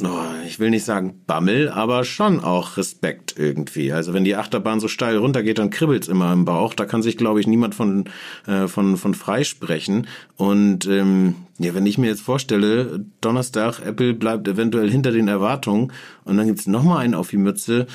oh, 0.03 0.20
ich 0.46 0.61
will 0.61 0.70
nicht 0.70 0.85
sagen 0.85 1.22
Bammel, 1.26 1.68
aber 1.68 2.05
schon 2.05 2.40
auch 2.40 2.76
Respekt 2.76 3.35
irgendwie. 3.37 3.92
Also 3.92 4.14
wenn 4.14 4.24
die 4.24 4.37
Achterbahn 4.37 4.81
so 4.81 4.88
steil 4.88 5.16
runtergeht, 5.16 5.59
dann 5.59 5.70
kribbelt's 5.70 6.09
immer 6.09 6.33
im 6.33 6.44
Bauch. 6.44 6.74
Da 6.74 6.85
kann 6.85 7.03
sich, 7.03 7.16
glaube 7.16 7.40
ich, 7.40 7.46
niemand 7.46 7.74
von, 7.74 8.05
äh, 8.46 8.68
von, 8.68 8.96
von 8.96 9.14
freisprechen. 9.14 10.07
Und 10.37 10.87
ähm, 10.87 11.35
ja, 11.59 11.74
wenn 11.74 11.87
ich 11.87 11.98
mir 11.98 12.07
jetzt 12.07 12.22
vorstelle, 12.22 13.05
Donnerstag, 13.20 13.81
Apple 13.85 14.14
bleibt 14.14 14.46
eventuell 14.46 14.90
hinter 14.90 15.11
den 15.11 15.29
Erwartungen 15.29 15.92
und 16.24 16.37
dann 16.37 16.46
gibt's 16.46 16.66
noch 16.66 16.85
mal 16.85 16.98
einen 16.98 17.14
auf 17.14 17.31
die 17.31 17.37
Mütze, 17.37 17.87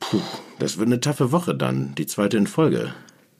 puh, 0.00 0.20
das 0.58 0.78
wird 0.78 0.88
eine 0.88 1.00
taffe 1.00 1.32
Woche 1.32 1.54
dann, 1.54 1.94
die 1.96 2.06
zweite 2.06 2.36
in 2.36 2.46
Folge. 2.46 2.92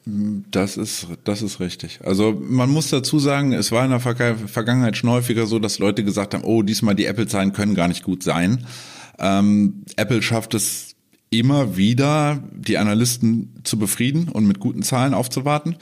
Das 0.05 0.75
ist, 0.75 1.07
das 1.23 1.41
ist 1.41 1.59
richtig. 1.61 1.99
Also 2.03 2.37
man 2.37 2.69
muss 2.69 2.89
dazu 2.89 3.19
sagen, 3.19 3.53
es 3.53 3.71
war 3.71 3.85
in 3.85 3.91
der 3.91 3.99
Vergangenheit 4.01 4.97
schon 4.97 5.09
häufiger 5.09 5.45
so, 5.45 5.59
dass 5.59 5.79
Leute 5.79 6.03
gesagt 6.03 6.33
haben, 6.33 6.43
oh, 6.43 6.61
diesmal 6.61 6.95
die 6.95 7.05
Apple-Zahlen 7.05 7.53
können 7.53 7.73
gar 7.73 7.87
nicht 7.87 8.03
gut 8.03 8.21
sein. 8.21 8.65
Ähm, 9.17 9.83
Apple 9.95 10.21
schafft 10.21 10.55
es 10.55 10.95
immer 11.29 11.77
wieder 11.77 12.43
die 12.53 12.77
Analysten 12.77 13.55
zu 13.63 13.79
befrieden 13.79 14.29
und 14.29 14.45
mit 14.45 14.59
guten 14.59 14.83
Zahlen 14.83 15.13
aufzuwarten. 15.13 15.77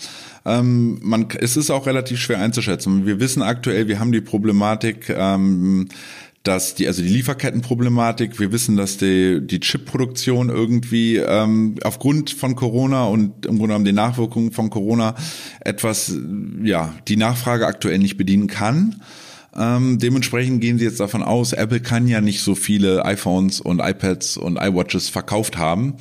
Ähm, 0.45 0.99
man, 1.01 1.27
es 1.39 1.57
ist 1.57 1.71
auch 1.71 1.87
relativ 1.87 2.19
schwer 2.19 2.39
einzuschätzen. 2.39 3.05
Wir 3.05 3.19
wissen 3.19 3.41
aktuell, 3.41 3.87
wir 3.87 3.99
haben 3.99 4.11
die 4.11 4.21
Problematik, 4.21 5.09
ähm, 5.09 5.89
dass 6.43 6.73
die, 6.73 6.87
also 6.87 7.03
die 7.03 7.09
Lieferkettenproblematik, 7.09 8.39
wir 8.39 8.51
wissen, 8.51 8.75
dass 8.75 8.97
die, 8.97 9.45
die 9.45 9.59
Chipproduktion 9.59 10.49
irgendwie 10.49 11.17
ähm, 11.17 11.75
aufgrund 11.83 12.31
von 12.31 12.55
Corona 12.55 13.05
und 13.05 13.45
im 13.45 13.57
Grunde 13.57 13.67
genommen 13.67 13.85
den 13.85 13.95
Nachwirkungen 13.95 14.51
von 14.51 14.71
Corona 14.71 15.15
etwas, 15.59 16.13
ja, 16.63 16.95
die 17.07 17.17
Nachfrage 17.17 17.67
aktuell 17.67 17.99
nicht 17.99 18.17
bedienen 18.17 18.47
kann. 18.47 19.01
Ähm, 19.57 19.99
dementsprechend 19.99 20.61
gehen 20.61 20.77
sie 20.77 20.85
jetzt 20.85 21.01
davon 21.01 21.23
aus, 21.23 21.51
Apple 21.51 21.81
kann 21.81 22.07
ja 22.07 22.21
nicht 22.21 22.41
so 22.41 22.55
viele 22.55 23.03
iPhones 23.03 23.59
und 23.59 23.79
iPads 23.79 24.37
und 24.37 24.57
iWatches 24.57 25.09
verkauft 25.09 25.57
haben, 25.57 25.95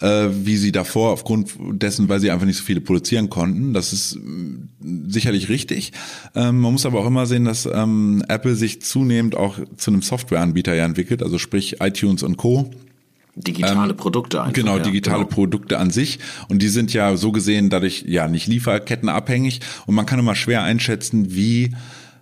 äh, 0.00 0.28
wie 0.32 0.56
sie 0.56 0.72
davor 0.72 1.12
aufgrund 1.12 1.52
dessen, 1.58 2.08
weil 2.08 2.18
sie 2.18 2.32
einfach 2.32 2.46
nicht 2.46 2.56
so 2.56 2.64
viele 2.64 2.80
produzieren 2.80 3.30
konnten. 3.30 3.72
Das 3.72 3.92
ist 3.92 4.16
äh, 4.16 4.20
sicherlich 5.06 5.48
richtig. 5.48 5.92
Ähm, 6.34 6.60
man 6.60 6.72
muss 6.72 6.84
aber 6.84 7.00
auch 7.00 7.06
immer 7.06 7.26
sehen, 7.26 7.44
dass 7.44 7.66
ähm, 7.72 8.24
Apple 8.26 8.56
sich 8.56 8.82
zunehmend 8.82 9.36
auch 9.36 9.56
zu 9.76 9.92
einem 9.92 10.02
Softwareanbieter 10.02 10.74
ja 10.74 10.84
entwickelt, 10.84 11.22
also 11.22 11.38
sprich 11.38 11.80
iTunes 11.80 12.24
und 12.24 12.36
Co. 12.36 12.70
Digitale 13.36 13.90
ähm, 13.90 13.96
Produkte 13.96 14.40
einfach. 14.40 14.54
Genau, 14.54 14.78
digitale 14.78 15.24
genau. 15.24 15.28
Produkte 15.28 15.78
an 15.78 15.90
sich. 15.90 16.18
Und 16.48 16.62
die 16.62 16.68
sind 16.68 16.92
ja 16.92 17.16
so 17.16 17.32
gesehen 17.32 17.70
dadurch 17.70 18.04
ja 18.08 18.26
nicht 18.28 18.46
lieferkettenabhängig. 18.48 19.60
Und 19.84 19.94
man 19.94 20.06
kann 20.06 20.18
immer 20.18 20.34
schwer 20.34 20.62
einschätzen, 20.62 21.36
wie 21.36 21.72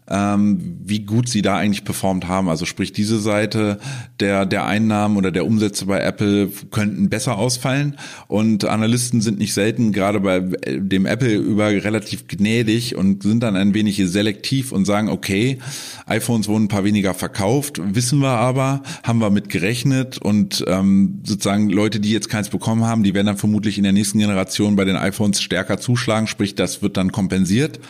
ähm, 0.08 0.78
wie 0.84 1.00
gut 1.00 1.28
sie 1.28 1.40
da 1.40 1.56
eigentlich 1.56 1.84
performt 1.84 2.28
haben. 2.28 2.48
Also 2.48 2.66
sprich, 2.66 2.92
diese 2.92 3.18
Seite 3.18 3.78
der, 4.20 4.44
der 4.44 4.66
Einnahmen 4.66 5.16
oder 5.16 5.30
der 5.30 5.46
Umsätze 5.46 5.86
bei 5.86 6.00
Apple 6.00 6.50
könnten 6.70 7.08
besser 7.08 7.38
ausfallen. 7.38 7.96
Und 8.28 8.66
Analysten 8.66 9.22
sind 9.22 9.38
nicht 9.38 9.54
selten, 9.54 9.92
gerade 9.92 10.20
bei 10.20 10.40
dem 10.40 11.06
Apple 11.06 11.34
über 11.34 11.68
relativ 11.68 12.28
gnädig 12.28 12.96
und 12.96 13.22
sind 13.22 13.42
dann 13.42 13.56
ein 13.56 13.72
wenig 13.72 13.96
selektiv 14.04 14.72
und 14.72 14.84
sagen, 14.84 15.08
okay, 15.08 15.58
iPhones 16.06 16.48
wurden 16.48 16.64
ein 16.64 16.68
paar 16.68 16.84
weniger 16.84 17.14
verkauft, 17.14 17.80
wissen 17.82 18.18
wir 18.18 18.28
aber, 18.28 18.82
haben 19.02 19.20
wir 19.20 19.30
mit 19.30 19.48
gerechnet 19.48 20.18
und 20.18 20.64
ähm, 20.66 21.20
sozusagen 21.24 21.70
Leute, 21.70 22.00
die 22.00 22.10
jetzt 22.10 22.28
keins 22.28 22.50
bekommen 22.50 22.84
haben, 22.84 23.02
die 23.04 23.14
werden 23.14 23.26
dann 23.26 23.36
vermutlich 23.38 23.78
in 23.78 23.84
der 23.84 23.92
nächsten 23.92 24.18
Generation 24.18 24.76
bei 24.76 24.84
den 24.84 24.96
iPhones 24.96 25.40
stärker 25.40 25.78
zuschlagen, 25.78 26.26
sprich, 26.26 26.54
das 26.54 26.82
wird 26.82 26.96
dann 26.96 27.12
kompensiert. 27.12 27.80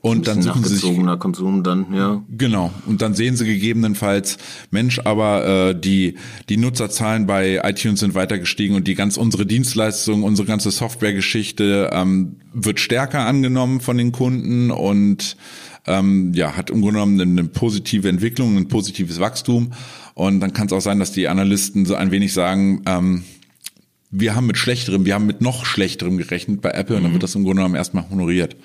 Und 0.00 0.28
dann 0.28 0.42
suchen 0.42 0.62
sie 0.62 0.76
sich 0.76 1.18
Konsum 1.18 1.64
dann, 1.64 1.92
ja. 1.92 2.22
Genau. 2.30 2.72
Und 2.86 3.02
dann 3.02 3.14
sehen 3.14 3.36
sie 3.36 3.44
gegebenenfalls, 3.44 4.38
Mensch, 4.70 5.00
aber 5.00 5.70
äh, 5.70 5.80
die 5.80 6.14
die 6.48 6.56
Nutzerzahlen 6.56 7.26
bei 7.26 7.60
iTunes 7.64 8.00
sind 8.00 8.14
weiter 8.14 8.38
gestiegen 8.38 8.76
und 8.76 8.86
die 8.86 8.94
ganz 8.94 9.16
unsere 9.16 9.44
Dienstleistung, 9.44 10.22
unsere 10.22 10.46
ganze 10.46 10.70
Softwaregeschichte 10.70 11.90
ähm, 11.92 12.36
wird 12.52 12.78
stärker 12.78 13.26
angenommen 13.26 13.80
von 13.80 13.98
den 13.98 14.12
Kunden 14.12 14.70
und 14.70 15.36
ähm, 15.86 16.32
ja 16.32 16.56
hat 16.56 16.70
im 16.70 16.80
Grunde 16.80 17.00
genommen 17.00 17.20
eine, 17.20 17.44
positive 17.44 18.08
Entwicklung, 18.08 18.56
ein 18.56 18.68
positives 18.68 19.18
Wachstum. 19.18 19.72
Und 20.14 20.40
dann 20.40 20.52
kann 20.52 20.66
es 20.66 20.72
auch 20.72 20.80
sein, 20.80 21.00
dass 21.00 21.12
die 21.12 21.28
Analysten 21.28 21.86
so 21.86 21.96
ein 21.96 22.12
wenig 22.12 22.32
sagen, 22.32 22.82
ähm, 22.86 23.24
wir 24.10 24.34
haben 24.34 24.46
mit 24.46 24.56
schlechterem, 24.56 25.04
wir 25.04 25.14
haben 25.14 25.26
mit 25.26 25.40
noch 25.40 25.66
schlechterem 25.66 26.18
gerechnet 26.18 26.60
bei 26.60 26.70
Apple 26.70 26.96
und 26.96 27.02
dann 27.02 27.10
mhm. 27.10 27.16
wird 27.16 27.24
das 27.24 27.34
im 27.34 27.42
Grunde 27.42 27.58
genommen 27.60 27.74
erstmal 27.74 28.08
honoriert. 28.10 28.56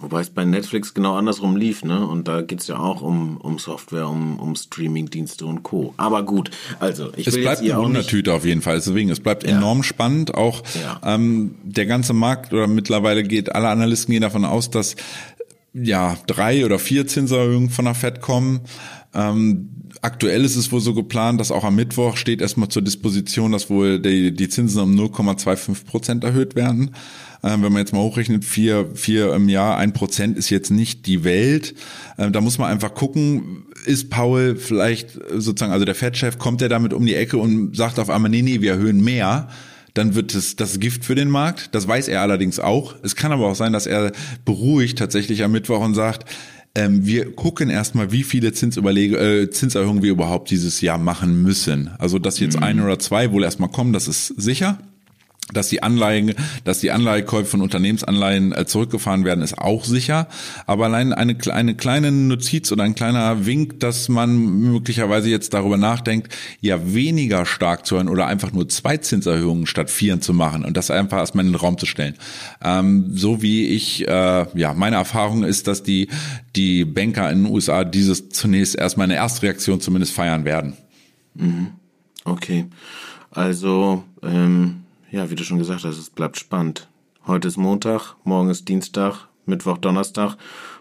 Wobei 0.00 0.20
es 0.20 0.30
bei 0.30 0.44
Netflix 0.44 0.92
genau 0.92 1.16
andersrum 1.16 1.56
lief, 1.56 1.82
ne? 1.82 2.06
Und 2.06 2.28
da 2.28 2.42
geht's 2.42 2.66
ja 2.66 2.78
auch 2.78 3.00
um, 3.00 3.38
um 3.38 3.58
Software, 3.58 4.08
um, 4.08 4.38
um 4.38 4.54
Streaming-Dienste 4.54 5.46
und 5.46 5.62
Co. 5.62 5.94
Aber 5.96 6.22
gut, 6.24 6.50
also 6.80 7.12
ich 7.16 7.26
es 7.26 7.34
will 7.34 7.42
bleibt 7.42 7.62
jetzt 7.62 7.72
eine 7.72 7.82
Wundertüte 7.82 8.34
auf 8.34 8.44
jeden 8.44 8.62
Fall. 8.62 8.76
Deswegen, 8.76 9.10
es 9.10 9.20
bleibt 9.20 9.44
ja. 9.44 9.56
enorm 9.56 9.82
spannend. 9.82 10.34
Auch 10.34 10.62
ja. 10.82 11.00
ähm, 11.02 11.54
der 11.62 11.86
ganze 11.86 12.12
Markt 12.12 12.52
oder 12.52 12.66
mittlerweile 12.66 13.22
geht, 13.22 13.54
alle 13.54 13.68
Analysten 13.68 14.12
gehen 14.12 14.22
davon 14.22 14.44
aus, 14.44 14.70
dass 14.70 14.96
ja 15.72 16.16
drei 16.26 16.64
oder 16.64 16.78
vier 16.78 17.06
Zinserhöhungen 17.06 17.70
von 17.70 17.86
der 17.86 17.94
Fed 17.94 18.20
kommen. 18.20 18.60
Ähm, 19.14 19.70
aktuell 20.02 20.44
ist 20.44 20.56
es 20.56 20.72
wohl 20.72 20.80
so 20.80 20.94
geplant, 20.94 21.40
dass 21.40 21.50
auch 21.50 21.64
am 21.64 21.76
Mittwoch 21.76 22.16
steht 22.16 22.40
erstmal 22.40 22.68
zur 22.68 22.82
Disposition, 22.82 23.52
dass 23.52 23.70
wohl 23.70 24.00
die, 24.00 24.32
die 24.32 24.48
Zinsen 24.48 24.80
um 24.80 24.94
0,25 24.94 25.84
Prozent 25.84 26.24
erhöht 26.24 26.54
werden. 26.54 26.94
Ähm, 27.42 27.62
wenn 27.62 27.72
man 27.72 27.80
jetzt 27.80 27.92
mal 27.92 28.00
hochrechnet, 28.00 28.44
vier, 28.44 28.90
vier 28.94 29.34
im 29.34 29.48
Jahr, 29.48 29.76
ein 29.76 29.92
Prozent 29.92 30.36
ist 30.36 30.50
jetzt 30.50 30.70
nicht 30.70 31.06
die 31.06 31.24
Welt. 31.24 31.74
Ähm, 32.18 32.32
da 32.32 32.40
muss 32.40 32.58
man 32.58 32.70
einfach 32.70 32.94
gucken, 32.94 33.66
ist 33.84 34.10
Paul 34.10 34.56
vielleicht 34.56 35.12
sozusagen, 35.12 35.72
also 35.72 35.84
der 35.84 35.94
Fettchef, 35.94 36.38
kommt 36.38 36.62
er 36.62 36.68
damit 36.68 36.92
um 36.92 37.04
die 37.06 37.14
Ecke 37.14 37.36
und 37.36 37.76
sagt 37.76 37.98
auf 37.98 38.10
einmal, 38.10 38.30
nee, 38.30 38.42
nee, 38.42 38.60
wir 38.60 38.72
erhöhen 38.72 39.02
mehr 39.02 39.48
dann 39.96 40.14
wird 40.14 40.34
es 40.34 40.56
das 40.56 40.78
Gift 40.78 41.04
für 41.04 41.14
den 41.14 41.30
Markt. 41.30 41.74
Das 41.74 41.88
weiß 41.88 42.08
er 42.08 42.20
allerdings 42.20 42.60
auch. 42.60 42.96
Es 43.02 43.16
kann 43.16 43.32
aber 43.32 43.46
auch 43.46 43.54
sein, 43.54 43.72
dass 43.72 43.86
er 43.86 44.12
beruhigt 44.44 44.98
tatsächlich 44.98 45.42
am 45.42 45.52
Mittwoch 45.52 45.80
und 45.80 45.94
sagt, 45.94 46.30
ähm, 46.76 47.06
wir 47.06 47.34
gucken 47.34 47.70
erstmal, 47.70 48.12
wie 48.12 48.22
viele 48.22 48.52
Zinsüberlege, 48.52 49.16
äh, 49.16 49.50
Zinserhöhungen 49.50 50.02
wir 50.02 50.10
überhaupt 50.10 50.50
dieses 50.50 50.80
Jahr 50.82 50.98
machen 50.98 51.42
müssen. 51.42 51.90
Also, 51.98 52.18
dass 52.18 52.38
jetzt 52.38 52.58
mhm. 52.58 52.62
ein 52.62 52.80
oder 52.80 52.98
zwei 52.98 53.32
wohl 53.32 53.44
erstmal 53.44 53.70
kommen, 53.70 53.92
das 53.92 54.06
ist 54.06 54.26
sicher 54.28 54.78
dass 55.52 55.68
die 55.68 55.82
Anleihen, 55.82 56.34
dass 56.64 56.80
die 56.80 56.90
Anleihekäufe 56.90 57.50
von 57.50 57.62
Unternehmensanleihen 57.62 58.52
äh, 58.52 58.66
zurückgefahren 58.66 59.24
werden, 59.24 59.44
ist 59.44 59.58
auch 59.58 59.84
sicher. 59.84 60.26
Aber 60.66 60.86
allein 60.86 61.12
eine, 61.12 61.36
eine 61.52 61.76
kleine 61.76 62.10
Notiz 62.10 62.72
oder 62.72 62.82
ein 62.82 62.96
kleiner 62.96 63.46
Wink, 63.46 63.78
dass 63.78 64.08
man 64.08 64.36
möglicherweise 64.36 65.30
jetzt 65.30 65.54
darüber 65.54 65.76
nachdenkt, 65.76 66.34
ja 66.60 66.92
weniger 66.92 67.46
stark 67.46 67.86
zu 67.86 67.94
hören 67.94 68.08
oder 68.08 68.26
einfach 68.26 68.52
nur 68.52 68.68
zwei 68.68 68.96
Zinserhöhungen 68.96 69.66
statt 69.66 69.88
vieren 69.88 70.20
zu 70.20 70.34
machen 70.34 70.64
und 70.64 70.76
das 70.76 70.90
einfach 70.90 71.18
erstmal 71.18 71.44
in 71.46 71.52
den 71.52 71.60
Raum 71.60 71.78
zu 71.78 71.86
stellen. 71.86 72.14
Ähm, 72.64 73.06
so 73.12 73.40
wie 73.40 73.68
ich, 73.68 74.06
äh, 74.08 74.46
ja, 74.58 74.74
meine 74.74 74.96
Erfahrung 74.96 75.44
ist, 75.44 75.68
dass 75.68 75.84
die, 75.84 76.08
die 76.56 76.84
Banker 76.84 77.30
in 77.30 77.44
den 77.44 77.52
USA 77.52 77.84
dieses 77.84 78.30
zunächst 78.30 78.74
erstmal 78.74 79.04
eine 79.04 79.14
Erstreaktion 79.14 79.80
zumindest 79.80 80.12
feiern 80.12 80.44
werden. 80.44 80.72
Mhm. 81.34 81.68
Okay. 82.24 82.66
Also, 83.30 84.02
ähm 84.24 84.85
ja, 85.16 85.30
wie 85.30 85.34
du 85.34 85.44
schon 85.44 85.58
gesagt 85.58 85.84
hast, 85.84 85.96
es 85.96 86.10
bleibt 86.10 86.36
spannend. 86.36 86.88
Heute 87.26 87.48
ist 87.48 87.56
Montag, 87.56 88.16
morgen 88.24 88.50
ist 88.50 88.68
Dienstag, 88.68 89.28
Mittwoch, 89.46 89.78
Donnerstag 89.78 90.36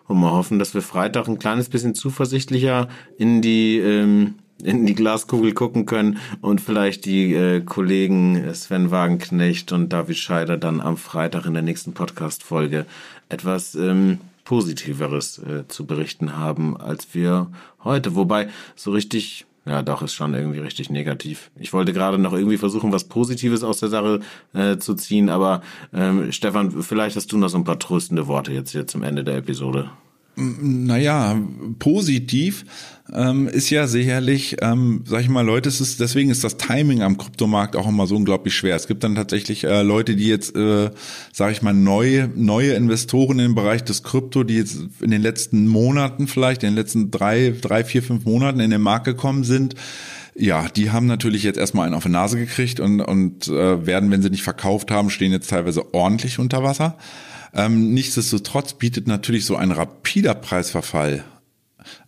und 0.10 0.20
mal 0.20 0.32
hoffen, 0.32 0.60
dass 0.60 0.74
wir 0.74 0.82
Freitag 0.82 1.30
ein 1.30 1.40
kleines 1.40 1.70
bisschen 1.70 1.96
zuversichtlicher 1.96 2.90
in 3.18 3.42
die 3.42 3.78
ähm, 3.78 4.36
in 4.62 4.86
die 4.86 4.96
Glaskugel 4.96 5.54
gucken 5.54 5.86
können 5.86 6.18
und 6.42 6.60
vielleicht 6.60 7.06
die 7.06 7.34
äh, 7.34 7.62
Kollegen 7.62 8.54
Sven 8.54 8.92
Wagenknecht 8.92 9.72
und 9.72 9.94
David 9.94 10.18
Scheider 10.18 10.58
dann 10.58 10.82
am 10.82 10.98
Freitag 10.98 11.46
in 11.46 11.54
der 11.54 11.64
nächsten 11.64 11.94
Podcast-Folge 11.94 12.86
etwas 13.30 13.76
ähm, 13.76 14.20
Positiveres 14.44 15.40
äh, 15.40 15.68
zu 15.70 15.86
berichten 15.86 16.38
haben 16.38 16.76
als 16.76 17.14
wir 17.14 17.52
heute. 17.86 18.16
Wobei 18.16 18.50
so 18.76 18.92
richtig 18.92 19.46
ja, 19.66 19.82
doch, 19.82 20.02
ist 20.04 20.14
schon 20.14 20.34
irgendwie 20.34 20.60
richtig 20.60 20.90
negativ. 20.90 21.50
Ich 21.58 21.74
wollte 21.74 21.92
gerade 21.92 22.20
noch 22.20 22.34
irgendwie 22.34 22.58
versuchen, 22.58 22.92
was 22.92 23.06
Positives 23.06 23.64
aus 23.64 23.80
der 23.80 23.90
Sache 23.90 24.20
äh, 24.54 24.78
zu 24.78 24.94
ziehen, 24.94 25.30
aber 25.30 25.62
ähm, 25.94 26.32
Stefan, 26.32 26.72
vielleicht 26.84 27.16
hast 27.16 27.32
du 27.32 27.38
noch 27.38 27.50
so 27.50 27.58
ein 27.58 27.64
paar 27.64 27.80
tröstende 27.80 28.28
Worte 28.28 28.54
jetzt 28.54 28.72
hier 28.72 28.86
zum 28.86 29.02
Ende 29.02 29.24
der 29.24 29.38
Episode. 29.38 29.90
Naja, 30.36 31.40
positiv 31.80 32.66
ähm, 33.14 33.48
ist 33.48 33.70
ja 33.70 33.88
sicherlich, 33.88 34.58
ähm, 34.62 35.04
sag 35.06 35.22
ich 35.22 35.30
mal, 35.30 35.46
Leute, 35.46 35.70
es 35.70 35.80
ist, 35.80 36.00
deswegen 36.00 36.30
ist 36.30 36.44
das 36.44 36.58
Timing 36.58 37.04
am 37.04 37.18
Kryptomarkt 37.18 37.76
auch 37.76 37.88
immer 37.88 38.08
so 38.08 38.16
unglaublich 38.16 38.56
schwer. 38.56 38.76
Es 38.76 38.88
gibt 38.88 39.04
dann 39.04 39.16
tatsächlich 39.16 39.64
äh, 39.64 39.82
Leute, 39.84 40.16
die 40.16 40.28
jetzt, 40.28 40.56
äh, 40.56 40.90
sag 41.32 41.52
ich 41.52 41.62
mal, 41.62 41.74
neue, 41.74 42.30
neue 42.36 42.74
Investoren 42.74 43.40
im 43.40 43.56
Bereich 43.56 43.84
des 43.84 44.04
Krypto, 44.04 44.44
die 44.44 44.58
jetzt 44.58 44.78
in 45.02 45.12
den 45.12 45.22
letzten 45.22 45.68
Monaten 45.68 46.28
vielleicht, 46.28 46.64
in 46.64 46.72
den 46.72 46.76
letzten 46.76 47.12
drei, 47.12 47.54
drei, 47.60 47.84
vier, 47.84 48.04
fünf 48.04 48.26
Monaten 48.26 48.60
in 48.60 48.72
den 48.72 48.82
Markt 48.82 49.06
gekommen 49.06 49.44
sind, 49.44 49.76
ja, 50.38 50.68
die 50.68 50.92
haben 50.92 51.06
natürlich 51.06 51.44
jetzt 51.44 51.58
erstmal 51.58 51.86
einen 51.86 51.96
auf 51.96 52.04
die 52.04 52.10
Nase 52.10 52.38
gekriegt 52.38 52.82
und, 52.82 53.00
und 53.00 53.48
äh, 53.48 53.86
werden, 53.86 54.12
wenn 54.12 54.22
sie 54.22 54.30
nicht 54.30 54.44
verkauft 54.44 54.92
haben, 54.92 55.10
stehen 55.10 55.32
jetzt 55.32 55.50
teilweise 55.50 55.94
ordentlich 55.94 56.40
unter 56.40 56.62
Wasser. 56.62 56.98
Ähm, 57.56 57.94
nichtsdestotrotz 57.94 58.74
bietet 58.74 59.08
natürlich 59.08 59.46
so 59.46 59.56
ein 59.56 59.72
rapider 59.72 60.34
Preisverfall 60.34 61.24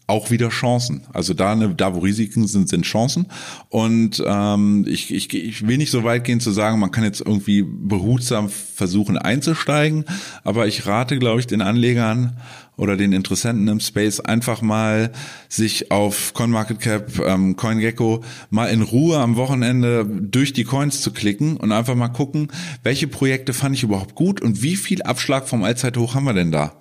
auch 0.07 0.31
wieder 0.31 0.49
Chancen. 0.49 1.01
Also 1.13 1.33
da, 1.33 1.53
ne, 1.55 1.73
da 1.75 1.93
wo 1.93 1.99
Risiken 1.99 2.47
sind, 2.47 2.69
sind 2.69 2.85
Chancen. 2.85 3.27
Und 3.67 4.23
ähm, 4.25 4.85
ich, 4.87 5.13
ich, 5.13 5.33
ich 5.33 5.67
will 5.67 5.77
nicht 5.77 5.91
so 5.91 6.05
weit 6.05 6.23
gehen 6.23 6.39
zu 6.39 6.51
sagen, 6.51 6.79
man 6.79 6.91
kann 6.91 7.03
jetzt 7.03 7.19
irgendwie 7.19 7.63
behutsam 7.63 8.49
versuchen 8.49 9.17
einzusteigen, 9.17 10.05
aber 10.45 10.67
ich 10.67 10.85
rate, 10.85 11.19
glaube 11.19 11.41
ich, 11.41 11.47
den 11.47 11.61
Anlegern 11.61 12.37
oder 12.77 12.95
den 12.95 13.11
Interessenten 13.11 13.67
im 13.67 13.79
Space 13.79 14.19
einfach 14.19 14.61
mal 14.61 15.11
sich 15.49 15.91
auf 15.91 16.33
CoinMarketCap, 16.33 17.19
ähm, 17.25 17.55
CoinGecko 17.55 18.23
mal 18.49 18.67
in 18.67 18.83
Ruhe 18.83 19.17
am 19.17 19.35
Wochenende 19.35 20.05
durch 20.05 20.53
die 20.53 20.63
Coins 20.63 21.01
zu 21.01 21.11
klicken 21.11 21.57
und 21.57 21.71
einfach 21.71 21.95
mal 21.95 22.09
gucken, 22.09 22.49
welche 22.83 23.07
Projekte 23.07 23.53
fand 23.53 23.75
ich 23.75 23.83
überhaupt 23.83 24.15
gut 24.15 24.41
und 24.41 24.61
wie 24.61 24.75
viel 24.75 25.01
Abschlag 25.01 25.49
vom 25.49 25.63
Allzeithoch 25.63 26.15
haben 26.15 26.25
wir 26.25 26.33
denn 26.33 26.51
da? 26.51 26.73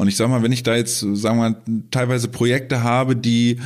Und 0.00 0.08
ich 0.08 0.16
sag 0.16 0.30
mal, 0.30 0.42
wenn 0.42 0.50
ich 0.50 0.62
da 0.62 0.74
jetzt, 0.74 1.00
sagen 1.00 1.38
wir 1.38 1.56
teilweise 1.90 2.28
Projekte 2.28 2.82
habe, 2.82 3.14
die 3.14 3.58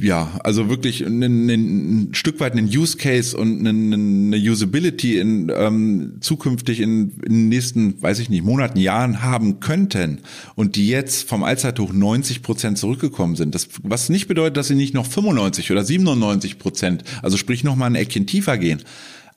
ja, 0.00 0.32
also 0.42 0.68
wirklich 0.68 1.06
ein, 1.06 1.22
ein 1.22 2.08
Stück 2.12 2.40
weit 2.40 2.54
einen 2.54 2.66
Use 2.66 2.96
Case 2.96 3.36
und 3.36 3.60
eine, 3.60 3.70
eine 3.70 4.36
Usability 4.36 5.16
in 5.16 5.52
ähm, 5.54 6.16
zukünftig 6.20 6.80
in, 6.80 7.12
in 7.24 7.32
den 7.32 7.48
nächsten, 7.50 8.02
weiß 8.02 8.18
ich 8.18 8.30
nicht, 8.30 8.42
Monaten, 8.42 8.80
Jahren 8.80 9.22
haben 9.22 9.60
könnten 9.60 10.18
und 10.56 10.74
die 10.74 10.88
jetzt 10.88 11.28
vom 11.28 11.44
Allzeithoch 11.44 11.92
90 11.92 12.42
Prozent 12.42 12.76
zurückgekommen 12.76 13.36
sind. 13.36 13.54
Das, 13.54 13.68
was 13.84 14.08
nicht 14.08 14.26
bedeutet, 14.26 14.56
dass 14.56 14.66
sie 14.66 14.74
nicht 14.74 14.92
noch 14.92 15.06
95 15.06 15.70
oder 15.70 15.84
97 15.84 16.58
Prozent, 16.58 17.04
also 17.22 17.36
sprich 17.36 17.62
noch 17.62 17.76
mal 17.76 17.86
ein 17.86 17.94
Eckchen 17.94 18.26
tiefer 18.26 18.58
gehen. 18.58 18.82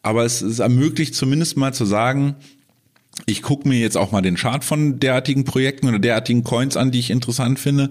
Aber 0.01 0.25
es, 0.25 0.41
es 0.41 0.57
ermöglicht 0.57 1.13
zumindest 1.13 1.57
mal 1.57 1.75
zu 1.75 1.85
sagen, 1.85 2.37
ich 3.25 3.41
gucke 3.41 3.67
mir 3.67 3.79
jetzt 3.79 3.97
auch 3.97 4.11
mal 4.11 4.21
den 4.21 4.35
Chart 4.35 4.63
von 4.63 4.99
derartigen 4.99 5.43
Projekten 5.43 5.87
oder 5.87 5.99
derartigen 5.99 6.43
Coins 6.43 6.77
an, 6.77 6.91
die 6.91 6.99
ich 6.99 7.09
interessant 7.09 7.59
finde. 7.59 7.89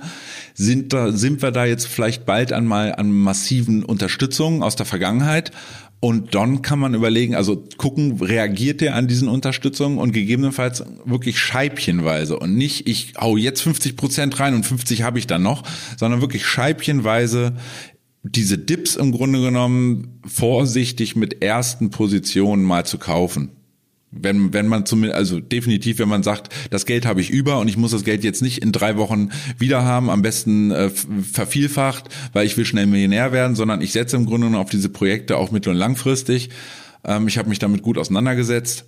Sind 0.55 0.93
da, 0.93 1.13
sind 1.13 1.43
wir 1.43 1.51
da 1.51 1.65
jetzt 1.65 1.87
vielleicht 1.87 2.27
bald 2.27 2.53
an 2.53 2.67
mal 2.67 2.95
an 2.95 3.11
massiven 3.11 3.85
Unterstützungen 3.85 4.63
aus 4.63 4.77
der 4.77 4.87
Vergangenheit? 4.87 5.53
Und 5.99 6.35
dann 6.35 6.61
kann 6.63 6.79
man 6.79 6.95
überlegen, 6.95 7.35
also 7.35 7.65
gucken, 7.79 8.21
reagiert 8.21 8.83
der 8.83 8.95
an 8.95 9.09
diesen 9.09 9.29
Unterstützungen 9.29 9.99
und 9.99 10.13
gegebenenfalls 10.13 10.85
wirklich 11.05 11.39
scheibchenweise 11.39 12.39
und 12.39 12.55
nicht, 12.55 12.87
ich 12.87 13.15
hau 13.19 13.37
jetzt 13.37 13.63
50 13.63 13.97
Prozent 13.97 14.39
rein 14.39 14.55
und 14.55 14.65
50 14.65 15.03
habe 15.03 15.19
ich 15.19 15.27
dann 15.27 15.43
noch, 15.43 15.63
sondern 15.97 16.21
wirklich 16.21 16.45
scheibchenweise 16.45 17.55
diese 18.23 18.59
Dips 18.59 18.97
im 18.97 19.13
Grunde 19.13 19.41
genommen 19.41 20.21
vorsichtig 20.27 21.17
mit 21.17 21.43
ersten 21.43 21.91
Positionen 21.91 22.63
mal 22.63 22.85
zu 22.85 22.99
kaufen. 22.99 23.56
Wenn, 24.21 24.53
wenn 24.53 24.67
man 24.67 24.87
zumindest, 24.87 25.17
also 25.17 25.41
definitiv, 25.41 25.99
wenn 25.99 26.09
man 26.09 26.23
sagt, 26.23 26.53
das 26.71 26.87
Geld 26.87 27.07
habe 27.07 27.21
ich 27.21 27.31
über 27.31 27.59
und 27.59 27.69
ich 27.69 27.77
muss 27.77 27.91
das 27.91 28.05
Geld 28.05 28.25
jetzt 28.25 28.43
nicht 28.43 28.63
in 28.63 28.73
drei 28.73 28.97
Wochen 28.97 29.31
wieder 29.59 29.85
haben, 29.85 30.11
am 30.11 30.23
besten 30.23 30.71
äh, 30.71 30.91
vervielfacht, 30.91 32.05
weil 32.33 32.47
ich 32.47 32.57
will 32.57 32.65
schnell 32.65 32.87
Millionär 32.87 33.33
werden, 33.33 33.57
sondern 33.57 33.81
ich 33.81 33.93
setze 33.93 34.17
im 34.17 34.27
Grunde 34.27 34.57
auf 34.59 34.71
diese 34.71 34.89
Projekte 34.89 35.37
auch 35.37 35.51
mittel- 35.51 35.71
und 35.71 35.79
langfristig. 35.79 36.51
Ähm, 37.05 37.29
ich 37.29 37.39
habe 37.39 37.49
mich 37.49 37.59
damit 37.59 37.83
gut 37.83 37.99
auseinandergesetzt 37.99 38.85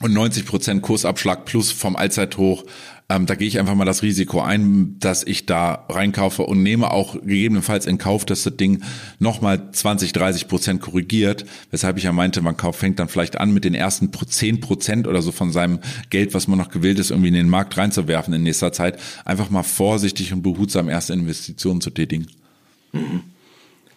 und 0.00 0.12
90 0.12 0.46
Prozent 0.46 0.82
Kursabschlag 0.82 1.44
plus 1.44 1.70
vom 1.70 1.96
Allzeithoch. 1.96 2.64
Ähm, 3.12 3.26
da 3.26 3.34
gehe 3.34 3.46
ich 3.46 3.58
einfach 3.58 3.74
mal 3.74 3.84
das 3.84 4.02
Risiko 4.02 4.40
ein, 4.40 4.96
dass 4.98 5.22
ich 5.22 5.44
da 5.44 5.84
reinkaufe 5.90 6.44
und 6.44 6.62
nehme 6.62 6.90
auch 6.90 7.12
gegebenenfalls 7.12 7.84
in 7.84 7.98
Kauf, 7.98 8.24
dass 8.24 8.44
das 8.44 8.56
Ding 8.56 8.82
nochmal 9.18 9.70
20, 9.70 10.14
30 10.14 10.48
Prozent 10.48 10.80
korrigiert. 10.80 11.44
Weshalb 11.70 11.98
ich 11.98 12.04
ja 12.04 12.12
meinte, 12.12 12.40
man 12.40 12.56
fängt 12.56 12.98
dann 12.98 13.08
vielleicht 13.08 13.38
an 13.38 13.52
mit 13.52 13.64
den 13.64 13.74
ersten 13.74 14.10
10 14.12 14.60
Prozent 14.60 15.06
oder 15.06 15.20
so 15.20 15.30
von 15.30 15.52
seinem 15.52 15.80
Geld, 16.08 16.32
was 16.32 16.48
man 16.48 16.56
noch 16.56 16.70
gewillt 16.70 16.98
ist, 16.98 17.10
irgendwie 17.10 17.28
in 17.28 17.34
den 17.34 17.50
Markt 17.50 17.76
reinzuwerfen 17.76 18.32
in 18.32 18.44
nächster 18.44 18.72
Zeit. 18.72 18.98
Einfach 19.26 19.50
mal 19.50 19.62
vorsichtig 19.62 20.32
und 20.32 20.40
behutsam 20.40 20.88
erste 20.88 21.12
Investitionen 21.12 21.82
zu 21.82 21.90
tätigen. 21.90 22.28
Mhm. 22.92 23.24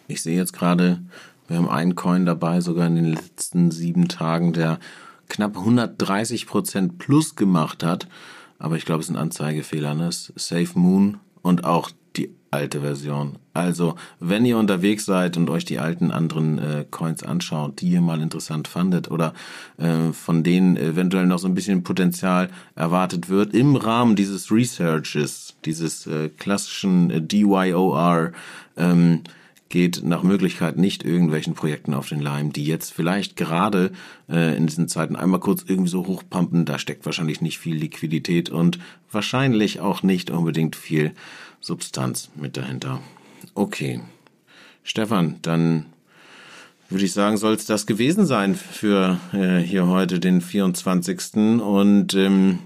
Ich 0.08 0.22
sehe 0.22 0.36
jetzt 0.36 0.52
gerade, 0.52 1.00
wir 1.48 1.56
haben 1.56 1.70
einen 1.70 1.94
Coin 1.94 2.26
dabei, 2.26 2.60
sogar 2.60 2.86
in 2.86 2.96
den 2.96 3.14
letzten 3.14 3.70
sieben 3.70 4.08
Tagen, 4.08 4.52
der 4.52 4.78
knapp 5.28 5.56
130 5.56 6.46
Prozent 6.46 6.98
plus 6.98 7.34
gemacht 7.34 7.82
hat. 7.82 8.08
Aber 8.58 8.76
ich 8.76 8.84
glaube, 8.84 9.00
es 9.00 9.08
ist 9.08 9.14
ein 9.14 9.20
Anzeigefehler, 9.20 9.94
ne? 9.94 10.10
Safe 10.10 10.70
Moon 10.74 11.18
und 11.42 11.64
auch 11.64 11.90
die 12.16 12.30
alte 12.50 12.80
Version. 12.80 13.38
Also, 13.52 13.96
wenn 14.20 14.44
ihr 14.44 14.58
unterwegs 14.58 15.04
seid 15.04 15.36
und 15.36 15.50
euch 15.50 15.64
die 15.64 15.78
alten 15.78 16.10
anderen 16.10 16.58
äh, 16.58 16.84
Coins 16.90 17.22
anschaut, 17.22 17.80
die 17.80 17.90
ihr 17.90 18.00
mal 18.00 18.20
interessant 18.20 18.68
fandet 18.68 19.10
oder 19.10 19.34
äh, 19.78 20.12
von 20.12 20.42
denen 20.42 20.76
eventuell 20.76 21.26
noch 21.26 21.38
so 21.38 21.48
ein 21.48 21.54
bisschen 21.54 21.82
Potenzial 21.82 22.48
erwartet 22.74 23.28
wird, 23.28 23.54
im 23.54 23.76
Rahmen 23.76 24.16
dieses 24.16 24.50
Researches, 24.50 25.56
dieses 25.64 26.06
äh, 26.06 26.28
klassischen 26.28 27.10
äh, 27.10 27.20
DYOR, 27.20 28.32
ähm, 28.76 29.22
geht 29.76 30.02
nach 30.02 30.22
Möglichkeit 30.22 30.78
nicht 30.78 31.04
irgendwelchen 31.04 31.52
Projekten 31.52 31.92
auf 31.92 32.08
den 32.08 32.22
Leim, 32.22 32.50
die 32.50 32.64
jetzt 32.64 32.94
vielleicht 32.94 33.36
gerade 33.36 33.90
äh, 34.26 34.56
in 34.56 34.66
diesen 34.66 34.88
Zeiten 34.88 35.16
einmal 35.16 35.38
kurz 35.38 35.66
irgendwie 35.68 35.90
so 35.90 36.06
hochpumpen. 36.06 36.64
Da 36.64 36.78
steckt 36.78 37.04
wahrscheinlich 37.04 37.42
nicht 37.42 37.58
viel 37.58 37.76
Liquidität 37.76 38.48
und 38.48 38.78
wahrscheinlich 39.12 39.80
auch 39.80 40.02
nicht 40.02 40.30
unbedingt 40.30 40.76
viel 40.76 41.12
Substanz 41.60 42.30
mit 42.36 42.56
dahinter. 42.56 43.02
Okay. 43.52 44.00
Stefan, 44.82 45.36
dann 45.42 45.84
würde 46.88 47.04
ich 47.04 47.12
sagen, 47.12 47.36
soll 47.36 47.52
es 47.52 47.66
das 47.66 47.84
gewesen 47.84 48.24
sein 48.24 48.54
für 48.54 49.20
äh, 49.34 49.58
hier 49.58 49.88
heute 49.88 50.20
den 50.20 50.40
24. 50.40 51.34
Und 51.60 52.14
ähm, 52.14 52.60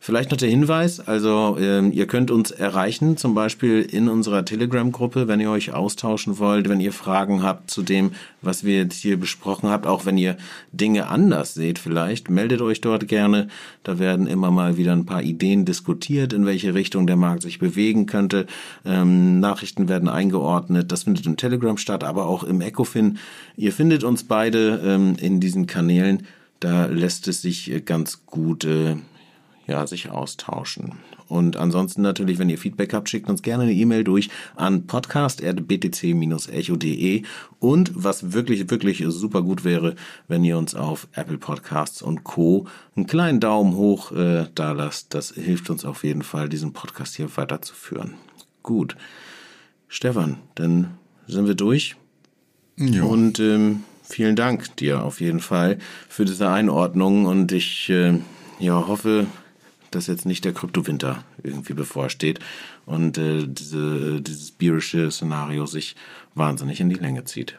Vielleicht 0.00 0.30
noch 0.30 0.38
der 0.38 0.48
Hinweis, 0.48 1.00
also 1.00 1.56
ähm, 1.60 1.92
ihr 1.92 2.06
könnt 2.06 2.30
uns 2.30 2.52
erreichen, 2.52 3.16
zum 3.16 3.34
Beispiel 3.34 3.82
in 3.82 4.08
unserer 4.08 4.44
Telegram-Gruppe, 4.44 5.26
wenn 5.26 5.40
ihr 5.40 5.50
euch 5.50 5.74
austauschen 5.74 6.38
wollt, 6.38 6.68
wenn 6.68 6.80
ihr 6.80 6.92
Fragen 6.92 7.42
habt 7.42 7.68
zu 7.68 7.82
dem, 7.82 8.12
was 8.40 8.62
wir 8.62 8.76
jetzt 8.76 9.02
hier 9.02 9.18
besprochen 9.18 9.68
habt, 9.68 9.88
auch 9.88 10.06
wenn 10.06 10.16
ihr 10.16 10.36
Dinge 10.72 11.08
anders 11.08 11.52
seht 11.52 11.80
vielleicht, 11.80 12.30
meldet 12.30 12.62
euch 12.62 12.80
dort 12.80 13.08
gerne. 13.08 13.48
Da 13.82 13.98
werden 13.98 14.28
immer 14.28 14.52
mal 14.52 14.76
wieder 14.76 14.92
ein 14.92 15.04
paar 15.04 15.22
Ideen 15.22 15.64
diskutiert, 15.64 16.32
in 16.32 16.46
welche 16.46 16.74
Richtung 16.74 17.08
der 17.08 17.16
Markt 17.16 17.42
sich 17.42 17.58
bewegen 17.58 18.06
könnte. 18.06 18.46
Ähm, 18.86 19.40
Nachrichten 19.40 19.88
werden 19.88 20.08
eingeordnet. 20.08 20.92
Das 20.92 21.02
findet 21.02 21.26
im 21.26 21.36
Telegram 21.36 21.76
statt, 21.76 22.04
aber 22.04 22.26
auch 22.26 22.44
im 22.44 22.60
Ecofin. 22.60 23.18
Ihr 23.56 23.72
findet 23.72 24.04
uns 24.04 24.22
beide 24.24 24.80
ähm, 24.84 25.16
in 25.20 25.40
diesen 25.40 25.66
Kanälen. 25.66 26.22
Da 26.60 26.86
lässt 26.86 27.26
es 27.26 27.42
sich 27.42 27.82
ganz 27.84 28.24
gut 28.26 28.64
äh, 28.64 28.96
ja, 29.68 29.86
sich 29.86 30.10
austauschen. 30.10 30.94
Und 31.28 31.56
ansonsten 31.56 32.02
natürlich, 32.02 32.38
wenn 32.38 32.48
ihr 32.48 32.58
Feedback 32.58 32.94
habt, 32.94 33.10
schickt 33.10 33.28
uns 33.28 33.42
gerne 33.42 33.64
eine 33.64 33.74
E-Mail 33.74 34.02
durch 34.02 34.30
an 34.56 34.86
podcast.btc-echo.de 34.86 37.22
und 37.60 37.90
was 37.94 38.32
wirklich, 38.32 38.70
wirklich 38.70 39.04
super 39.08 39.42
gut 39.42 39.62
wäre, 39.62 39.94
wenn 40.26 40.42
ihr 40.42 40.56
uns 40.56 40.74
auf 40.74 41.06
Apple 41.12 41.36
Podcasts 41.36 42.00
und 42.00 42.24
Co. 42.24 42.66
einen 42.96 43.06
kleinen 43.06 43.40
Daumen 43.40 43.76
hoch 43.76 44.10
äh, 44.12 44.46
da 44.54 44.72
lasst. 44.72 45.12
Das 45.14 45.32
hilft 45.32 45.68
uns 45.68 45.84
auf 45.84 46.02
jeden 46.02 46.22
Fall, 46.22 46.48
diesen 46.48 46.72
Podcast 46.72 47.16
hier 47.16 47.36
weiterzuführen. 47.36 48.14
Gut. 48.62 48.96
Stefan, 49.86 50.38
dann 50.54 50.96
sind 51.26 51.46
wir 51.46 51.54
durch. 51.54 51.96
Ja. 52.78 53.02
Und 53.02 53.38
ähm, 53.38 53.82
vielen 54.02 54.36
Dank 54.36 54.74
dir 54.76 55.04
auf 55.04 55.20
jeden 55.20 55.40
Fall 55.40 55.76
für 56.08 56.24
diese 56.24 56.48
Einordnung 56.48 57.26
und 57.26 57.52
ich 57.52 57.90
äh, 57.90 58.18
ja, 58.58 58.86
hoffe, 58.86 59.26
dass 59.90 60.06
jetzt 60.06 60.26
nicht 60.26 60.44
der 60.44 60.52
Kryptowinter 60.52 61.24
irgendwie 61.42 61.74
bevorsteht 61.74 62.40
und 62.86 63.18
äh, 63.18 63.46
diese, 63.46 64.20
dieses 64.20 64.50
bierische 64.50 65.10
Szenario 65.10 65.66
sich 65.66 65.96
wahnsinnig 66.34 66.80
in 66.80 66.88
die 66.88 66.96
Länge 66.96 67.24
zieht. 67.24 67.58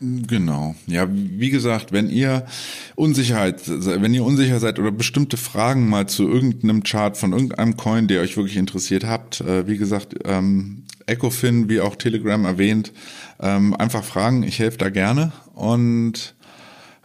Genau. 0.00 0.74
Ja, 0.86 1.08
wie 1.10 1.48
gesagt, 1.48 1.90
wenn 1.90 2.10
ihr 2.10 2.44
Unsicherheit, 2.96 3.62
wenn 3.66 4.12
ihr 4.12 4.24
unsicher 4.24 4.60
seid 4.60 4.78
oder 4.78 4.92
bestimmte 4.92 5.38
Fragen 5.38 5.88
mal 5.88 6.06
zu 6.06 6.28
irgendeinem 6.28 6.82
Chart 6.82 7.16
von 7.16 7.32
irgendeinem 7.32 7.78
Coin, 7.78 8.06
der 8.06 8.20
euch 8.20 8.36
wirklich 8.36 8.58
interessiert 8.58 9.06
habt, 9.06 9.40
äh, 9.40 9.66
wie 9.66 9.78
gesagt, 9.78 10.14
ähm, 10.24 10.84
Ecofin, 11.06 11.70
wie 11.70 11.80
auch 11.80 11.96
Telegram 11.96 12.44
erwähnt, 12.44 12.92
ähm, 13.40 13.74
einfach 13.74 14.04
fragen. 14.04 14.42
Ich 14.42 14.58
helfe 14.58 14.76
da 14.78 14.90
gerne 14.90 15.32
und 15.54 16.34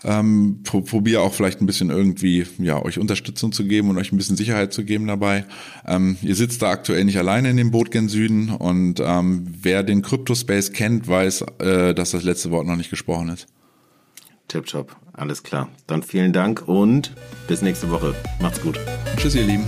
ähm, 0.04 0.62
probiere 0.64 1.22
auch 1.22 1.34
vielleicht 1.34 1.62
ein 1.62 1.66
bisschen 1.66 1.90
irgendwie 1.90 2.46
ja 2.58 2.84
euch 2.84 2.98
Unterstützung 2.98 3.52
zu 3.52 3.66
geben 3.66 3.90
und 3.90 3.98
euch 3.98 4.12
ein 4.12 4.18
bisschen 4.18 4.38
Sicherheit 4.38 4.74
zu 4.74 4.84
geben 4.84 5.08
dabei. 5.08 5.46
Ähm, 5.86 6.18
ihr 6.22 6.36
sitzt 6.36 6.62
da 6.62 6.72
aktuell 6.72 7.06
nicht 7.06 7.18
alleine 7.18 7.50
in 7.50 7.58
dem 7.58 7.72
Boot 7.72 7.92
gen 7.92 8.10
Süden 8.10 8.50
und 8.50 9.00
ähm, 9.00 9.48
wer 9.62 9.84
den 9.84 10.02
Crypto-Space 10.02 10.74
kennt, 10.74 11.08
weiß, 11.08 11.46
äh, 11.60 11.94
dass 11.94 12.12
das 12.12 12.24
letzte 12.24 12.52
Wort 12.52 12.66
noch 12.68 12.76
nicht 12.76 12.90
gesprochen 12.90 13.30
ist. 13.30 13.48
Tipptopp, 14.48 14.96
alles 15.14 15.44
klar. 15.44 15.70
Dann 15.88 16.04
vielen 16.04 16.34
Dank 16.34 16.68
und 16.68 17.14
bis 17.48 17.62
nächste 17.62 17.90
Woche. 17.90 18.14
Macht's 18.42 18.62
gut. 18.62 18.80
Tschüss, 19.18 19.36
ihr 19.36 19.46
Lieben. 19.46 19.64